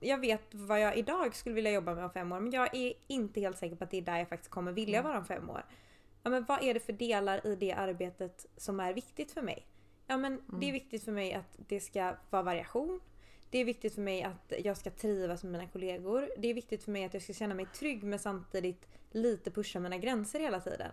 jag 0.00 0.18
vet 0.18 0.54
vad 0.54 0.80
jag 0.80 0.96
idag 0.96 1.34
skulle 1.34 1.54
vilja 1.54 1.70
jobba 1.70 1.94
med 1.94 2.04
om 2.04 2.10
fem 2.10 2.32
år 2.32 2.40
men 2.40 2.52
jag 2.52 2.74
är 2.74 2.92
inte 3.06 3.40
helt 3.40 3.58
säker 3.58 3.76
på 3.76 3.84
att 3.84 3.90
det 3.90 3.96
är 3.96 4.02
där 4.02 4.18
jag 4.18 4.28
faktiskt 4.28 4.50
kommer 4.50 4.72
vilja 4.72 5.02
vara 5.02 5.18
om 5.18 5.24
fem 5.24 5.50
år. 5.50 5.64
Ja, 6.22 6.30
men 6.30 6.44
vad 6.44 6.62
är 6.62 6.74
det 6.74 6.80
för 6.80 6.92
delar 6.92 7.46
i 7.46 7.56
det 7.56 7.72
arbetet 7.72 8.46
som 8.56 8.80
är 8.80 8.92
viktigt 8.92 9.32
för 9.32 9.42
mig? 9.42 9.66
Ja, 10.06 10.16
men 10.16 10.42
det 10.60 10.68
är 10.68 10.72
viktigt 10.72 11.04
för 11.04 11.12
mig 11.12 11.34
att 11.34 11.58
det 11.68 11.80
ska 11.80 12.14
vara 12.30 12.42
variation. 12.42 13.00
Det 13.50 13.58
är 13.58 13.64
viktigt 13.64 13.94
för 13.94 14.02
mig 14.02 14.22
att 14.22 14.52
jag 14.64 14.76
ska 14.76 14.90
trivas 14.90 15.42
med 15.42 15.52
mina 15.52 15.68
kollegor. 15.68 16.28
Det 16.38 16.48
är 16.48 16.54
viktigt 16.54 16.84
för 16.84 16.90
mig 16.90 17.04
att 17.04 17.14
jag 17.14 17.22
ska 17.22 17.32
känna 17.32 17.54
mig 17.54 17.66
trygg 17.66 18.04
men 18.04 18.18
samtidigt 18.18 18.88
lite 19.10 19.50
pusha 19.50 19.80
mina 19.80 19.98
gränser 19.98 20.40
hela 20.40 20.60
tiden. 20.60 20.90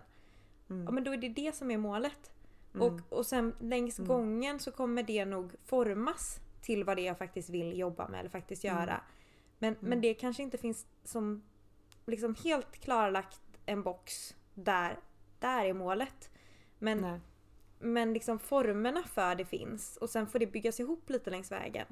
Ja, 0.68 0.90
men 0.90 1.04
då 1.04 1.12
är 1.12 1.16
det 1.16 1.28
det 1.28 1.54
som 1.54 1.70
är 1.70 1.78
målet. 1.78 2.30
Och, 2.80 3.00
och 3.18 3.26
sen 3.26 3.54
längs 3.60 3.98
gången 3.98 4.58
så 4.60 4.72
kommer 4.72 5.02
det 5.02 5.24
nog 5.24 5.52
formas 5.64 6.40
till 6.60 6.84
vad 6.84 6.96
det 6.96 7.02
är 7.02 7.06
jag 7.06 7.18
faktiskt 7.18 7.50
vill 7.50 7.78
jobba 7.78 8.08
med 8.08 8.20
eller 8.20 8.30
faktiskt 8.30 8.64
göra. 8.64 9.00
Men, 9.58 9.76
men 9.80 10.00
det 10.00 10.14
kanske 10.14 10.42
inte 10.42 10.58
finns 10.58 10.86
som 11.04 11.42
liksom 12.06 12.34
helt 12.44 12.76
klarlagt 12.76 13.40
en 13.66 13.82
box 13.82 14.34
där, 14.54 14.98
där 15.38 15.64
är 15.64 15.72
målet. 15.74 16.30
Men, 16.78 17.20
men 17.78 18.12
liksom 18.12 18.38
formerna 18.38 19.02
för 19.02 19.34
det 19.34 19.44
finns 19.44 19.96
och 19.96 20.10
sen 20.10 20.26
får 20.26 20.38
det 20.38 20.46
byggas 20.46 20.80
ihop 20.80 21.10
lite 21.10 21.30
längs 21.30 21.52
vägen. 21.52 21.86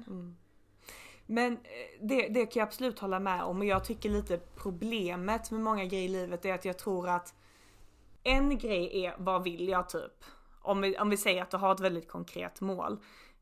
Men 1.25 1.53
eh, 1.53 1.59
det, 2.01 2.27
det 2.27 2.45
kan 2.45 2.59
jag 2.59 2.67
absolut 2.67 2.99
hålla 2.99 3.19
med 3.19 3.43
om 3.43 3.59
och 3.59 3.65
jag 3.65 3.85
tycker 3.85 4.09
lite 4.09 4.37
problemet 4.37 5.51
med 5.51 5.61
många 5.61 5.85
grejer 5.85 6.05
i 6.05 6.11
livet 6.11 6.45
är 6.45 6.53
att 6.53 6.65
jag 6.65 6.77
tror 6.77 7.09
att 7.09 7.33
en 8.23 8.57
grej 8.57 9.05
är 9.05 9.15
vad 9.17 9.43
vill 9.43 9.67
jag 9.67 9.89
typ? 9.89 10.23
Om 10.61 10.81
vi, 10.81 10.97
om 10.97 11.09
vi 11.09 11.17
säger 11.17 11.41
att 11.41 11.51
du 11.51 11.57
har 11.57 11.71
ett 11.73 11.79
väldigt 11.79 12.07
konkret 12.07 12.61
mål. 12.61 12.99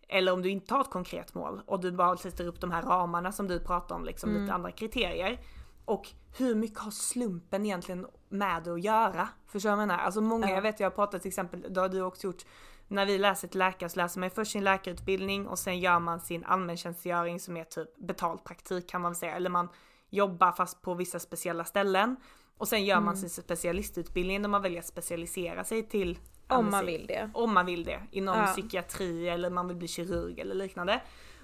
Eller 0.07 0.33
om 0.33 0.41
du 0.41 0.49
inte 0.49 0.73
har 0.73 0.81
ett 0.81 0.89
konkret 0.89 1.33
mål 1.33 1.61
och 1.65 1.79
du 1.79 1.91
bara 1.91 2.17
sätter 2.17 2.47
upp 2.47 2.61
de 2.61 2.71
här 2.71 2.81
ramarna 2.81 3.31
som 3.31 3.47
du 3.47 3.59
pratar 3.59 3.95
om, 3.95 4.05
liksom 4.05 4.29
Mm. 4.29 4.41
lite 4.41 4.53
andra 4.53 4.71
kriterier. 4.71 5.39
Och 5.85 6.07
hur 6.37 6.55
mycket 6.55 6.79
har 6.79 6.91
slumpen 6.91 7.65
egentligen 7.65 8.07
med 8.29 8.63
det 8.63 8.73
att 8.73 8.81
göra? 8.83 9.29
Förstår 9.47 9.69
du 9.69 9.75
vad 9.75 9.81
jag 9.81 9.87
menar? 9.87 10.03
Alltså 10.03 10.21
många, 10.21 10.47
Ja. 10.49 10.55
jag 10.55 10.61
vet 10.61 10.79
jag 10.79 10.85
har 10.89 10.95
pratat 10.95 11.21
till 11.21 11.29
exempel, 11.29 11.65
det 11.73 11.81
har 11.81 11.89
du 11.89 12.01
också 12.01 12.27
gjort, 12.27 12.45
när 12.87 13.05
vi 13.05 13.17
läser 13.17 13.47
till 13.47 13.59
läkare 13.59 13.89
så 13.89 13.97
läser 13.99 14.19
man 14.19 14.29
först 14.29 14.51
sin 14.51 14.63
läkarutbildning 14.63 15.47
och 15.47 15.59
sen 15.59 15.79
gör 15.79 15.99
man 15.99 16.19
sin 16.19 16.43
allmäntjänstgöring 16.43 17.39
som 17.39 17.57
är 17.57 17.63
typ 17.63 17.97
betald 17.97 18.43
praktik 18.43 18.89
kan 18.89 19.01
man 19.01 19.11
väl 19.11 19.15
säga. 19.19 19.35
Eller 19.35 19.49
man 19.49 19.69
jobbar 20.09 20.51
fast 20.51 20.81
på 20.81 20.93
vissa 20.93 21.19
speciella 21.19 21.63
ställen. 21.63 22.15
Och 22.57 22.67
sen 22.67 22.85
gör 22.85 22.95
man 22.99 23.15
Mm. 23.15 23.15
sin 23.17 23.29
specialistutbildning 23.29 24.41
där 24.41 24.49
man 24.49 24.61
väljer 24.61 24.79
att 24.79 24.85
specialisera 24.85 25.63
sig 25.63 25.83
till 25.89 26.19
Om 26.49 26.71
man 26.71 26.85
vill 26.85 27.07
det. 27.07 27.29
Om 27.33 27.53
man 27.53 27.65
vill 27.65 27.83
det. 27.83 27.99
Inom 28.11 28.37
Ja. 28.37 28.45
psykiatri 28.45 29.29
eller 29.29 29.49
man 29.49 29.67
vill 29.67 29.77
bli 29.77 29.87
kirurg 29.87 30.39
eller 30.39 30.55
liknande. 30.55 31.01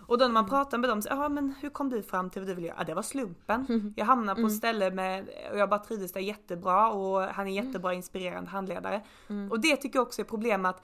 Och 0.07 0.17
då 0.17 0.25
när 0.25 0.33
man 0.33 0.49
pratar 0.49 0.77
med 0.77 0.89
dem 0.89 1.01
så 1.01 1.09
ja 1.11 1.29
men 1.29 1.55
hur 1.61 1.69
kom 1.69 1.89
du 1.89 2.03
fram 2.03 2.29
till 2.29 2.41
vad 2.41 2.49
du 2.49 2.53
ville 2.53 2.67
göra? 2.67 2.77
Ja 2.79 2.83
det 2.83 2.93
var 2.93 3.01
slumpen. 3.01 3.93
Jag 3.97 4.05
hamnade 4.05 4.41
på 4.41 4.47
ett 4.47 4.55
ställe 4.55 4.91
med, 4.91 5.29
och 5.51 5.57
jag 5.57 5.69
bara 5.69 5.79
trivdes 5.79 6.11
där 6.11 6.21
jättebra 6.21 6.89
och 6.91 7.21
han 7.21 7.47
är 7.47 7.51
jättebra 7.51 7.93
inspirerande 7.93 8.49
handledare. 8.49 9.01
Och 9.49 9.59
det 9.59 9.75
tycker 9.77 9.99
jag 9.99 10.03
också 10.07 10.21
är 10.21 10.25
problem 10.25 10.65
att 10.65 10.83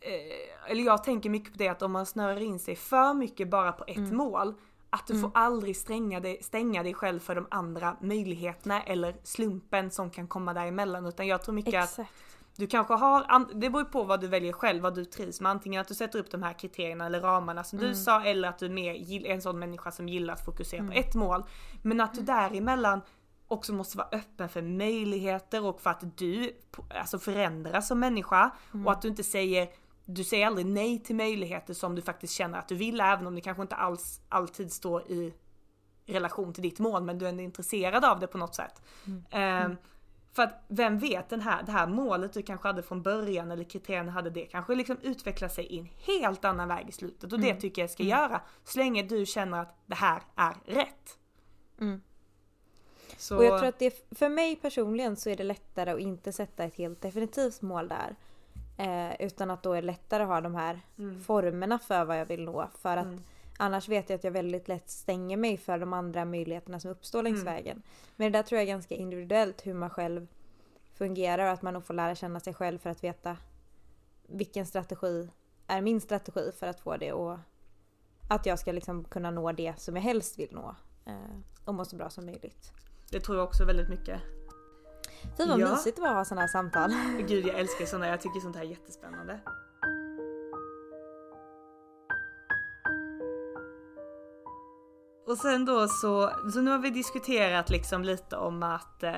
eh, 0.00 0.70
eller 0.70 0.82
jag 0.84 1.04
tänker 1.04 1.30
mycket 1.30 1.52
på 1.52 1.58
det 1.58 1.68
att 1.68 1.82
om 1.82 1.92
man 1.92 2.06
snörar 2.06 2.40
in 2.40 2.58
sig 2.58 2.76
för 2.76 3.14
mycket 3.14 3.50
bara 3.50 3.72
på 3.72 3.84
ett 3.86 4.12
mål 4.12 4.54
att 4.90 5.06
du 5.06 5.20
får 5.20 5.30
aldrig 5.34 5.76
stänga 5.76 6.20
dig, 6.20 6.38
stänga 6.42 6.82
dig 6.82 6.94
själv 6.94 7.20
för 7.20 7.34
de 7.34 7.46
andra 7.50 7.96
möjligheterna 8.00 8.82
eller 8.82 9.16
slumpen 9.22 9.90
som 9.90 10.10
kan 10.10 10.28
komma 10.28 10.54
däremellan 10.54 11.06
utan 11.06 11.26
jag 11.26 11.42
tror 11.42 11.54
mycket 11.54 11.74
att 11.74 11.98
Exakt. 11.98 12.12
Du 12.56 12.66
kanske 12.66 12.94
har, 12.94 13.54
det 13.54 13.70
beror 13.70 13.84
på 13.84 14.04
vad 14.04 14.20
du 14.20 14.26
väljer 14.28 14.52
själv, 14.52 14.82
vad 14.82 14.94
du 14.94 15.04
trivs 15.04 15.40
med. 15.40 15.50
Antingen 15.50 15.80
att 15.80 15.88
du 15.88 15.94
sätter 15.94 16.18
upp 16.18 16.30
de 16.30 16.42
här 16.42 16.52
kriterierna 16.52 17.06
eller 17.06 17.20
ramarna 17.20 17.64
som 17.64 17.78
du 17.78 17.84
Mm. 17.84 17.96
sa 17.96 18.24
eller 18.24 18.48
att 18.48 18.58
du 18.58 18.66
är 18.66 18.70
mer 18.70 19.26
en 19.26 19.42
sån 19.42 19.58
människa 19.58 19.90
som 19.90 20.08
gillar 20.08 20.34
att 20.34 20.44
fokusera 20.44 20.80
Mm. 20.80 20.92
på 20.92 20.98
ett 20.98 21.14
mål. 21.14 21.44
Men 21.82 22.00
att 22.00 22.14
du 22.14 22.20
däremellan 22.22 23.00
också 23.48 23.72
måste 23.72 23.98
vara 23.98 24.08
öppen 24.12 24.48
för 24.48 24.62
möjligheter 24.62 25.64
och 25.64 25.80
för 25.80 25.90
att 25.90 26.18
du 26.18 26.52
alltså 27.00 27.18
förändras 27.18 27.88
som 27.88 28.00
människa 28.00 28.50
Mm. 28.74 28.86
och 28.86 28.92
att 28.92 29.02
du 29.02 29.08
inte 29.08 29.24
säger 29.24 29.68
du 30.06 30.24
säger 30.24 30.46
aldrig 30.46 30.66
nej 30.66 30.98
till 31.02 31.16
möjligheter 31.16 31.74
som 31.74 31.94
du 31.94 32.02
faktiskt 32.02 32.32
känner 32.34 32.58
att 32.58 32.68
du 32.68 32.74
vill 32.74 33.00
även 33.00 33.26
om 33.26 33.34
det 33.34 33.40
kanske 33.40 33.62
inte 33.62 33.74
alls 33.74 34.20
alltid 34.28 34.72
står 34.72 35.02
i 35.10 35.34
relation 36.06 36.52
till 36.52 36.62
ditt 36.62 36.78
mål 36.78 37.02
men 37.02 37.18
du 37.18 37.24
är 37.24 37.28
ändå 37.28 37.42
intresserad 37.42 38.04
av 38.04 38.20
det 38.20 38.26
på 38.26 38.38
något 38.38 38.54
sätt. 38.54 38.82
Ehm, 39.30 39.76
för 40.34 40.42
att 40.42 40.64
vem 40.68 40.98
vet, 40.98 41.28
den 41.28 41.40
här, 41.40 41.62
det 41.62 41.72
här 41.72 41.86
målet 41.86 42.32
du 42.32 42.42
kanske 42.42 42.68
hade 42.68 42.82
från 42.82 43.02
början 43.02 43.50
eller 43.50 43.64
kriterierna 43.64 44.12
hade 44.12 44.30
det 44.30 44.44
kanske 44.46 44.74
liksom 44.74 44.96
utvecklar 45.02 45.48
sig 45.48 45.64
i 45.66 45.78
en 45.78 45.88
helt 45.98 46.44
annan 46.44 46.68
väg 46.68 46.88
i 46.88 46.92
slutet 46.92 47.32
och 47.32 47.40
det 47.40 47.48
Mm. 47.50 47.60
tycker 47.60 47.82
jag 47.82 47.90
ska 47.90 48.02
Mm. 48.02 48.18
göra. 48.18 48.40
Så 48.64 48.78
länge 48.78 49.02
du 49.02 49.26
känner 49.26 49.60
att 49.62 49.74
det 49.86 49.94
här 49.94 50.22
är 50.36 50.54
rätt. 50.66 51.18
Mm. 51.80 52.02
Så... 53.16 53.36
Och 53.36 53.44
jag 53.44 53.58
tror 53.58 53.68
att 53.68 53.78
det, 53.78 54.06
för 54.18 54.28
mig 54.28 54.56
personligen 54.56 55.16
så 55.16 55.30
är 55.30 55.36
det 55.36 55.44
lättare 55.44 55.90
att 55.90 55.98
inte 56.00 56.32
sätta 56.32 56.64
ett 56.64 56.74
helt 56.76 57.00
definitivt 57.00 57.62
mål 57.62 57.88
där. 57.88 58.16
Eh, 58.78 59.26
utan 59.26 59.50
att 59.50 59.62
då 59.62 59.72
är 59.72 59.82
det 59.82 59.86
lättare 59.86 60.22
att 60.22 60.28
ha 60.28 60.40
de 60.40 60.54
här 60.54 60.80
Mm. 60.98 61.20
formerna 61.20 61.78
för 61.78 62.04
vad 62.04 62.20
jag 62.20 62.26
vill 62.26 62.44
nå. 62.44 62.68
För 62.82 62.96
att 62.96 63.04
Mm. 63.06 63.22
Annars 63.58 63.88
vet 63.88 64.08
jag 64.10 64.16
att 64.16 64.24
jag 64.24 64.30
väldigt 64.30 64.68
lätt 64.68 64.90
stänger 64.90 65.36
mig 65.36 65.56
för 65.58 65.78
de 65.78 65.92
andra 65.92 66.24
möjligheterna 66.24 66.80
som 66.80 66.90
uppstår 66.90 67.22
längs 67.22 67.42
Mm. 67.42 67.54
vägen. 67.54 67.82
Men 68.16 68.32
det 68.32 68.38
där 68.38 68.42
tror 68.42 68.56
jag 68.56 68.62
är 68.62 68.72
ganska 68.72 68.94
individuellt 68.94 69.66
hur 69.66 69.74
man 69.74 69.90
själv 69.90 70.26
fungerar 70.94 71.46
och 71.46 71.52
att 71.52 71.62
man 71.62 71.74
nog 71.74 71.84
får 71.84 71.94
lära 71.94 72.14
känna 72.14 72.40
sig 72.40 72.54
själv 72.54 72.78
för 72.78 72.90
att 72.90 73.04
veta 73.04 73.36
vilken 74.28 74.66
strategi 74.66 75.28
är 75.66 75.80
min 75.82 76.00
strategi 76.00 76.52
för 76.58 76.66
att 76.66 76.80
få 76.80 76.96
det 76.96 77.12
och 77.12 77.38
att 78.30 78.46
jag 78.46 78.58
ska 78.58 78.72
liksom 78.72 79.04
kunna 79.04 79.30
nå 79.30 79.52
det 79.52 79.74
som 79.80 79.96
jag 79.96 80.02
helst 80.02 80.38
vill 80.38 80.52
nå. 80.52 80.74
Eh, 81.06 81.14
och 81.64 81.74
må 81.74 81.84
så 81.84 81.96
bra 81.96 82.10
som 82.10 82.26
möjligt. 82.26 82.72
Det 83.10 83.20
tror 83.20 83.36
jag 83.38 83.46
också 83.46 83.64
väldigt 83.64 83.88
mycket. 83.88 84.20
Fy 85.36 85.46
vad 85.46 85.60
Ja. 85.60 85.70
mysigt 85.70 85.96
det 85.96 86.02
var 86.02 86.08
att 86.08 86.14
ha 86.16 86.24
sådana 86.24 86.40
här 86.40 86.48
samtal. 86.48 86.90
Gud 87.28 87.46
jag 87.46 87.58
älskar 87.58 87.86
sådana, 87.86 88.06
jag 88.08 88.20
tycker 88.20 88.40
sånt 88.40 88.56
här 88.56 88.62
är 88.64 88.68
jättespännande. 88.68 89.40
Och 95.26 95.38
sen 95.38 95.64
då 95.64 95.88
så, 95.88 96.30
så 96.52 96.60
nu 96.60 96.70
har 96.70 96.78
vi 96.78 96.90
diskuterat 96.90 97.70
liksom 97.70 98.02
lite 98.04 98.36
om 98.36 98.62
att 98.62 99.02
eh, 99.02 99.12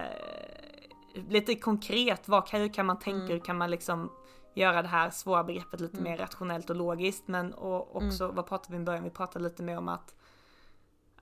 lite 1.28 1.54
konkret, 1.54 2.28
vad 2.28 2.46
kan, 2.46 2.60
hur 2.60 2.72
kan 2.74 2.86
man 2.86 2.98
tänka, 2.98 3.32
hur 3.32 3.40
kan 3.40 3.58
man 3.58 3.70
liksom 3.70 4.12
göra 4.54 4.82
det 4.82 4.88
här 4.88 5.10
svåra 5.10 5.44
begreppet 5.44 5.80
lite 5.80 5.96
Mm. 5.98 6.10
mer 6.10 6.18
rationellt 6.18 6.70
och 6.70 6.76
logiskt 6.76 7.28
men 7.28 7.54
och 7.54 7.96
också, 7.96 8.28
vad 8.28 8.46
pratade 8.46 8.76
vi 8.76 8.82
i 8.82 8.84
början? 8.84 9.04
Vi 9.04 9.10
pratade 9.10 9.42
lite 9.44 9.62
mer 9.62 9.78
om 9.78 9.88
att, 9.88 10.14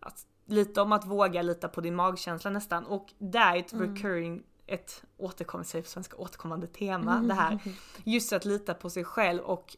att 0.01 0.27
lite 0.47 0.81
om 0.81 0.93
att 0.93 1.07
våga 1.07 1.43
lita 1.43 1.69
på 1.69 1.81
din 1.81 1.95
magkänsla 1.95 2.51
nästan 2.51 2.85
och 2.87 3.13
det 3.19 3.39
är 3.39 3.57
ett 3.57 3.73
Mm. 3.73 3.95
recurring 3.95 4.43
ett 4.67 5.05
återkommande, 5.17 5.69
säger 5.69 5.85
svenska, 5.85 6.17
återkommande 6.17 6.67
tema 6.67 7.21
det 7.29 7.35
här. 7.35 7.59
Just 8.05 8.33
att 8.33 8.45
lita 8.45 8.75
på 8.75 8.91
sig 8.91 9.05
själv 9.05 9.41
och 9.43 9.77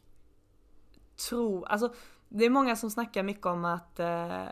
tro, 1.29 1.65
alltså 1.65 1.93
det 2.29 2.45
är 2.45 2.49
många 2.49 2.75
som 2.75 2.89
snackar 2.91 3.23
mycket 3.23 3.45
om 3.45 3.65
att 3.65 3.99
eh, 3.99 4.45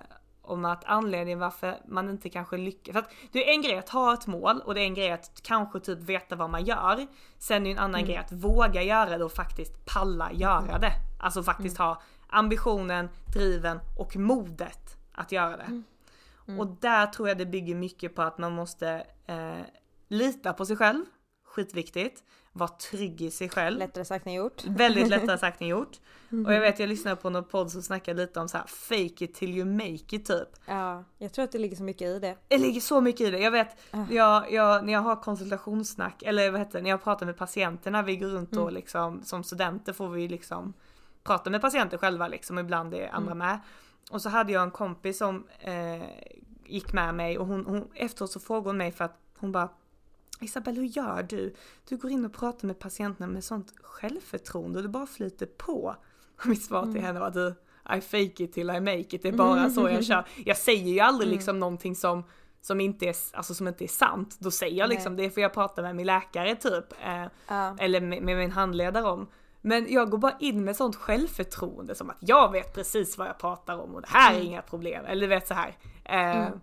om 0.46 0.66
att 0.66 0.84
anledningen 0.86 1.40
varför 1.40 1.78
man 1.88 2.10
inte 2.10 2.30
kanske 2.30 2.58
lyckas. 2.58 2.94
För 2.94 3.00
att 3.00 3.10
det 3.32 3.50
är 3.50 3.54
en 3.54 3.62
grej 3.62 3.78
att 3.78 3.90
ha 3.90 4.14
ett 4.14 4.28
mål 4.28 4.62
och 4.66 4.76
det 4.76 4.82
är 4.82 4.86
en 4.86 4.94
grej 4.94 5.12
att 5.12 5.42
kanske 5.44 5.80
typ 5.80 6.00
veta 6.00 6.36
vad 6.36 6.50
man 6.50 6.64
gör. 6.66 7.08
Sen 7.38 7.62
är 7.62 7.66
det 7.66 7.72
en 7.72 7.78
annan 7.78 7.96
Mm. 7.96 8.06
grej 8.06 8.18
att 8.18 8.32
våga 8.32 8.82
göra 8.84 9.18
det 9.18 9.24
och 9.24 9.32
faktiskt 9.32 9.86
palla 9.86 10.32
göra 10.34 10.78
det. 10.80 10.92
Alltså 11.20 11.44
faktiskt 11.44 11.78
ha 11.78 12.02
ambitionen, 12.30 13.10
driven 13.34 13.80
och 13.98 14.16
modet 14.16 14.98
att 15.12 15.32
göra 15.32 15.58
det. 15.58 15.82
Mm. 16.48 16.60
Och 16.60 16.68
där 16.68 17.08
tror 17.08 17.28
jag 17.28 17.38
det 17.38 17.46
bygger 17.46 17.76
mycket 17.76 18.16
på 18.16 18.22
att 18.22 18.38
man 18.38 18.52
måste 18.52 19.06
eh, 19.26 19.62
lita 20.08 20.54
på 20.54 20.66
sig 20.66 20.76
själv, 20.76 21.06
skitviktigt. 21.46 22.24
Var 22.58 22.68
trygg 22.68 23.22
i 23.22 23.32
sig 23.32 23.50
själv. 23.50 23.80
Lättare 23.80 24.06
sagt 24.06 24.28
än 24.28 24.34
gjort. 24.34 24.64
Väldigt 24.66 25.08
lättare 25.08 25.38
sagt 25.38 25.62
än 25.62 25.68
gjort. 25.68 26.00
Och 26.46 26.54
jag 26.54 26.62
vet 26.62 26.80
jag 26.80 26.90
lyssnade 26.90 27.16
på 27.16 27.30
någon 27.30 27.44
podd 27.44 27.72
som 27.72 27.82
snackade 27.82 28.22
lite 28.22 28.40
om 28.40 28.48
så 28.50 28.58
här 28.58 28.66
fake 28.68 29.26
it 29.26 29.34
till 29.36 29.58
you 29.58 29.66
make 29.66 30.16
it 30.16 30.26
typ. 30.26 30.48
Ja, 30.66 31.04
jag 31.18 31.34
tror 31.34 31.46
att 31.46 31.52
det 31.52 31.58
ligger 31.58 31.76
så 31.76 31.84
mycket 31.84 32.02
i 32.08 32.20
det. 32.20 32.36
Det 32.48 32.58
ligger 32.58 32.82
så 32.82 33.02
mycket 33.02 33.22
i 33.22 33.32
det. 33.32 33.40
Jag 33.40 33.52
vet, 33.52 33.68
Ah. 33.92 34.04
jag, 34.10 34.52
jag, 34.52 34.86
när 34.86 34.94
jag 34.94 35.00
har 35.00 35.16
konsultationssnack, 35.16 36.24
eller 36.24 36.52
vad 36.52 36.60
heter 36.60 36.74
det, 36.80 36.82
när 36.84 36.90
jag 36.90 37.04
pratar 37.04 37.26
med 37.26 37.38
patienterna, 37.38 38.02
vi 38.02 38.16
går 38.18 38.28
runt 38.28 38.52
och 38.56 38.62
Mm. 38.62 38.74
liksom, 38.74 39.24
som 39.24 39.44
studenter 39.44 39.94
får 39.94 40.10
vi 40.10 40.28
liksom 40.28 40.74
prata 41.24 41.50
med 41.50 41.62
patienter 41.62 41.98
själva 41.98 42.28
liksom, 42.28 42.60
ibland 42.60 42.94
är 42.94 43.10
andra 43.14 43.32
Mm. 43.32 43.38
med. 43.48 43.60
Och 44.12 44.22
så 44.22 44.30
hade 44.30 44.52
jag 44.54 44.64
en 44.64 44.72
kompis 44.72 45.18
som 45.18 45.48
eh, 45.60 46.04
gick 46.66 46.94
med 46.94 47.16
mig 47.16 47.38
och 47.38 47.46
hon, 47.48 47.66
hon, 47.66 47.88
efteråt 47.94 48.32
så 48.32 48.40
frågade 48.40 48.70
hon 48.70 48.78
mig 48.78 48.92
för 48.92 49.06
att 49.06 49.18
hon 49.38 49.52
bara 49.52 49.70
Isabelle 50.42 50.80
hur 50.80 50.88
gör 50.88 51.24
du? 51.24 51.54
Du 51.90 51.98
går 51.98 52.12
in 52.12 52.26
och 52.26 52.34
pratar 52.34 52.68
med 52.68 52.80
patienterna 52.80 53.28
med 53.28 53.44
sånt 53.44 53.74
självförtroende 53.82 54.80
och 54.80 54.84
det 54.84 54.90
bara 54.90 55.06
flyter 55.08 55.46
på. 55.46 55.96
Och 56.40 56.46
mitt 56.48 56.64
svar 56.66 56.82
till 56.82 56.90
Mm. 56.92 57.04
henne 57.04 57.20
var 57.20 57.32
du 57.32 57.56
I 57.98 58.02
fake 58.02 58.44
it 58.44 58.54
till 58.54 58.70
I 58.70 58.80
make 58.80 59.00
it, 59.00 59.22
det 59.24 59.28
är 59.28 59.32
bara 59.34 59.70
så 59.70 59.90
jag 59.90 60.06
kör. 60.06 60.26
Jag 60.46 60.58
säger 60.58 60.92
ju 60.94 61.00
aldrig 61.00 61.28
Mm. 61.28 61.38
liksom 61.38 61.60
någonting 61.60 61.96
som 61.96 62.24
som 62.62 62.82
inte 62.82 63.06
är, 63.06 63.16
alltså 63.34 63.54
som 63.54 63.68
inte 63.68 63.84
är 63.86 63.88
sant, 63.88 64.38
då 64.40 64.52
säger 64.52 64.78
jag 64.78 64.90
liksom 64.90 65.16
Nej. 65.16 65.26
det 65.28 65.32
för 65.34 65.42
jag 65.42 65.54
pratar 65.54 65.84
med 65.84 65.96
min 65.96 66.06
läkare 66.06 66.56
typ. 66.56 66.92
Eh, 67.06 67.26
Ja. 67.48 67.76
Eller 67.80 68.02
med, 68.02 68.24
med 68.24 68.38
min 68.38 68.52
handledare 68.52 69.04
om. 69.04 69.28
Men 69.62 69.94
jag 69.94 70.10
går 70.10 70.18
bara 70.18 70.36
in 70.40 70.64
med 70.64 70.76
sånt 70.76 70.96
självförtroende 70.96 71.96
som 71.96 72.10
att 72.10 72.18
jag 72.20 72.52
vet 72.52 72.74
precis 72.74 73.18
vad 73.18 73.28
jag 73.28 73.38
pratar 73.40 73.78
om 73.80 73.96
och 73.96 74.02
det 74.02 74.08
här 74.10 74.32
är 74.32 74.36
Mm. 74.36 74.48
inga 74.48 74.62
problem. 74.62 75.06
Eller 75.06 75.22
du 75.22 75.28
vet 75.28 75.48
så 75.48 75.54
här. 75.54 75.78
Eh, 76.06 76.38
Mm. 76.48 76.60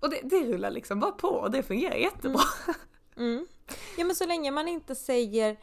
Och 0.00 0.10
det, 0.10 0.20
det 0.24 0.52
rullar 0.52 0.70
liksom 0.70 1.00
bara 1.00 1.10
på 1.12 1.28
och 1.28 1.50
det 1.50 1.62
fungerar 1.62 1.94
jättebra. 1.94 2.40
Mm. 2.66 2.78
Ja 3.98 4.04
men 4.04 4.16
så 4.16 4.26
länge 4.26 4.50
man 4.50 4.68
inte 4.68 4.94
säger 4.94 5.56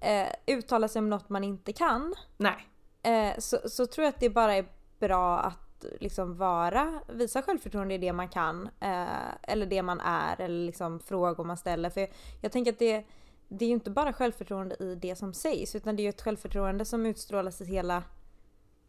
eh, 0.00 0.28
uttala 0.46 0.88
sig 0.88 0.98
om 0.98 1.10
något 1.10 1.28
man 1.28 1.44
inte 1.44 1.72
kan. 1.72 2.14
Nej. 2.36 2.68
Eh, 3.02 3.38
så, 3.38 3.58
så 3.68 3.86
tror 3.86 4.04
jag 4.04 4.14
att 4.14 4.20
det 4.20 4.30
bara 4.30 4.54
är 4.54 4.66
bra 4.98 5.38
att 5.38 5.84
liksom 6.00 6.36
vara, 6.36 7.00
visa 7.08 7.42
självförtroende 7.42 7.94
i 7.94 7.98
det 7.98 8.12
man 8.12 8.28
kan. 8.28 8.68
Eh, 8.80 9.32
eller 9.42 9.66
det 9.66 9.82
man 9.82 10.00
är 10.00 10.40
eller 10.40 10.66
liksom 10.66 11.00
frågor 11.00 11.44
man 11.44 11.56
ställer. 11.56 11.90
För 11.90 12.00
jag, 12.00 12.10
jag 12.40 12.52
tänker 12.52 12.72
att 12.72 12.78
det, 12.78 13.04
det 13.48 13.64
är 13.64 13.66
ju 13.66 13.74
inte 13.74 13.90
bara 13.90 14.12
självförtroende 14.12 14.76
i 14.80 14.94
det 14.94 15.16
som 15.16 15.34
sägs 15.34 15.74
utan 15.74 15.96
det 15.96 16.02
är 16.02 16.04
ju 16.04 16.10
ett 16.10 16.22
självförtroende 16.22 16.84
som 16.84 17.06
utstrålas 17.06 17.60
i 17.60 17.64
hela 17.64 18.02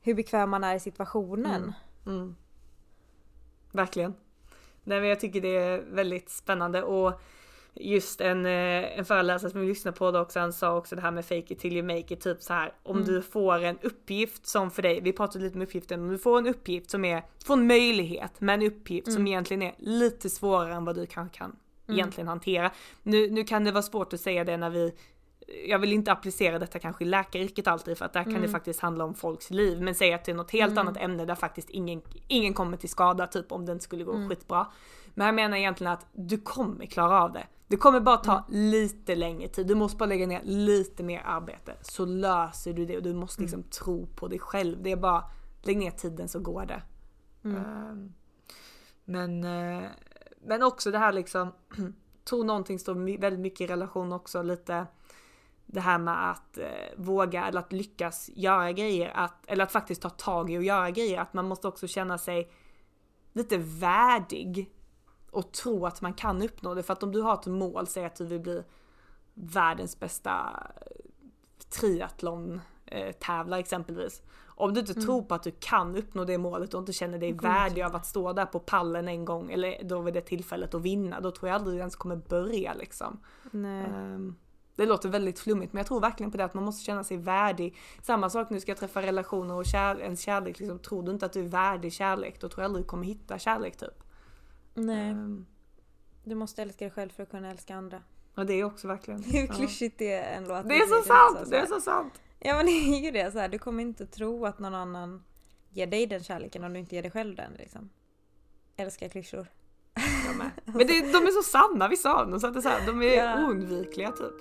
hur 0.01 0.13
bekväm 0.13 0.49
man 0.49 0.63
är 0.63 0.75
i 0.75 0.79
situationen. 0.79 1.73
Mm. 2.05 2.17
Mm. 2.17 2.35
Verkligen. 3.71 4.13
Nej 4.83 4.99
men 4.99 5.09
jag 5.09 5.19
tycker 5.19 5.41
det 5.41 5.57
är 5.57 5.81
väldigt 5.81 6.29
spännande 6.29 6.83
och 6.83 7.21
just 7.75 8.21
en, 8.21 8.45
eh, 8.45 8.99
en 8.99 9.05
föreläsare 9.05 9.51
som 9.51 9.61
vi 9.61 9.67
lyssnade 9.67 9.97
på 9.97 10.11
då 10.11 10.19
också, 10.19 10.39
han 10.39 10.53
sa 10.53 10.77
också 10.77 10.95
det 10.95 11.01
här 11.01 11.11
med 11.11 11.25
fake 11.25 11.53
it 11.53 11.59
till 11.59 11.73
you 11.73 11.83
make 11.87 12.13
it, 12.13 12.21
typ 12.21 12.41
så 12.41 12.53
här 12.53 12.73
om 12.83 12.95
Mm. 12.97 13.07
du 13.07 13.21
får 13.21 13.63
en 13.63 13.77
uppgift 13.81 14.47
som 14.47 14.71
för 14.71 14.81
dig, 14.81 15.01
vi 15.01 15.13
pratade 15.13 15.43
lite 15.43 15.55
om 15.55 15.61
uppgiften, 15.61 16.01
om 16.01 16.09
du 16.09 16.17
får 16.17 16.37
en 16.37 16.47
uppgift 16.47 16.89
som 16.89 17.05
är, 17.05 17.23
får 17.45 17.53
en 17.53 17.67
möjlighet 17.67 18.41
med 18.41 18.53
en 18.53 18.61
uppgift 18.67 19.05
som 19.07 19.15
Mm. 19.15 19.27
egentligen 19.27 19.61
är 19.61 19.75
lite 19.77 20.29
svårare 20.29 20.73
än 20.73 20.85
vad 20.85 20.95
du 20.95 21.05
kanske 21.05 21.37
kan 21.37 21.55
Mm. 21.87 21.99
egentligen 21.99 22.27
hantera. 22.27 22.71
Nu, 23.03 23.29
nu 23.31 23.43
kan 23.43 23.63
det 23.63 23.71
vara 23.71 23.81
svårt 23.83 24.13
att 24.13 24.19
säga 24.19 24.43
det 24.43 24.57
när 24.57 24.69
vi 24.69 24.93
jag 25.67 25.79
vill 25.79 25.93
inte 25.93 26.11
applicera 26.11 26.59
detta 26.59 26.79
kanske 26.79 27.03
i 27.03 27.07
läkaryrket 27.07 27.67
alltid 27.67 27.97
för 27.97 28.05
att 28.05 28.13
där 28.13 28.23
kan 28.23 28.31
Mm. 28.31 28.41
det 28.41 28.49
faktiskt 28.49 28.79
handla 28.79 29.03
om 29.05 29.13
folks 29.13 29.49
liv. 29.51 29.81
Men 29.81 29.95
säg 29.95 30.13
att 30.13 30.25
det 30.25 30.31
är 30.31 30.35
något 30.35 30.51
helt 30.51 30.71
Mm. 30.71 30.87
annat 30.87 31.01
ämne 31.01 31.25
där 31.25 31.35
faktiskt 31.35 31.69
ingen, 31.69 32.01
ingen 32.27 32.53
kommer 32.53 32.77
till 32.77 32.89
skada 32.89 33.27
typ 33.27 33.51
om 33.51 33.65
det 33.65 33.71
inte 33.71 33.83
skulle 33.83 34.03
gå 34.03 34.13
Mm. 34.13 34.29
skitbra. 34.29 34.67
Men 35.13 35.25
jag 35.25 35.35
menar 35.35 35.57
egentligen 35.57 35.93
att 35.93 36.05
du 36.11 36.37
kommer 36.37 36.85
klara 36.85 37.21
av 37.23 37.31
det. 37.33 37.47
Det 37.67 37.77
kommer 37.77 37.99
bara 37.99 38.17
ta 38.17 38.31
Mm. 38.33 38.43
lite 38.49 39.15
längre 39.15 39.47
tid. 39.47 39.67
Du 39.67 39.75
måste 39.75 39.97
bara 39.97 40.05
lägga 40.05 40.27
ner 40.27 40.41
lite 40.43 41.03
mer 41.03 41.21
arbete 41.25 41.75
så 41.81 42.05
löser 42.05 42.73
du 42.73 42.85
det 42.85 42.97
och 42.97 43.03
du 43.03 43.13
måste 43.13 43.41
liksom 43.41 43.59
Mm. 43.59 43.69
tro 43.69 44.07
på 44.15 44.27
dig 44.27 44.39
själv. 44.39 44.83
Det 44.83 44.91
är 44.91 44.95
bara 44.95 45.23
lägg 45.63 45.77
ner 45.77 45.91
tiden 45.91 46.27
så 46.27 46.39
går 46.39 46.65
det. 46.65 46.81
Mm. 47.43 47.57
Ehm, 47.57 48.13
men, 49.05 49.43
eh, 49.43 49.89
men 50.45 50.63
också 50.63 50.91
det 50.91 50.97
här 50.97 51.13
liksom, 51.13 51.51
tror 52.29 52.43
någonting 52.43 52.79
står 52.79 53.17
väldigt 53.19 53.39
mycket 53.39 53.61
i 53.61 53.67
relation 53.67 54.13
också 54.13 54.41
lite 54.41 54.85
det 55.73 55.81
här 55.81 55.97
med 55.97 56.31
att 56.31 56.57
eh, 56.57 56.65
våga 56.97 57.45
eller 57.45 57.59
att 57.59 57.73
lyckas 57.73 58.29
göra 58.33 58.71
grejer, 58.71 59.11
att, 59.15 59.45
eller 59.47 59.63
att 59.63 59.71
faktiskt 59.71 60.01
ta 60.01 60.09
tag 60.09 60.51
i 60.51 60.57
och 60.57 60.63
göra 60.63 60.91
grejer. 60.91 61.19
Att 61.19 61.33
man 61.33 61.47
måste 61.47 61.67
också 61.67 61.87
känna 61.87 62.17
sig 62.17 62.51
lite 63.33 63.57
värdig 63.57 64.71
och 65.31 65.51
tro 65.51 65.85
att 65.85 66.01
man 66.01 66.13
kan 66.13 66.41
uppnå 66.41 66.73
det. 66.73 66.83
För 66.83 66.93
att 66.93 67.03
om 67.03 67.11
du 67.11 67.21
har 67.21 67.33
ett 67.33 67.45
mål, 67.45 67.87
säg 67.87 68.05
att 68.05 68.15
du 68.15 68.25
vill 68.25 68.39
bli 68.39 68.63
världens 69.33 69.99
bästa 69.99 70.63
triathlon 71.69 72.61
eh, 72.85 73.11
tävlar 73.11 73.57
exempelvis. 73.57 74.21
Om 74.45 74.73
du 74.73 74.79
inte 74.79 74.93
Mm. 74.93 75.05
tror 75.05 75.21
på 75.21 75.35
att 75.35 75.43
du 75.43 75.51
kan 75.59 75.95
uppnå 75.95 76.25
det 76.25 76.37
målet 76.37 76.73
och 76.73 76.79
inte 76.79 76.93
känner 76.93 77.17
dig 77.17 77.33
värdig 77.33 77.81
av 77.81 77.95
att 77.95 78.05
stå 78.05 78.33
där 78.33 78.45
på 78.45 78.59
pallen 78.59 79.07
en 79.07 79.25
gång 79.25 79.51
eller 79.51 79.83
då 79.83 80.01
vid 80.01 80.13
det 80.13 80.21
tillfället 80.21 80.73
och 80.73 80.85
vinna, 80.85 81.19
då 81.19 81.31
tror 81.31 81.49
jag 81.49 81.55
aldrig 81.55 81.75
du 81.75 81.79
ens 81.79 81.95
kommer 81.95 82.15
börja 82.15 82.73
liksom. 82.73 83.19
Nej. 83.51 83.87
Det 84.75 84.85
låter 84.85 85.09
väldigt 85.09 85.39
flummigt 85.39 85.73
men 85.73 85.79
jag 85.79 85.87
tror 85.87 85.99
verkligen 85.99 86.31
på 86.31 86.37
det 86.37 86.45
att 86.45 86.53
man 86.53 86.63
måste 86.63 86.85
känna 86.85 87.03
sig 87.03 87.17
värdig. 87.17 87.77
Samma 88.01 88.29
sak 88.29 88.49
nu 88.49 88.59
ska 88.59 88.71
jag 88.71 88.77
träffa 88.79 89.01
relationer 89.01 89.55
och 89.55 89.65
kär, 89.65 89.99
ens 90.01 90.21
kärlek, 90.21 90.59
liksom, 90.59 90.79
tror 90.79 91.03
du 91.03 91.11
inte 91.11 91.25
att 91.25 91.33
du 91.33 91.39
är 91.39 91.47
värdig 91.47 91.93
kärlek 91.93 92.41
då 92.41 92.49
tror 92.49 92.61
jag 92.61 92.65
aldrig 92.69 92.85
du 92.85 92.89
kommer 92.89 93.03
hitta 93.05 93.39
kärlek 93.39 93.77
typ. 93.77 94.03
Nej. 94.73 95.09
Ehm, 95.09 95.45
Du 96.23 96.35
måste 96.35 96.61
älska 96.61 96.85
dig 96.85 96.91
själv 96.91 97.09
för 97.09 97.23
att 97.23 97.29
kunna 97.31 97.51
älska 97.51 97.75
andra. 97.75 98.01
och 98.35 98.45
det 98.45 98.53
är 98.53 98.63
också 98.63 98.87
verkligen. 98.87 99.23
Hur 99.33 99.39
ja. 99.47 99.53
klyschigt 99.53 99.99
det 99.99 100.13
än 100.19 100.43
låter. 100.47 100.69
Det 100.69 100.75
är 100.77 100.87
så 101.01 101.07
sant! 101.07 101.39
så 101.47 101.49
Det 101.51 101.57
är 101.57 101.65
så 101.65 101.81
sant! 101.81 102.21
Ja 102.39 102.55
men 102.55 102.65
det 102.65 102.71
är 102.71 102.99
ju 103.05 103.11
det 103.11 103.31
så 103.31 103.39
här. 103.39 103.49
du 103.49 103.59
kommer 103.59 103.81
inte 103.83 104.05
tro 104.05 104.45
att 104.45 104.59
någon 104.59 104.75
annan 104.75 105.23
ger 105.69 105.87
dig 105.87 106.05
den 106.07 106.23
kärleken 106.23 106.63
om 106.63 106.73
du 106.73 106.79
inte 106.79 106.95
ger 106.95 107.01
dig 107.01 107.11
själv 107.11 107.35
den 107.35 107.53
liksom. 107.53 107.89
Älskar 108.77 109.09
klyschor. 109.09 109.47
Jag 110.27 110.35
med. 110.37 110.51
Men 110.65 110.87
det, 110.87 111.01
de 111.01 111.17
är 111.27 111.31
så 111.43 111.43
sanna 111.43 111.87
vissa 111.87 112.13
av 112.13 112.29
dem 112.29 112.39
så 112.39 112.47
att 112.47 112.53
det 112.53 112.59
är 112.59 112.61
så 112.61 112.69
här, 112.69 112.85
de 112.85 113.01
är 113.01 113.13
Ja. 113.25 113.47
oundvikliga 113.47 114.11
typ. 114.11 114.33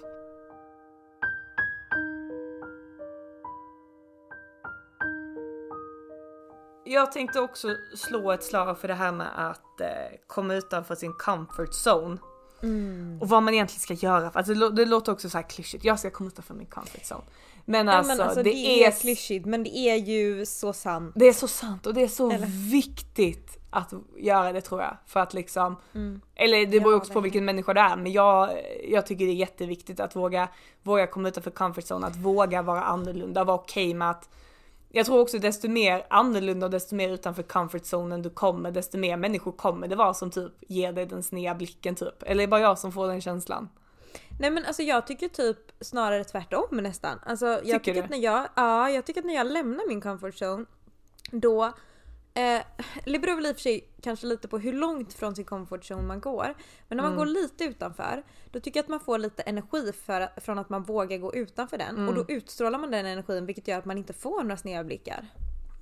Jag 6.85 7.13
tänkte 7.13 7.41
också 7.41 7.69
slå 7.97 8.33
ett 8.33 8.45
slag 8.45 8.79
för 8.79 8.89
det 8.89 8.95
här 8.95 9.13
med 9.13 9.29
att 9.49 9.81
eh, 9.81 9.87
komma 10.27 10.55
utanför 10.55 10.95
sin 10.95 11.13
comfort 11.13 11.71
zone. 11.87 12.17
Mm. 12.63 13.19
Och 13.21 13.29
vad 13.29 13.43
man 13.43 13.55
egentligen 13.55 13.81
ska 13.81 14.07
göra. 14.07 14.31
Alltså, 14.35 14.55
det, 14.55 14.61
lå- 14.61 14.71
det 14.71 14.85
låter 14.85 15.13
också 15.13 15.31
så 15.31 15.39
här 15.39 15.49
klyschigt. 15.49 15.85
Jag 15.85 15.99
ska 15.99 16.11
komma 16.11 16.29
utanför 16.29 16.55
min 16.55 16.67
comfort 16.67 17.03
zone. 17.13 17.23
Men 17.65 17.87
Ja, 17.87 17.93
alltså, 17.93 18.13
men 18.17 18.21
alltså 18.21 18.43
det, 18.43 18.51
det, 18.51 18.85
är, 18.85 18.91
klyschigt 18.91 19.47
men 19.47 19.63
det 19.65 19.77
är 19.77 19.97
ju 19.97 20.47
så 20.47 20.73
sant. 20.73 21.13
det 21.17 21.29
är 21.29 21.33
så 21.33 21.49
sant 21.49 21.87
och 21.87 21.95
det 21.95 22.03
är 22.03 22.09
så 22.09 22.31
Eller? 22.31 22.71
viktigt 22.71 23.59
att 23.71 23.93
göra 24.17 24.53
det 24.53 24.61
tror 24.61 24.81
jag. 24.83 24.97
För 25.07 25.21
att 25.21 25.35
liksom, 25.35 25.77
Mm. 25.95 26.21
eller 26.35 26.67
det 26.67 26.81
beror 26.81 26.93
Ja, 26.93 26.97
också 26.97 27.13
på 27.13 27.21
vilken 27.21 27.45
människa 27.45 27.75
du 27.75 27.81
är. 27.81 27.97
Men 27.97 28.13
jag, 28.13 28.51
jag 28.89 29.07
tycker 29.07 29.25
det 29.25 29.31
är 29.31 29.35
jätteviktigt 29.35 30.01
att 30.01 30.17
våga, 30.17 30.49
våga 30.83 31.07
komma 31.07 31.29
utanför 31.29 31.51
comfort 31.51 31.85
zone. 31.85 32.07
Att 32.07 32.17
våga 32.17 32.63
vara 32.63 32.83
annorlunda, 32.83 33.45
vara 33.45 33.57
okej 33.57 33.95
med 33.95 34.11
att 34.11 34.29
jag 34.95 35.07
tror 35.07 35.21
också 35.21 35.39
desto 35.39 35.69
mer 35.69 36.07
annorlunda 36.11 36.67
och 36.67 36.71
desto 36.71 36.95
mer 36.95 37.09
utanför 37.09 37.43
comfort 37.43 37.85
zonen 37.85 38.23
du 38.23 38.31
kommer, 38.31 38.71
desto 38.71 38.99
mer 38.99 39.17
människor 39.17 39.53
kommer 39.53 39.89
det 39.89 39.97
vara 39.97 40.15
som 40.15 40.31
typ 40.31 40.53
ger 40.61 40.93
dig 40.93 41.07
den 41.07 41.23
sneda 41.23 41.55
blicken 41.55 41.95
typ. 41.95 42.23
Eller 42.23 42.43
är 42.43 42.47
det 42.47 42.51
bara 42.51 42.61
jag 42.61 42.79
som 42.79 42.93
får 42.93 43.09
den 43.09 43.21
känslan? 43.21 43.69
Nej 44.41 44.51
men 44.51 44.65
alltså 44.65 44.83
jag 44.83 45.07
tycker 45.07 45.29
typ 45.29 45.59
snarare 45.81 46.25
tvärtom 46.25 46.67
nästan. 46.71 47.19
Alltså 47.27 47.47
jag 47.47 47.63
Tycker 47.63 47.79
tycker, 47.79 47.95
du? 47.95 48.01
att 48.01 48.11
när 48.11 48.19
jag, 48.19 48.49
ja, 48.55 48.91
jag 48.91 49.05
tycker 49.05 49.21
att 49.21 49.27
när 49.27 49.35
jag 49.35 49.47
lämnar 49.47 49.89
min 49.89 50.01
comfort 50.01 50.35
zone 50.35 50.65
då 51.31 51.73
Eh, 52.35 52.61
det 53.05 53.19
beror 53.19 53.37
väl 53.37 53.47
i 53.47 53.51
och 53.53 53.57
för 53.57 53.61
sig 53.61 53.89
kanske 54.03 54.27
lite 54.27 54.49
på 54.49 54.59
hur 54.59 54.73
långt 54.73 55.13
från 55.15 55.37
sin 55.37 55.45
comfort 55.45 55.81
zone 55.91 56.03
man 56.03 56.21
går. 56.21 56.55
Men 56.89 56.97
när 56.97 57.03
man 57.05 57.13
Mm. 57.13 57.19
går 57.19 57.27
lite 57.27 57.65
utanför, 57.65 58.23
då 58.53 58.61
tycker 58.61 58.79
jag 58.79 58.85
att 58.85 58.89
man 58.89 59.01
får 59.01 59.19
lite 59.19 59.43
energi 59.43 59.93
för, 60.07 60.41
från 60.41 60.59
att 60.59 60.69
man 60.71 60.83
vågar 60.83 61.19
gå 61.19 61.35
utanför 61.35 61.79
den. 61.79 61.97
Mm. 61.97 62.09
Och 62.09 62.15
då 62.15 62.25
utstrålar 62.29 62.79
man 62.79 62.91
den 62.91 63.07
energin 63.07 63.47
vilket 63.47 63.69
gör 63.69 63.79
att 63.79 63.85
man 63.85 63.99
inte 63.99 64.13
får 64.13 64.43
några 64.43 64.57
sneda 64.57 64.85
blickar. 64.85 65.29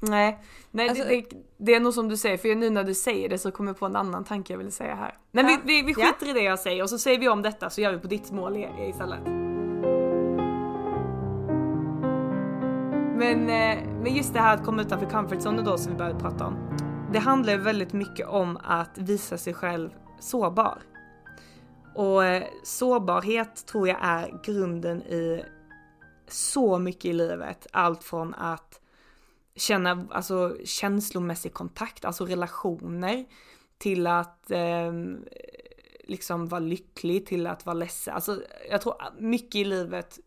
Nej, 0.02 0.38
nej 0.70 0.88
Alltså- 0.88 1.04
det, 1.04 1.20
det, 1.30 1.36
det 1.56 1.74
är 1.74 1.80
nog 1.80 1.94
som 1.94 2.08
du 2.08 2.16
säger, 2.16 2.36
för 2.38 2.54
nu 2.54 2.70
när 2.70 2.84
du 2.84 2.94
säger 2.94 3.28
det 3.28 3.38
så 3.38 3.50
kommer 3.50 3.70
jag 3.70 3.78
på 3.78 3.86
en 3.86 3.96
annan 3.96 4.24
tanke 4.24 4.52
jag 4.52 4.58
ville 4.58 4.70
säga 4.70 4.94
här. 4.94 5.18
Nej 5.30 5.44
Ja. 5.44 5.58
vi, 5.64 5.82
vi, 5.82 5.82
vi 5.82 6.00
Ja. 6.02 6.06
skiter 6.06 6.28
i 6.30 6.32
det 6.32 6.42
jag 6.44 6.58
säger 6.58 6.82
och 6.82 6.90
så 6.90 6.98
säger 6.98 7.18
vi 7.18 7.28
om 7.28 7.42
detta 7.42 7.70
så 7.70 7.80
gör 7.80 7.92
vi 7.92 7.98
på 7.98 8.06
ditt 8.08 8.30
mål 8.30 8.56
istället. 8.88 9.49
Men, 13.20 13.40
eh, 13.40 13.88
men 14.02 14.14
just 14.16 14.32
det 14.34 14.40
här 14.40 14.54
att 14.54 14.64
komma 14.64 14.82
utanför 14.82 15.10
comfort 15.10 15.38
zone 15.38 15.62
då 15.62 15.78
som 15.78 15.92
vi 15.92 15.98
började 15.98 16.20
prata 16.20 16.46
om. 16.46 16.76
Det 17.12 17.18
handlar 17.18 17.52
ju 17.52 17.58
väldigt 17.58 17.92
mycket 17.92 18.26
om 18.26 18.58
att 18.64 18.98
visa 18.98 19.38
sig 19.38 19.54
själv 19.54 19.90
sårbar. 20.20 20.78
Och 21.94 22.24
eh, 22.24 22.44
sårbarhet 22.64 23.66
tror 23.66 23.88
jag 23.88 23.98
är 24.00 24.40
grunden 24.44 25.02
i 25.02 25.44
så 26.28 26.78
mycket 26.78 27.04
i 27.04 27.12
livet. 27.12 27.66
Allt 27.72 28.04
från 28.04 28.34
att 28.34 28.80
känna 29.56 30.06
alltså, 30.10 30.56
känslomässig 30.64 31.52
kontakt, 31.52 32.04
alltså 32.04 32.24
relationer, 32.24 33.24
till 33.78 34.06
att 34.06 34.50
eh, 34.50 34.92
liksom 36.04 36.48
vara 36.48 36.60
lycklig 36.60 37.26
till 37.26 37.46
att 37.46 37.66
vara 37.66 37.74
ledsen. 37.74 38.14
Alltså 38.14 38.42
jag 38.70 38.80
tror 38.80 38.94
mycket 39.18 39.54
i 39.54 39.64
livet 39.64 40.18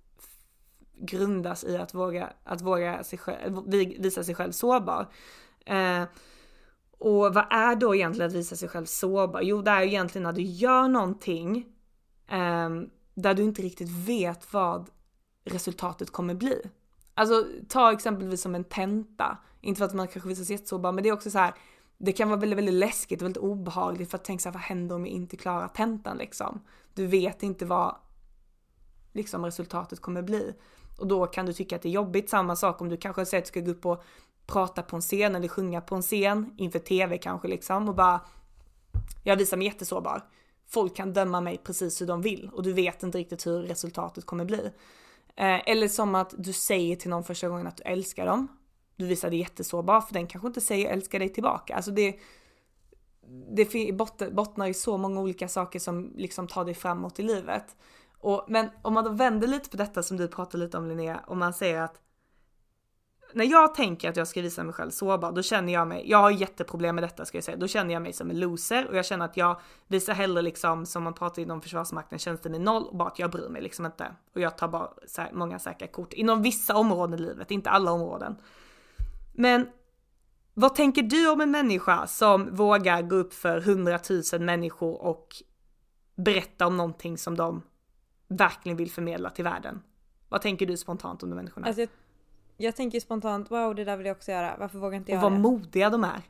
grundas 0.98 1.64
i 1.64 1.78
att 1.78 1.94
våga, 1.94 2.34
att 2.44 2.62
våga 2.62 3.04
sig 3.04 3.20
själv, 3.20 3.70
visa 4.00 4.24
sig 4.24 4.36
själv 4.36 4.52
sårbar. 4.52 5.08
Eh, 5.66 6.04
och 6.98 7.34
vad 7.34 7.46
är 7.50 7.76
då 7.76 7.96
egentligen 7.96 8.30
att 8.30 8.36
visa 8.36 8.56
sig 8.56 8.70
själv 8.70 8.86
sårbar? 8.86 9.41
Jo, 9.41 9.62
det 9.62 9.72
är 9.72 9.82
egentligen 9.82 10.24
när 10.24 10.34
du 10.34 10.41
gör 10.41 10.88
någonting 10.88 11.66
eh, 12.28 12.70
där 13.14 13.34
du 13.34 13.44
inte 13.44 13.62
riktigt 13.62 13.89
vet 13.89 14.54
vad 14.54 14.89
resultatet 15.46 16.12
kommer 16.12 16.34
bli. 16.34 16.62
Alltså 17.14 17.46
ta 17.70 17.91
exempelvis 17.91 18.41
som 18.41 18.56
en 18.56 18.64
tenta. 18.64 19.38
Inte 19.62 19.80
för 19.80 19.86
att 19.86 19.94
man 19.94 20.08
kanske 20.08 20.30
visar 20.30 20.44
sig 20.44 20.56
jättesårbar, 20.56 20.91
men 20.91 21.04
det 21.04 21.10
är 21.10 21.14
också 21.14 21.32
så 21.32 21.38
här. 21.38 21.54
Det 21.98 22.12
kan 22.12 22.30
vara 22.30 22.39
väldigt, 22.39 22.58
väldigt 22.58 22.76
läskigt 22.76 23.22
och 23.22 23.26
väldigt 23.26 23.44
obehagligt 23.44 24.10
för 24.12 24.18
att 24.18 24.24
tänka 24.24 24.41
så 24.41 24.50
här, 24.50 24.54
vad 24.54 24.62
händer 24.62 24.96
om 24.96 25.06
jag 25.06 25.16
inte 25.16 25.38
klarar 25.38 25.68
tentan 25.68 26.18
liksom? 26.18 26.62
Du 26.94 27.08
vet 27.08 27.44
inte 27.44 27.66
vad 27.66 27.96
liksom 29.14 29.46
resultatet 29.46 30.00
kommer 30.00 30.22
bli. 30.22 30.54
Och 30.98 31.08
då 31.08 31.28
kan 31.28 31.46
du 31.46 31.54
tycka 31.54 31.76
att 31.76 31.82
det 31.82 31.89
är 31.89 31.94
jobbigt. 31.94 32.30
Samma 32.30 32.56
sak 32.56 32.82
om 32.82 32.89
du 32.89 32.98
kanske 32.98 33.26
säger 33.26 33.41
att 33.41 33.46
du 33.46 33.48
ska 33.48 33.60
gå 33.60 33.72
upp 33.72 33.86
och 33.86 34.04
prata 34.46 34.82
på 34.82 34.96
en 34.96 35.02
scen 35.02 35.36
eller 35.36 35.48
sjunga 35.48 35.82
på 35.82 35.96
en 35.96 36.02
scen 36.02 36.54
inför 36.58 36.80
tv 36.80 37.18
kanske 37.18 37.48
liksom 37.48 37.89
och 37.89 37.96
bara 37.96 38.22
jag 39.24 39.38
visar 39.38 39.58
mig 39.58 39.68
jättesårbar. 39.68 40.24
Folk 40.68 40.96
kan 40.96 41.14
döma 41.14 41.41
mig 41.41 41.62
precis 41.64 42.02
hur 42.02 42.08
de 42.08 42.22
vill 42.22 42.50
och 42.54 42.64
du 42.64 42.74
vet 42.74 43.04
inte 43.04 43.18
riktigt 43.18 43.48
hur 43.48 43.62
resultatet 43.62 44.26
kommer 44.26 44.46
bli. 44.46 44.72
Eh, 45.36 45.70
eller 45.70 45.88
som 45.88 46.16
att 46.16 46.34
du 46.38 46.54
säger 46.54 46.96
till 46.96 47.10
någon 47.10 47.24
första 47.24 47.50
gången 47.50 47.68
att 47.68 47.78
du 47.78 47.84
älskar 47.84 48.26
dem. 48.26 48.48
Du 48.96 49.06
visar 49.06 49.30
dig 49.30 49.39
jättesårbar 49.39 50.02
för 50.02 50.14
den 50.14 50.28
kanske 50.28 50.48
inte 50.48 50.62
säger 50.62 50.89
älskar 50.89 51.20
dig 51.20 51.30
tillbaka. 51.30 51.76
Alltså 51.76 51.91
det, 51.91 52.20
det 53.56 53.94
bottnar 54.32 54.68
i 54.68 54.74
så 54.74 54.98
många 54.98 55.22
olika 55.22 55.48
saker 55.48 55.80
som 55.80 56.14
liksom 56.16 56.48
tar 56.48 56.66
dig 56.66 56.74
framåt 56.74 57.20
i 57.20 57.24
livet. 57.24 57.76
Och, 58.24 58.45
men 58.47 58.69
om 58.82 58.93
man 58.93 59.03
då 59.03 59.09
vänder 59.09 59.47
lite 59.47 59.69
på 59.69 59.78
detta 59.78 60.03
som 60.03 60.17
du 60.17 60.28
pratade 60.28 60.63
lite 60.63 60.78
om 60.78 60.88
Linnea, 60.88 61.19
och 61.28 61.38
man 61.38 61.53
säger 61.53 61.82
att 61.82 62.01
när 63.34 63.45
jag 63.45 63.76
tänker 63.76 64.09
att 64.09 64.17
jag 64.17 64.28
ska 64.28 64.41
visa 64.41 64.63
mig 64.63 64.74
själv 64.74 64.91
sårbar, 64.91 65.32
då 65.32 65.41
känner 65.41 65.74
jag 65.74 65.88
mig, 65.88 66.09
jag 66.09 66.17
har 66.17 66.32
jätteproblem 66.32 66.95
med 66.95 67.03
detta 67.03 67.26
ska 67.26 67.38
jag 67.38 67.43
säga, 67.43 67.57
då 67.57 67.67
känner 67.67 67.93
jag 67.93 68.01
mig 68.01 68.13
som 68.13 68.30
en 68.30 68.39
loser 68.39 68.88
och 68.88 68.97
jag 68.97 69.05
känner 69.05 69.26
att 69.26 69.38
jag 69.38 69.61
visar 69.88 70.13
hellre 70.13 70.41
liksom 70.41 70.86
som 70.86 71.03
man 71.03 71.13
pratar 71.13 71.41
inom 71.41 71.61
försvarsmakten 71.61 72.19
tjänsten 72.19 72.51
med 72.51 72.61
noll 72.61 72.84
och 72.84 72.97
bara 72.97 73.07
att 73.07 73.19
jag 73.19 73.32
bryr 73.32 73.49
mig 73.49 73.61
liksom 73.61 73.86
inte. 73.86 74.15
Och 74.36 74.41
jag 74.41 74.57
tar 74.57 74.67
bara 74.67 74.89
så 75.07 75.21
många 75.34 75.59
säkra 75.59 75.88
kort 75.88 76.13
inom 76.13 76.41
vissa 76.41 76.76
områden 76.76 77.19
i 77.19 77.21
livet, 77.21 77.51
inte 77.51 77.69
alla 77.69 77.91
områden. 77.91 78.36
Men 79.34 79.67
vad 80.53 80.76
tänker 80.76 81.01
du 81.01 81.30
om 81.30 81.41
en 81.41 81.51
människa 81.51 82.07
som 82.07 82.55
vågar 82.55 83.01
gå 83.01 83.15
upp 83.15 83.34
för 83.34 83.61
hundratusen 83.61 84.45
människor 84.45 85.01
och 85.01 85.28
berätta 86.15 86.67
om 86.67 86.78
någonting 86.78 87.17
som 87.17 87.38
de 87.38 87.61
verkligen 88.36 88.78
vill 88.78 88.92
förmedla 88.92 89.30
till 89.30 89.44
världen? 89.44 89.82
Vad 90.30 90.42
tänker 90.42 90.66
du 90.66 90.78
spontant 90.78 91.24
om 91.24 91.30
de 91.30 91.36
människorna? 91.36 91.68
Alltså, 91.68 91.82
jag, 91.82 91.90
jag 92.58 92.76
tänker 92.76 93.00
spontant, 93.00 93.52
wow 93.52 93.76
det 93.76 93.84
där 93.84 93.98
vill 93.98 94.06
jag 94.06 94.16
också 94.16 94.32
göra, 94.32 94.56
varför 94.60 94.80
vågar 94.80 94.98
inte 94.98 95.12
jag 95.12 95.18
Och 95.18 95.24
vad 95.24 95.32
det? 95.32 95.40
modiga 95.40 95.90
de 95.90 96.04
är. 96.04 96.22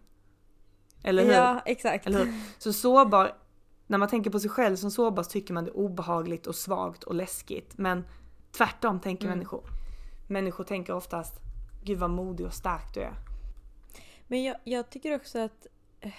Eller 1.03 1.25
hur? 1.25 1.33
Ja, 1.33 1.61
exakt. 1.65 2.07
Eller 2.07 2.25
hur? 2.25 2.33
Så 2.57 2.73
sårbar, 2.73 3.35
när 3.87 3.97
man 3.97 4.09
tänker 4.09 4.29
på 4.29 4.39
sig 4.39 4.49
själv 4.49 4.75
som 4.75 4.91
sårbar 4.91 5.23
så 5.23 5.29
tycker 5.29 5.53
man 5.53 5.63
det 5.63 5.71
är 5.71 5.77
obehagligt 5.77 6.47
och 6.47 6.55
svagt 6.55 7.03
och 7.03 7.15
läskigt. 7.15 7.77
Men 7.77 8.05
tvärtom 8.51 8.99
tänker 8.99 9.25
mm. 9.25 9.37
människor. 9.37 9.63
Människor 10.27 10.63
tänker 10.63 10.93
oftast, 10.93 11.33
gud 11.83 11.99
vad 11.99 12.09
modig 12.09 12.45
och 12.45 12.53
stark 12.53 12.93
du 12.93 13.01
är. 13.01 13.13
Men 14.27 14.43
jag, 14.43 14.55
jag 14.63 14.89
tycker 14.89 15.15
också 15.15 15.39
att 15.39 15.67
eh, 15.99 16.13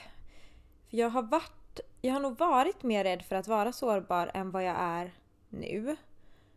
jag 0.89 1.11
har 1.11 1.22
varit, 1.22 1.80
jag 2.01 2.12
har 2.12 2.20
nog 2.20 2.39
varit 2.39 2.82
mer 2.82 3.05
rädd 3.05 3.22
för 3.22 3.37
att 3.37 3.49
vara 3.49 3.72
sårbar 3.72 4.30
än 4.35 4.51
vad 4.51 4.64
jag 4.64 4.76
är 4.78 5.14
nu. 5.55 5.96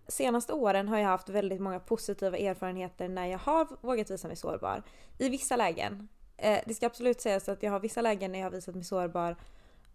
Senaste 0.07 0.53
åren 0.53 0.87
har 0.87 0.97
jag 0.97 1.07
haft 1.07 1.29
väldigt 1.29 1.61
många 1.61 1.79
positiva 1.79 2.37
erfarenheter 2.37 3.09
när 3.09 3.25
jag 3.25 3.39
har 3.39 3.67
vågat 3.81 4.11
visa 4.11 4.27
mig 4.27 4.37
sårbar. 4.37 4.83
I 5.17 5.29
vissa 5.29 5.55
lägen. 5.55 6.07
Eh, 6.37 6.59
det 6.65 6.73
ska 6.73 6.85
absolut 6.85 7.21
sägas 7.21 7.49
att 7.49 7.63
jag 7.63 7.71
har 7.71 7.79
vissa 7.79 8.01
lägen 8.01 8.31
när 8.31 8.39
jag 8.39 8.45
har 8.45 8.51
visat 8.51 8.75
mig 8.75 8.83
sårbar 8.83 9.35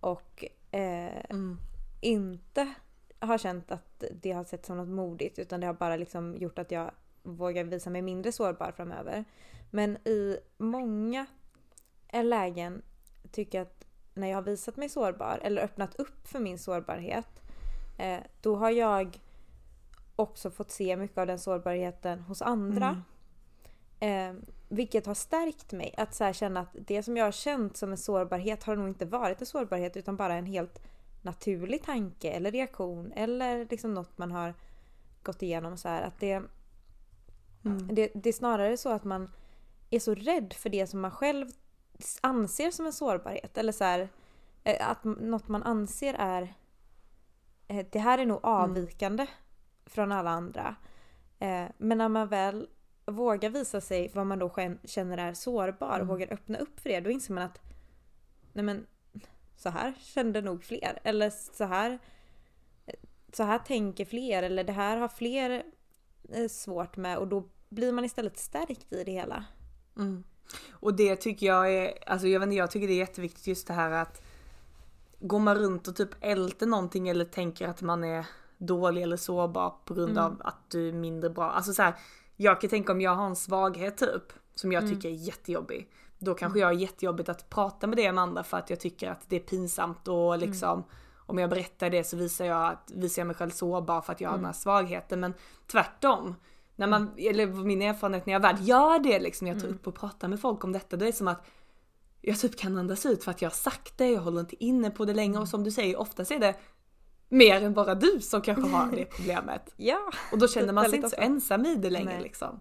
och 0.00 0.44
eh, 0.70 1.30
mm. 1.30 1.58
inte 2.00 2.74
har 3.18 3.38
känt 3.38 3.70
att 3.70 4.04
det 4.22 4.32
har 4.32 4.44
sett 4.44 4.66
som 4.66 4.76
något 4.76 4.88
modigt 4.88 5.38
utan 5.38 5.60
det 5.60 5.66
har 5.66 5.74
bara 5.74 5.96
liksom 5.96 6.36
gjort 6.36 6.58
att 6.58 6.70
jag 6.70 6.90
vågar 7.22 7.64
visa 7.64 7.90
mig 7.90 8.02
mindre 8.02 8.32
sårbar 8.32 8.72
framöver. 8.72 9.24
Men 9.70 10.08
i 10.08 10.38
många 10.58 11.26
lägen 12.12 12.82
tycker 13.32 13.58
jag 13.58 13.66
att 13.66 13.86
när 14.14 14.28
jag 14.28 14.36
har 14.36 14.42
visat 14.42 14.76
mig 14.76 14.88
sårbar 14.88 15.40
eller 15.42 15.62
öppnat 15.62 15.94
upp 15.94 16.28
för 16.28 16.40
min 16.40 16.58
sårbarhet 16.58 17.41
eh, 17.41 17.41
då 18.40 18.56
har 18.56 18.70
jag 18.70 19.20
också 20.16 20.50
fått 20.50 20.70
se 20.70 20.96
mycket 20.96 21.18
av 21.18 21.26
den 21.26 21.38
sårbarheten 21.38 22.20
hos 22.20 22.42
andra. 22.42 23.02
Mm. 24.00 24.38
Eh, 24.38 24.42
vilket 24.68 25.06
har 25.06 25.14
stärkt 25.14 25.72
mig. 25.72 25.94
Att 25.96 26.14
så 26.14 26.32
känna 26.32 26.60
att 26.60 26.76
det 26.86 27.02
som 27.02 27.16
jag 27.16 27.24
har 27.24 27.32
känt 27.32 27.76
som 27.76 27.90
en 27.90 27.98
sårbarhet 27.98 28.64
har 28.64 28.76
nog 28.76 28.88
inte 28.88 29.06
varit 29.06 29.40
en 29.40 29.46
sårbarhet 29.46 29.96
utan 29.96 30.16
bara 30.16 30.34
en 30.34 30.46
helt 30.46 30.82
naturlig 31.22 31.82
tanke 31.82 32.30
eller 32.30 32.50
reaktion 32.50 33.12
eller 33.12 33.66
liksom 33.70 33.94
något 33.94 34.18
man 34.18 34.32
har 34.32 34.54
gått 35.22 35.42
igenom. 35.42 35.76
Så 35.76 35.88
här, 35.88 36.02
att 36.02 36.20
det, 36.20 36.42
mm. 37.64 37.94
det, 37.94 38.10
det 38.14 38.28
är 38.28 38.32
snarare 38.32 38.76
så 38.76 38.88
att 38.88 39.04
man 39.04 39.30
är 39.90 40.00
så 40.00 40.14
rädd 40.14 40.52
för 40.52 40.70
det 40.70 40.86
som 40.86 41.00
man 41.00 41.10
själv 41.10 41.46
anser 42.20 42.70
som 42.70 42.86
en 42.86 42.92
sårbarhet. 42.92 43.58
Eller 43.58 43.72
så 43.72 43.84
här, 43.84 44.08
eh, 44.64 44.90
att 44.90 45.04
något 45.04 45.48
man 45.48 45.62
anser 45.62 46.14
är 46.18 46.42
eh, 46.42 46.48
det 47.90 47.98
här 47.98 48.18
är 48.18 48.26
nog 48.26 48.44
mm. 48.44 48.54
avvikande 48.54 49.22
mm. 49.22 49.34
från 49.86 50.12
alla 50.12 50.30
andra. 50.30 50.74
Eh, 51.38 51.64
men 51.78 51.98
när 51.98 52.08
man 52.08 52.28
väl 52.28 52.68
vågar 53.06 53.50
visa 53.50 53.80
sig 53.80 54.10
vad 54.14 54.26
man 54.26 54.38
då 54.38 54.54
känner 54.84 55.18
är 55.18 55.34
sårbar, 55.34 55.94
mm. 55.94 56.06
vågar 56.06 56.32
öppna 56.32 56.58
upp 56.58 56.80
för 56.80 56.90
det, 56.90 57.00
då 57.00 57.10
inser 57.10 57.34
man 57.34 57.42
att 57.42 57.60
nej 58.52 58.64
men 58.64 58.86
så 59.56 59.68
här 59.68 59.94
kände 59.98 60.40
nog 60.40 60.64
fler. 60.64 60.98
Eller 61.02 61.30
så 61.30 61.64
här, 61.64 61.98
så 63.32 63.42
här 63.42 63.58
tänker 63.58 64.04
fler. 64.04 64.42
Eller 64.42 64.64
det 64.64 64.72
här 64.72 64.96
har 64.96 65.08
fler 65.08 65.62
svårt 66.48 66.96
med 66.96 67.18
och 67.18 67.28
då 67.28 67.48
blir 67.68 67.92
man 67.92 68.04
istället 68.04 68.38
stärkt 68.38 68.92
i 68.92 69.04
det 69.04 69.12
hela. 69.12 69.44
Mm. 69.96 70.24
Och 70.70 70.94
det 70.96 71.16
tycker 71.16 71.46
jag 71.46 71.74
är, 71.74 71.94
alltså 72.06 72.26
jag 72.26 72.40
vet 72.40 72.46
inte, 72.46 72.56
jag 72.56 72.70
tycker 72.70 72.88
det 72.88 72.94
är 72.94 72.98
jätteviktigt 72.98 73.46
just 73.46 73.66
det 73.66 73.72
här 73.72 73.90
att 73.90 74.22
går 75.22 75.38
man 75.38 75.58
runt 75.58 75.88
och 75.88 75.96
typ 75.96 76.10
älter 76.20 76.66
någonting 76.66 77.08
eller 77.08 77.24
tänker 77.24 77.68
att 77.68 77.82
man 77.82 78.04
är 78.04 78.26
dålig 78.58 79.02
eller 79.02 79.16
sårbar 79.16 79.74
på 79.84 79.94
grund 79.94 80.10
mm. 80.10 80.24
av 80.24 80.42
att 80.44 80.70
du 80.70 80.88
är 80.88 80.92
mindre 80.92 81.30
bra. 81.30 81.50
Alltså 81.50 81.72
så 81.72 81.82
här, 81.82 81.94
jag 82.36 82.60
kan 82.60 82.70
tänka 82.70 82.92
om 82.92 83.00
jag 83.00 83.14
har 83.14 83.26
en 83.26 83.36
svaghet 83.36 83.96
typ 83.96 84.32
som 84.54 84.72
jag 84.72 84.82
mm. 84.82 84.94
tycker 84.94 85.08
är 85.08 85.12
jättejobbig. 85.12 85.88
Då 86.18 86.34
kanske 86.34 86.58
mm. 86.58 86.68
jag 86.68 86.76
är 86.76 86.80
jättejobbigt 86.82 87.28
att 87.28 87.50
prata 87.50 87.86
med 87.86 87.96
det 87.96 88.12
med 88.12 88.22
andra 88.22 88.42
för 88.42 88.56
att 88.56 88.70
jag 88.70 88.80
tycker 88.80 89.10
att 89.10 89.28
det 89.28 89.36
är 89.36 89.40
pinsamt 89.40 90.08
och 90.08 90.34
mm. 90.34 90.48
liksom 90.48 90.84
om 91.26 91.38
jag 91.38 91.50
berättar 91.50 91.90
det 91.90 92.04
så 92.04 92.16
visar 92.16 92.44
jag, 92.44 92.66
att, 92.66 92.90
visar 92.94 93.22
jag 93.22 93.26
mig 93.26 93.36
själv 93.36 93.50
sårbar 93.50 94.00
för 94.00 94.12
att 94.12 94.20
jag 94.20 94.30
har 94.30 94.36
den 94.36 94.46
här 94.46 94.52
svagheten. 94.52 95.20
Men 95.20 95.34
tvärtom 95.66 96.34
när 96.76 96.86
man, 96.86 97.10
eller 97.16 97.46
min 97.46 97.82
erfarenhet 97.82 98.26
när 98.26 98.32
jag 98.32 98.40
väl 98.40 98.68
gör 98.68 98.98
det 98.98 99.20
liksom, 99.20 99.46
jag 99.46 99.56
tar 99.60 99.66
mm. 99.66 99.76
upp 99.76 99.86
och 99.86 99.94
pratar 99.94 100.28
med 100.28 100.40
folk 100.40 100.64
om 100.64 100.72
detta, 100.72 100.96
då 100.96 101.04
är 101.04 101.06
det 101.06 101.12
som 101.12 101.28
att 101.28 101.46
jag 102.22 102.40
typ 102.40 102.58
kan 102.58 102.78
andas 102.78 103.06
ut 103.06 103.24
för 103.24 103.30
att 103.30 103.42
jag 103.42 103.50
har 103.50 103.54
sagt 103.54 103.98
det, 103.98 104.08
jag 104.08 104.20
håller 104.20 104.40
inte 104.40 104.64
inne 104.64 104.90
på 104.90 105.04
det 105.04 105.14
längre 105.14 105.40
och 105.40 105.48
som 105.48 105.64
du 105.64 105.70
säger, 105.70 105.96
oftast 105.96 106.30
är 106.30 106.38
det 106.38 106.54
mer 107.28 107.62
än 107.62 107.74
bara 107.74 107.94
du 107.94 108.20
som 108.20 108.42
kanske 108.42 108.68
har 108.68 108.90
det 108.90 109.04
problemet. 109.04 109.72
ja. 109.76 110.12
Och 110.32 110.38
då 110.38 110.48
känner 110.48 110.72
man 110.72 110.84
sig 110.84 110.96
inte 110.96 111.10
så 111.10 111.16
ensam 111.18 111.66
i 111.66 111.74
det 111.74 111.90
längre 111.90 112.14
Nej. 112.14 112.22
liksom. 112.22 112.60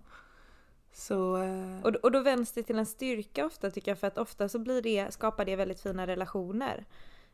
Så, 0.93 1.37
eh... 1.37 1.81
och, 1.83 1.95
och 1.95 2.11
då 2.11 2.19
vänds 2.19 2.51
det 2.51 2.63
till 2.63 2.79
en 2.79 2.85
styrka 2.85 3.45
ofta 3.45 3.71
tycker 3.71 3.91
jag 3.91 3.97
för 3.97 4.07
att 4.07 4.17
ofta 4.17 4.49
så 4.49 4.59
blir 4.59 4.81
det, 4.81 5.13
skapar 5.13 5.45
det 5.45 5.55
väldigt 5.55 5.81
fina 5.81 6.07
relationer. 6.07 6.85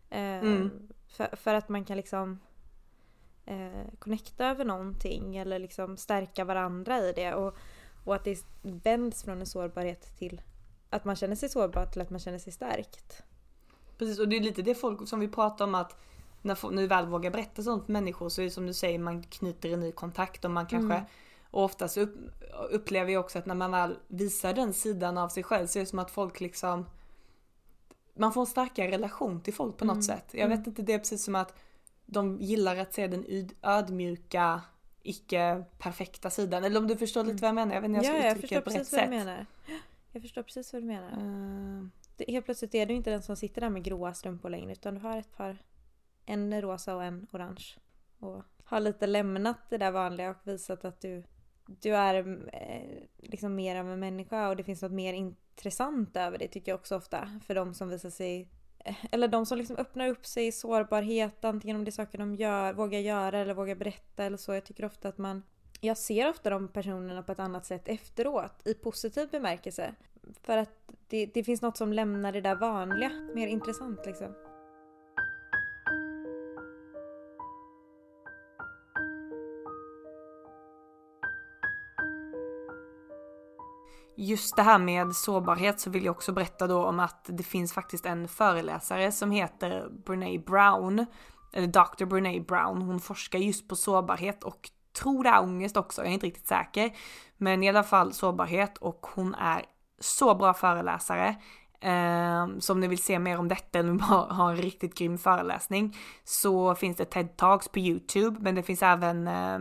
Eh, 0.09 0.19
mm. 0.19 0.71
för, 1.07 1.36
för, 1.36 1.53
att 1.53 1.69
man 1.69 1.86
kan 1.86 1.97
liksom 1.97 2.39
eh, 3.45 3.93
connecta 3.99 4.45
över 4.45 4.65
någonting 4.65 5.38
eller 5.38 5.59
liksom 5.59 5.97
stärka 5.97 6.45
varandra 6.45 6.99
i 6.99 7.13
det. 7.13 7.34
Och, 7.34 7.57
och 8.05 8.15
att 8.15 8.23
det 8.23 8.45
vänds 8.61 9.23
från 9.23 9.39
en 9.39 9.45
sårbarhet 9.45 10.17
till 10.17 10.41
att 10.90 11.06
man 11.06 11.16
känner 11.16 11.36
sig 11.36 11.50
sårbar 11.50 11.86
till 11.86 12.02
att 12.02 12.10
man 12.10 12.20
känner 12.20 12.40
sig 12.40 12.54
stärkt. 12.54 13.24
Precis 13.98 14.20
och 14.20 14.28
det 14.28 14.38
är 14.38 14.42
lite 14.42 14.62
det 14.62 14.76
folk 14.76 15.10
som 15.10 15.20
vi 15.20 15.28
pratar 15.28 15.66
om 15.66 15.76
att 15.76 15.96
när, 16.42 16.72
när 16.72 16.82
vi 16.82 16.88
väl 16.88 17.06
vågar 17.06 17.32
berätta 17.32 17.64
sånt 17.64 17.86
för 17.86 17.94
människor 17.94 18.30
så 18.30 18.42
är 18.42 18.46
det 18.46 18.52
som 18.52 18.66
du 18.66 18.74
säger 18.74 19.00
man 19.00 19.24
knyter 19.24 19.74
en 19.74 19.80
ny 19.80 19.92
kontakt 19.92 20.46
och 20.46 20.52
man 20.52 20.66
kanske 20.66 20.96
mm. 20.96 21.08
och 21.52 21.64
oftast 21.64 21.98
upp, 21.98 22.16
upplever 22.70 23.12
jag 23.12 23.20
också 23.20 23.40
att 23.40 23.46
när 23.46 23.56
man 23.56 23.72
väl 23.72 23.98
visar 24.08 24.54
den 24.54 24.74
sidan 24.74 25.18
av 25.18 25.30
sig 25.30 25.44
själv 25.44 25.68
så 25.68 25.80
är 25.80 25.84
det 25.84 25.90
som 25.90 26.00
att 26.00 26.12
folk 26.12 26.40
liksom 26.40 26.86
man 28.18 28.34
får 28.34 28.42
en 28.42 28.48
starkare 28.48 28.92
relation 28.92 29.42
till 29.42 29.54
folk 29.54 29.78
på 29.78 29.86
något 29.86 29.94
mm. 29.94 30.04
sätt. 30.04 30.26
Jag 30.32 30.42
mm. 30.42 30.58
vet 30.58 30.68
inte, 30.68 30.82
det 30.82 30.94
är 30.94 31.00
precis 31.00 31.24
som 31.24 31.36
att 31.36 31.54
de 32.06 32.38
gillar 32.42 32.78
att 32.78 32.94
se 32.94 33.08
den 33.08 33.50
ödmjuka, 33.62 34.62
icke 35.04 35.64
perfekta 35.78 36.30
sidan. 36.30 36.64
Eller 36.64 36.80
om 36.80 36.88
du 36.88 36.98
förstår 36.98 37.24
lite 37.24 37.42
vad 37.42 37.48
jag 37.48 37.56
menar. 37.56 37.74
Jag 37.74 37.82
vet 37.82 37.90
inte 37.90 38.08
jag 38.08 38.16
ska 38.16 38.28
ja, 38.28 38.36
uttrycka 38.36 38.56
det 38.56 38.62
på 38.62 38.70
rätt 38.70 38.88
sätt. 38.88 39.10
Menar. 39.10 39.46
Jag 40.18 40.22
förstår 40.22 40.43
precis 40.43 40.74
vad 40.74 40.82
du 40.82 40.86
menar. 40.88 41.11
Uh... 41.11 41.88
helt 42.28 42.45
plötsligt 42.45 42.76
är 42.76 42.86
du 42.86 42.93
inte 42.93 43.09
den 43.09 43.22
som 43.22 43.36
sitter 43.36 43.61
där 43.61 43.70
med 43.70 43.84
gråa 43.84 44.13
strumpor 44.13 44.49
längre 44.49 44.72
utan 44.72 44.93
du 44.93 44.99
har 44.99 45.18
ett 45.18 45.38
par 45.38 45.57
En 46.26 46.61
rosa 46.61 46.95
och 46.95 47.03
en 47.03 47.28
orange. 47.32 47.65
Och 48.20 48.43
har 48.63 48.80
lite 48.80 49.07
lämnat 49.07 49.57
det 49.70 49.78
där 49.78 49.91
vanliga 49.91 50.30
och 50.30 50.38
visat 50.43 50.86
att 50.86 51.01
du, 51.01 51.24
du 51.65 51.95
är 51.95 52.15
eh, 52.53 53.03
liksom 53.18 53.55
mer 53.55 53.76
av 53.76 53.91
en 53.91 53.99
människa 53.99 54.49
och 54.49 54.55
det 54.55 54.63
finns 54.63 54.82
något 54.82 54.91
mer 54.91 55.13
intressant 55.13 56.18
över 56.18 56.38
det 56.38 56.47
tycker 56.47 56.72
jag 56.72 56.80
också 56.80 56.95
ofta. 56.95 57.39
För 57.47 57.55
de 57.55 57.74
som 57.74 57.89
visar 57.89 58.09
sig 58.09 58.49
eh, 58.80 59.05
eller 59.11 59.28
de 59.28 59.45
som 59.45 59.57
liksom 59.57 59.76
öppnar 59.76 60.07
upp 60.07 60.26
sig 60.26 60.47
i 60.47 60.51
sårbarhet, 60.51 61.45
antingen 61.45 61.78
om 61.78 61.86
det 61.86 61.89
är 61.89 61.91
saker 61.91 62.18
de 62.18 62.36
gör, 62.36 62.74
vågar 62.74 62.99
göra 62.99 63.39
eller 63.39 63.53
vågar 63.53 63.76
berätta 63.76 64.24
eller 64.24 64.38
så. 64.38 64.53
Jag 64.53 64.65
tycker 64.65 64.86
ofta 64.86 65.09
att 65.09 65.18
man 65.18 65.43
jag 65.82 65.97
ser 65.97 66.30
ofta 66.30 66.49
de 66.49 66.67
personerna 66.67 67.23
på 67.23 67.32
ett 67.32 67.39
annat 67.39 67.65
sätt 67.65 67.88
efteråt, 67.88 68.67
i 68.67 68.73
positiv 68.73 69.30
bemärkelse. 69.30 69.95
För 70.43 70.57
att 70.57 70.69
det, 71.07 71.25
det 71.25 71.43
finns 71.43 71.61
något 71.61 71.78
som 71.78 71.93
lämnar 71.93 72.32
det 72.32 72.41
där 72.41 72.55
vanliga 72.55 73.11
mer 73.36 73.47
intressant 73.47 74.05
liksom. 74.05 74.34
Just 84.19 84.55
det 84.55 84.61
här 84.61 84.80
med 84.80 85.15
sårbarhet 85.15 85.80
så 85.80 85.89
vill 85.89 86.05
jag 86.05 86.15
också 86.15 86.32
berätta 86.32 86.67
då 86.67 86.86
om 86.86 86.99
att 86.99 87.25
det 87.28 87.43
finns 87.43 87.73
faktiskt 87.73 88.05
en 88.05 88.28
föreläsare 88.28 89.11
som 89.11 89.32
heter 89.32 89.89
Brene 90.05 90.39
Brown, 90.39 91.05
eller 91.53 91.67
Dr. 91.67 92.05
Brene 92.05 92.39
Brown. 92.39 92.82
Hon 92.82 92.99
forskar 92.99 93.39
just 93.39 93.67
på 93.67 93.75
sårbarhet 93.75 94.43
och 94.43 94.71
tror 95.02 95.24
det 95.24 95.30
är 95.30 95.41
ångest 95.41 95.78
också, 95.78 96.02
jag 96.02 96.10
är 96.10 96.14
inte 96.14 96.26
riktigt 96.26 96.48
säker. 96.48 96.91
Men 97.38 97.64
i 97.64 97.70
alla 97.70 97.84
fall 97.84 98.14
sårbarhet 98.14 98.78
och 98.78 99.08
hon 99.16 99.36
är 99.36 99.66
så 100.00 100.36
bra 100.36 100.54
föreläsare. 100.54 101.36
Eh, 101.80 102.48
så 102.60 102.74
om 102.74 102.80
ni 102.80 102.88
vill 102.88 103.04
se 103.04 103.20
mer 103.20 103.39
om 103.39 103.48
detta 103.48 103.80
eller 103.80 103.93
bara 103.93 104.34
ha 104.34 104.50
en 104.50 104.58
riktigt 104.58 104.98
grym 104.98 105.18
föreläsning 105.18 105.98
så 106.24 106.76
finns 106.76 106.98
det 106.98 107.06
TED 107.06 107.38
Talks 107.38 107.68
på 107.68 107.80
YouTube 107.80 108.39
men 108.39 108.56
det 108.56 108.64
finns 108.64 108.84
även 108.84 109.28
eh, 109.28 109.60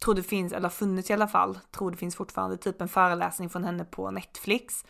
tror 0.00 0.14
det 0.14 0.22
finns, 0.22 0.52
eller 0.52 0.62
har 0.62 0.70
funnits 0.70 1.10
i 1.10 1.12
alla 1.12 1.28
fall, 1.28 1.58
tror 1.70 1.90
det 1.90 1.96
finns 1.96 2.16
fortfarande 2.16 2.56
typ 2.56 2.80
en 2.80 2.88
föreläsning 2.88 3.50
från 3.50 3.64
henne 3.64 3.84
på 3.84 4.10
Netflix. 4.10 4.84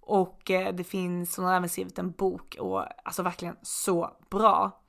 Och 0.00 0.50
eh, 0.50 0.74
det 0.74 0.84
finns, 0.84 1.36
hon 1.36 1.46
har 1.46 1.54
även 1.54 1.68
skrivit 1.68 1.98
en 1.98 2.10
bok 2.10 2.56
och 2.60 2.84
alltså 3.04 3.22
verkligen 3.22 3.56
så 3.62 4.16
bra. 4.30 4.80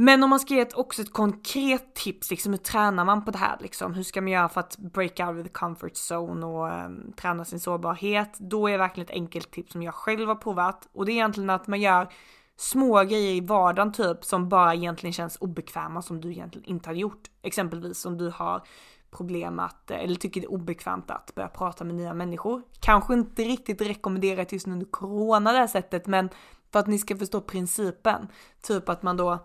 Men 0.00 0.22
om 0.22 0.30
man 0.30 0.40
ska 0.40 0.54
ge 0.54 0.60
ett, 0.60 0.74
också 0.74 1.02
ett 1.02 1.12
konkret 1.12 1.94
tips, 1.94 2.30
liksom 2.30 2.52
hur 2.52 2.58
tränar 2.58 3.04
man 3.04 3.24
på 3.24 3.30
det 3.30 3.38
här 3.38 3.56
liksom? 3.60 3.94
Hur 3.94 4.02
ska 4.02 4.20
man 4.20 4.32
göra 4.32 4.48
för 4.48 4.60
att 4.60 4.78
break 4.78 5.20
out 5.20 5.38
of 5.38 5.42
the 5.42 5.52
comfort 5.52 5.92
zone 6.10 6.46
och 6.46 6.84
um, 6.84 7.12
träna 7.16 7.44
sin 7.44 7.60
sårbarhet? 7.60 8.36
Då 8.38 8.68
är 8.68 8.78
verkligen 8.78 9.06
ett 9.06 9.14
enkelt 9.14 9.50
tips 9.50 9.72
som 9.72 9.82
jag 9.82 9.94
själv 9.94 10.28
har 10.28 10.34
provat 10.34 10.88
och 10.92 11.06
det 11.06 11.12
är 11.12 11.14
egentligen 11.14 11.50
att 11.50 11.66
man 11.66 11.80
gör 11.80 12.12
små 12.56 13.04
grejer 13.04 13.34
i 13.34 13.40
vardagen 13.40 13.92
typ 13.92 14.24
som 14.24 14.48
bara 14.48 14.74
egentligen 14.74 15.12
känns 15.12 15.36
obekväma 15.40 16.02
som 16.02 16.20
du 16.20 16.30
egentligen 16.30 16.68
inte 16.68 16.88
har 16.88 16.94
gjort. 16.94 17.30
Exempelvis 17.42 18.06
om 18.06 18.18
du 18.18 18.30
har 18.30 18.62
problem 19.10 19.58
att, 19.58 19.90
eh, 19.90 19.98
eller 19.98 20.14
tycker 20.14 20.40
det 20.40 20.46
är 20.46 20.52
obekvämt 20.52 21.10
att 21.10 21.34
börja 21.34 21.48
prata 21.48 21.84
med 21.84 21.94
nya 21.94 22.14
människor. 22.14 22.62
Kanske 22.80 23.14
inte 23.14 23.42
riktigt 23.42 23.80
rekommenderat 23.80 24.52
just 24.52 24.66
under 24.66 24.86
corona 24.86 25.52
det 25.52 25.58
här 25.58 25.66
sättet 25.66 26.06
men 26.06 26.28
för 26.72 26.78
att 26.78 26.86
ni 26.86 26.98
ska 26.98 27.16
förstå 27.16 27.40
principen. 27.40 28.28
Typ 28.62 28.88
att 28.88 29.02
man 29.02 29.16
då 29.16 29.38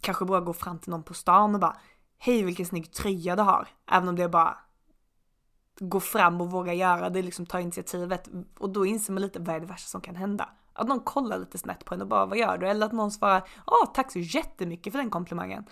kanske 0.00 0.24
bara 0.24 0.40
gå 0.40 0.52
fram 0.52 0.78
till 0.78 0.90
någon 0.90 1.02
på 1.02 1.14
stan 1.14 1.54
och 1.54 1.60
bara 1.60 1.76
Hej 2.22 2.42
vilken 2.42 2.66
snygg 2.66 2.92
tröja 2.92 3.36
du 3.36 3.42
har. 3.42 3.68
Även 3.90 4.08
om 4.08 4.16
det 4.16 4.22
är 4.22 4.28
bara 4.28 4.58
gå 5.80 6.00
fram 6.00 6.40
och 6.40 6.50
våga 6.50 6.74
göra 6.74 7.10
det, 7.10 7.22
liksom 7.22 7.46
ta 7.46 7.60
initiativet. 7.60 8.28
Och 8.58 8.70
då 8.70 8.86
inser 8.86 9.12
man 9.12 9.22
lite 9.22 9.38
vad 9.38 9.56
är 9.56 9.60
det 9.60 9.66
värsta 9.66 9.88
som 9.88 10.00
kan 10.00 10.16
hända. 10.16 10.48
Att 10.72 10.88
någon 10.88 11.00
kollar 11.00 11.38
lite 11.38 11.58
snett 11.58 11.84
på 11.84 11.94
en 11.94 12.02
och 12.02 12.08
bara 12.08 12.26
vad 12.26 12.38
gör 12.38 12.58
du? 12.58 12.68
Eller 12.68 12.86
att 12.86 12.92
någon 12.92 13.10
svarar 13.10 13.48
åh 13.66 13.92
tack 13.94 14.12
så 14.12 14.18
jättemycket 14.18 14.92
för 14.92 14.98
den 14.98 15.10
komplimangen. 15.10 15.64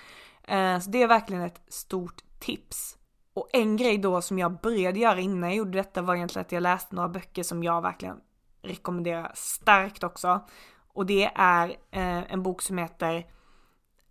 Eh, 0.42 0.80
så 0.80 0.90
det 0.90 1.02
är 1.02 1.08
verkligen 1.08 1.42
ett 1.42 1.60
stort 1.68 2.22
tips. 2.38 2.96
Och 3.34 3.48
en 3.52 3.76
grej 3.76 3.98
då 3.98 4.22
som 4.22 4.38
jag 4.38 4.60
började 4.60 4.98
göra 4.98 5.20
innan 5.20 5.50
jag 5.50 5.56
gjorde 5.56 5.78
detta 5.78 6.02
var 6.02 6.14
egentligen 6.14 6.46
att 6.46 6.52
jag 6.52 6.62
läste 6.62 6.94
några 6.94 7.08
böcker 7.08 7.42
som 7.42 7.62
jag 7.62 7.82
verkligen 7.82 8.16
rekommenderar 8.62 9.32
starkt 9.34 10.04
också. 10.04 10.46
Och 10.92 11.06
det 11.06 11.30
är 11.34 11.68
eh, 11.68 12.32
en 12.32 12.42
bok 12.42 12.62
som 12.62 12.78
heter 12.78 13.26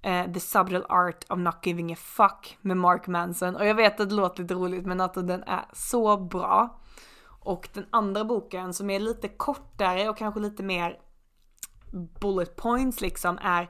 eh, 0.02 0.32
The 0.32 0.40
Subtle 0.40 0.86
Art 0.90 1.26
of 1.30 1.40
Not 1.40 1.66
Giving 1.66 1.94
a 1.94 1.96
Fuck 1.96 2.58
med 2.62 2.78
Mark 2.78 3.08
Manson. 3.08 3.56
Och 3.56 3.66
jag 3.66 3.76
vet 3.76 4.00
att 4.00 4.10
det 4.10 4.16
låter 4.16 4.42
lite 4.42 4.54
roligt 4.54 4.86
men 4.86 5.02
att 5.02 5.14
den 5.14 5.44
är 5.44 5.66
så 5.74 6.18
bra. 6.18 6.82
Och 7.40 7.70
den 7.74 7.86
andra 7.90 8.26
boken 8.26 8.74
som 8.74 8.90
är 8.90 9.00
lite 9.00 9.28
kortare 9.28 10.10
och 10.10 10.18
kanske 10.18 10.40
lite 10.40 10.64
mer 10.64 11.00
bullet 12.22 12.56
points 12.56 13.02
liksom 13.02 13.38
är 13.42 13.70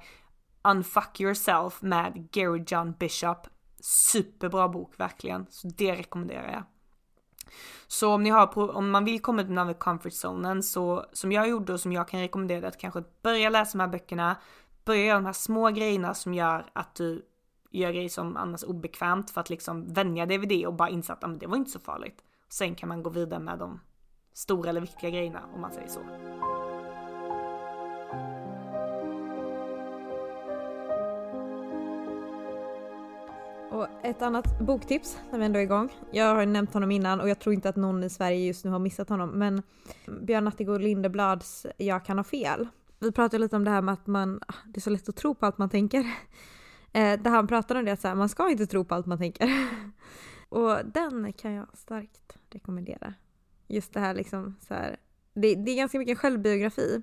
Unfuck 0.64 1.22
Yourself 1.22 1.82
med 1.82 2.32
Gary 2.32 2.64
John 2.68 2.94
Bishop. 3.00 3.48
Superbra 3.80 4.68
bok 4.70 5.00
verkligen, 5.00 5.46
så 5.50 5.68
det 5.68 5.96
rekommenderar 5.96 6.52
jag. 6.52 6.64
Så 7.88 8.14
om 8.14 8.24
ni 8.24 8.30
har, 8.30 8.76
om 8.76 8.90
man 8.90 9.06
vill 9.06 9.22
komma 9.22 9.42
utanför 9.42 9.74
comfort 9.74 10.14
zonen 10.14 10.64
så 10.64 11.06
som 11.14 11.32
jag 11.32 11.50
gjorde 11.50 11.74
och 11.74 11.80
som 11.80 11.92
jag 11.92 12.08
kan 12.08 12.20
rekommendera 12.20 12.68
att 12.68 12.78
kanske 12.78 13.04
börja 13.24 13.50
läsa 13.50 13.78
de 13.78 13.84
här 13.84 13.88
böckerna, 13.88 14.36
börja 14.88 15.06
göra 15.06 15.16
de 15.16 15.26
här 15.26 15.34
små 15.34 15.70
grejerna 15.70 16.14
som 16.14 16.34
gör 16.34 16.66
att 16.74 16.96
du 16.96 17.26
gör 17.72 17.92
grejer 17.92 18.10
som 18.10 18.38
annars 18.38 18.64
är 18.64 18.70
obekvämt 18.70 19.30
för 19.30 19.42
att 19.42 19.50
liksom 19.50 19.94
vänja 19.94 20.26
dig 20.26 20.38
vid 20.38 20.50
det 20.50 20.68
och 20.68 20.74
bara 20.74 20.90
inse 20.90 21.14
att 21.14 21.40
det 21.40 21.48
var 21.48 21.58
inte 21.58 21.72
så 21.72 21.80
farligt. 21.80 22.24
Sen 22.50 22.76
kan 22.76 22.90
man 22.90 23.04
gå 23.04 23.10
vidare 23.10 23.40
med 23.40 23.60
de 23.60 23.80
stora 24.34 24.70
eller 24.70 24.82
viktiga 24.82 25.10
grejerna 25.10 25.42
om 25.54 25.62
man 25.62 25.72
säger 25.72 25.88
så. 25.88 26.00
Och 33.72 33.88
ett 34.04 34.22
annat 34.22 34.60
boktips 34.60 35.18
när 35.32 35.40
vi 35.40 35.46
ändå 35.46 35.60
är 35.60 35.64
igång. 35.64 35.94
Jag 36.12 36.36
har 36.36 36.46
nämnt 36.46 36.74
honom 36.74 36.92
innan 36.92 37.22
och 37.22 37.30
jag 37.30 37.40
tror 37.40 37.56
inte 37.56 37.70
att 37.70 37.76
någon 37.76 38.04
i 38.04 38.10
Sverige 38.10 38.46
just 38.46 38.66
nu 38.66 38.72
har 38.72 38.80
missat 38.80 39.10
honom. 39.10 39.30
Men 39.30 39.64
Björn 40.22 40.44
Natthegård 40.44 40.82
Lindeblads 40.82 41.66
Jag 41.78 42.06
kan 42.06 42.18
ha 42.18 42.24
fel. 42.24 42.68
Vi 43.00 43.12
pratade 43.12 43.44
lite 43.44 43.56
om 43.56 43.64
det 43.64 43.72
här 43.72 43.82
med 43.82 43.94
att 43.94 44.08
man, 44.08 44.40
ah, 44.48 44.54
det 44.66 44.80
är 44.80 44.82
så 44.82 44.90
lätt 44.90 45.10
att 45.10 45.16
tro 45.16 45.36
på 45.36 45.46
allt 45.46 45.58
man 45.58 45.70
tänker. 45.70 46.06
Eh, 46.94 47.22
där 47.22 47.32
han 47.32 47.48
pratar 47.48 47.76
om 47.76 47.86
det 47.86 47.92
att 47.92 48.02
så 48.02 48.08
här, 48.08 48.16
man 48.16 48.30
ska 48.30 48.50
inte 48.50 48.68
tro 48.68 48.86
på 48.86 48.96
allt 48.96 49.06
man 49.06 49.18
tänker. 49.18 49.50
Och 50.50 50.86
den 50.86 51.34
kan 51.34 51.54
jag 51.54 51.68
starkt 51.74 52.38
rekommendera. 52.50 53.14
Just 53.68 53.94
det 53.94 54.00
här 54.00 54.14
liksom 54.14 54.56
så 54.68 54.74
här, 54.74 54.98
det, 55.34 55.56
det 55.56 55.72
är 55.72 55.76
ganska 55.76 56.00
mycket 56.00 56.18
självbiografi 56.18 57.02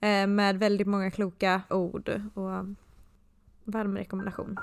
eh, 0.00 0.26
med 0.26 0.58
väldigt 0.58 0.86
många 0.86 1.10
kloka 1.10 1.62
ord 1.70 2.08
och 2.34 2.66
varm 3.64 3.96
rekommendation. 3.96 4.56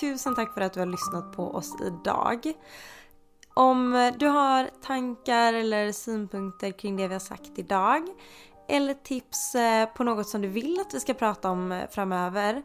Tusen 0.00 0.34
tack 0.34 0.54
för 0.54 0.60
att 0.60 0.72
du 0.72 0.80
har 0.80 0.86
lyssnat 0.86 1.32
på 1.32 1.42
oss 1.42 1.76
idag. 1.82 2.52
Om 3.54 4.12
du 4.18 4.26
har 4.26 4.70
tankar 4.82 5.52
eller 5.52 5.92
synpunkter 5.92 6.70
kring 6.70 6.96
det 6.96 7.08
vi 7.08 7.14
har 7.14 7.20
sagt 7.20 7.58
idag 7.58 8.02
eller 8.68 8.94
tips 8.94 9.54
eh, 9.54 9.88
på 9.88 10.04
något 10.04 10.28
som 10.28 10.42
du 10.42 10.48
vill 10.48 10.80
att 10.80 10.94
vi 10.94 11.00
ska 11.00 11.14
prata 11.14 11.50
om 11.50 11.72
eh, 11.72 11.88
framöver 11.90 12.62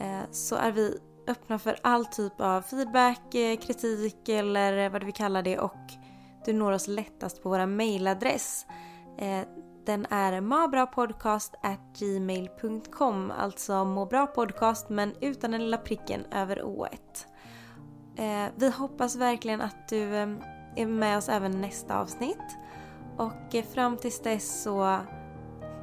eh, 0.00 0.30
så 0.30 0.56
är 0.56 0.72
vi 0.72 0.98
öppna 1.26 1.58
för 1.58 1.78
all 1.82 2.06
typ 2.06 2.40
av 2.40 2.62
feedback, 2.62 3.32
kritik 3.32 4.28
eller 4.28 4.88
vad 4.88 5.02
du 5.02 5.04
vill 5.04 5.14
kalla 5.14 5.42
det 5.42 5.58
och 5.58 5.80
du 6.44 6.52
når 6.52 6.72
oss 6.72 6.88
lättast 6.88 7.42
på 7.42 7.48
vår 7.48 7.66
mailadress. 7.66 8.66
Den 9.90 10.06
är 10.10 10.40
mabrapodcast@gmail.com 10.40 13.32
alltså 13.38 13.84
må 13.84 14.06
bra 14.06 14.26
podcast 14.26 14.88
men 14.88 15.12
utan 15.20 15.50
den 15.50 15.64
lilla 15.64 15.76
pricken 15.76 16.24
över 16.32 16.62
o-et. 16.62 17.26
Eh, 18.16 18.46
vi 18.56 18.70
hoppas 18.70 19.16
verkligen 19.16 19.60
att 19.60 19.88
du 19.88 20.16
eh, 20.16 20.28
är 20.76 20.86
med 20.86 21.18
oss 21.18 21.28
även 21.28 21.60
nästa 21.60 21.98
avsnitt. 21.98 22.58
Och 23.16 23.54
eh, 23.54 23.64
fram 23.64 23.96
tills 23.96 24.20
dess 24.20 24.62
så 24.62 24.98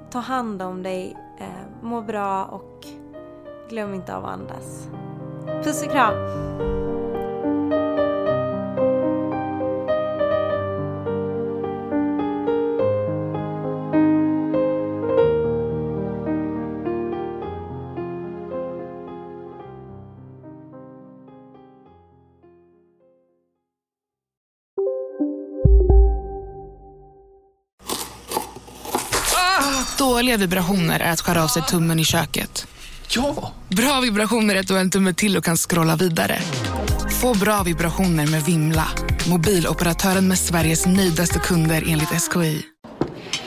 ta 0.09 0.19
hand 0.19 0.61
om 0.61 0.83
dig, 0.83 1.17
eh, 1.39 1.65
må 1.81 2.01
bra 2.01 2.45
och 2.45 2.85
glöm 3.69 3.93
inte 3.93 4.15
av 4.15 4.25
att 4.25 4.31
andas. 4.31 4.87
Puss 5.63 5.85
och 5.85 5.91
kram! 5.91 6.86
Dåliga 30.37 30.47
vibrationer 30.47 30.99
är 30.99 31.11
att 31.11 31.21
skära 31.21 31.43
av 31.43 31.47
sig 31.47 31.61
tummen 31.61 31.99
i 31.99 32.05
köket. 32.05 32.67
Ja! 33.09 33.53
Bra 33.69 33.99
vibrationer 34.01 34.55
är 34.55 34.59
ett 34.59 34.71
och 34.71 34.77
en 34.79 34.89
tumme 34.89 35.13
till 35.13 35.37
och 35.37 35.43
kan 35.43 35.57
scrolla 35.57 35.95
vidare. 35.95 36.39
Få 37.21 37.33
bra 37.33 37.63
vibrationer 37.63 38.27
med 38.27 38.43
Vimla. 38.43 38.87
Mobiloperatören 39.29 40.27
med 40.27 40.37
Sveriges 40.37 40.85
nöjdaste 40.85 41.39
kunder 41.39 41.83
enligt 41.87 42.09
SKI. 42.09 42.61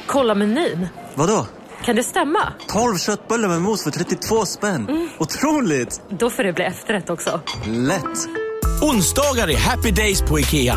Kolla 0.06 0.34
menyn. 0.34 0.88
Vadå? 1.14 1.46
Kan 1.84 1.96
det 1.96 2.02
stämma? 2.02 2.52
12 2.68 2.98
köttbullar 2.98 3.48
med 3.48 3.62
mos 3.62 3.84
för 3.84 3.90
32 3.90 4.46
spänn. 4.46 5.08
Otroligt! 5.18 6.00
Då 6.10 6.30
får 6.30 6.42
det 6.44 6.52
bli 6.52 6.64
efterrätt 6.64 7.10
också. 7.10 7.40
Lätt! 7.66 8.28
Onsdagar 8.82 9.50
är 9.50 9.58
happy 9.58 9.90
days 9.90 10.22
på 10.22 10.40
IKEA. 10.40 10.76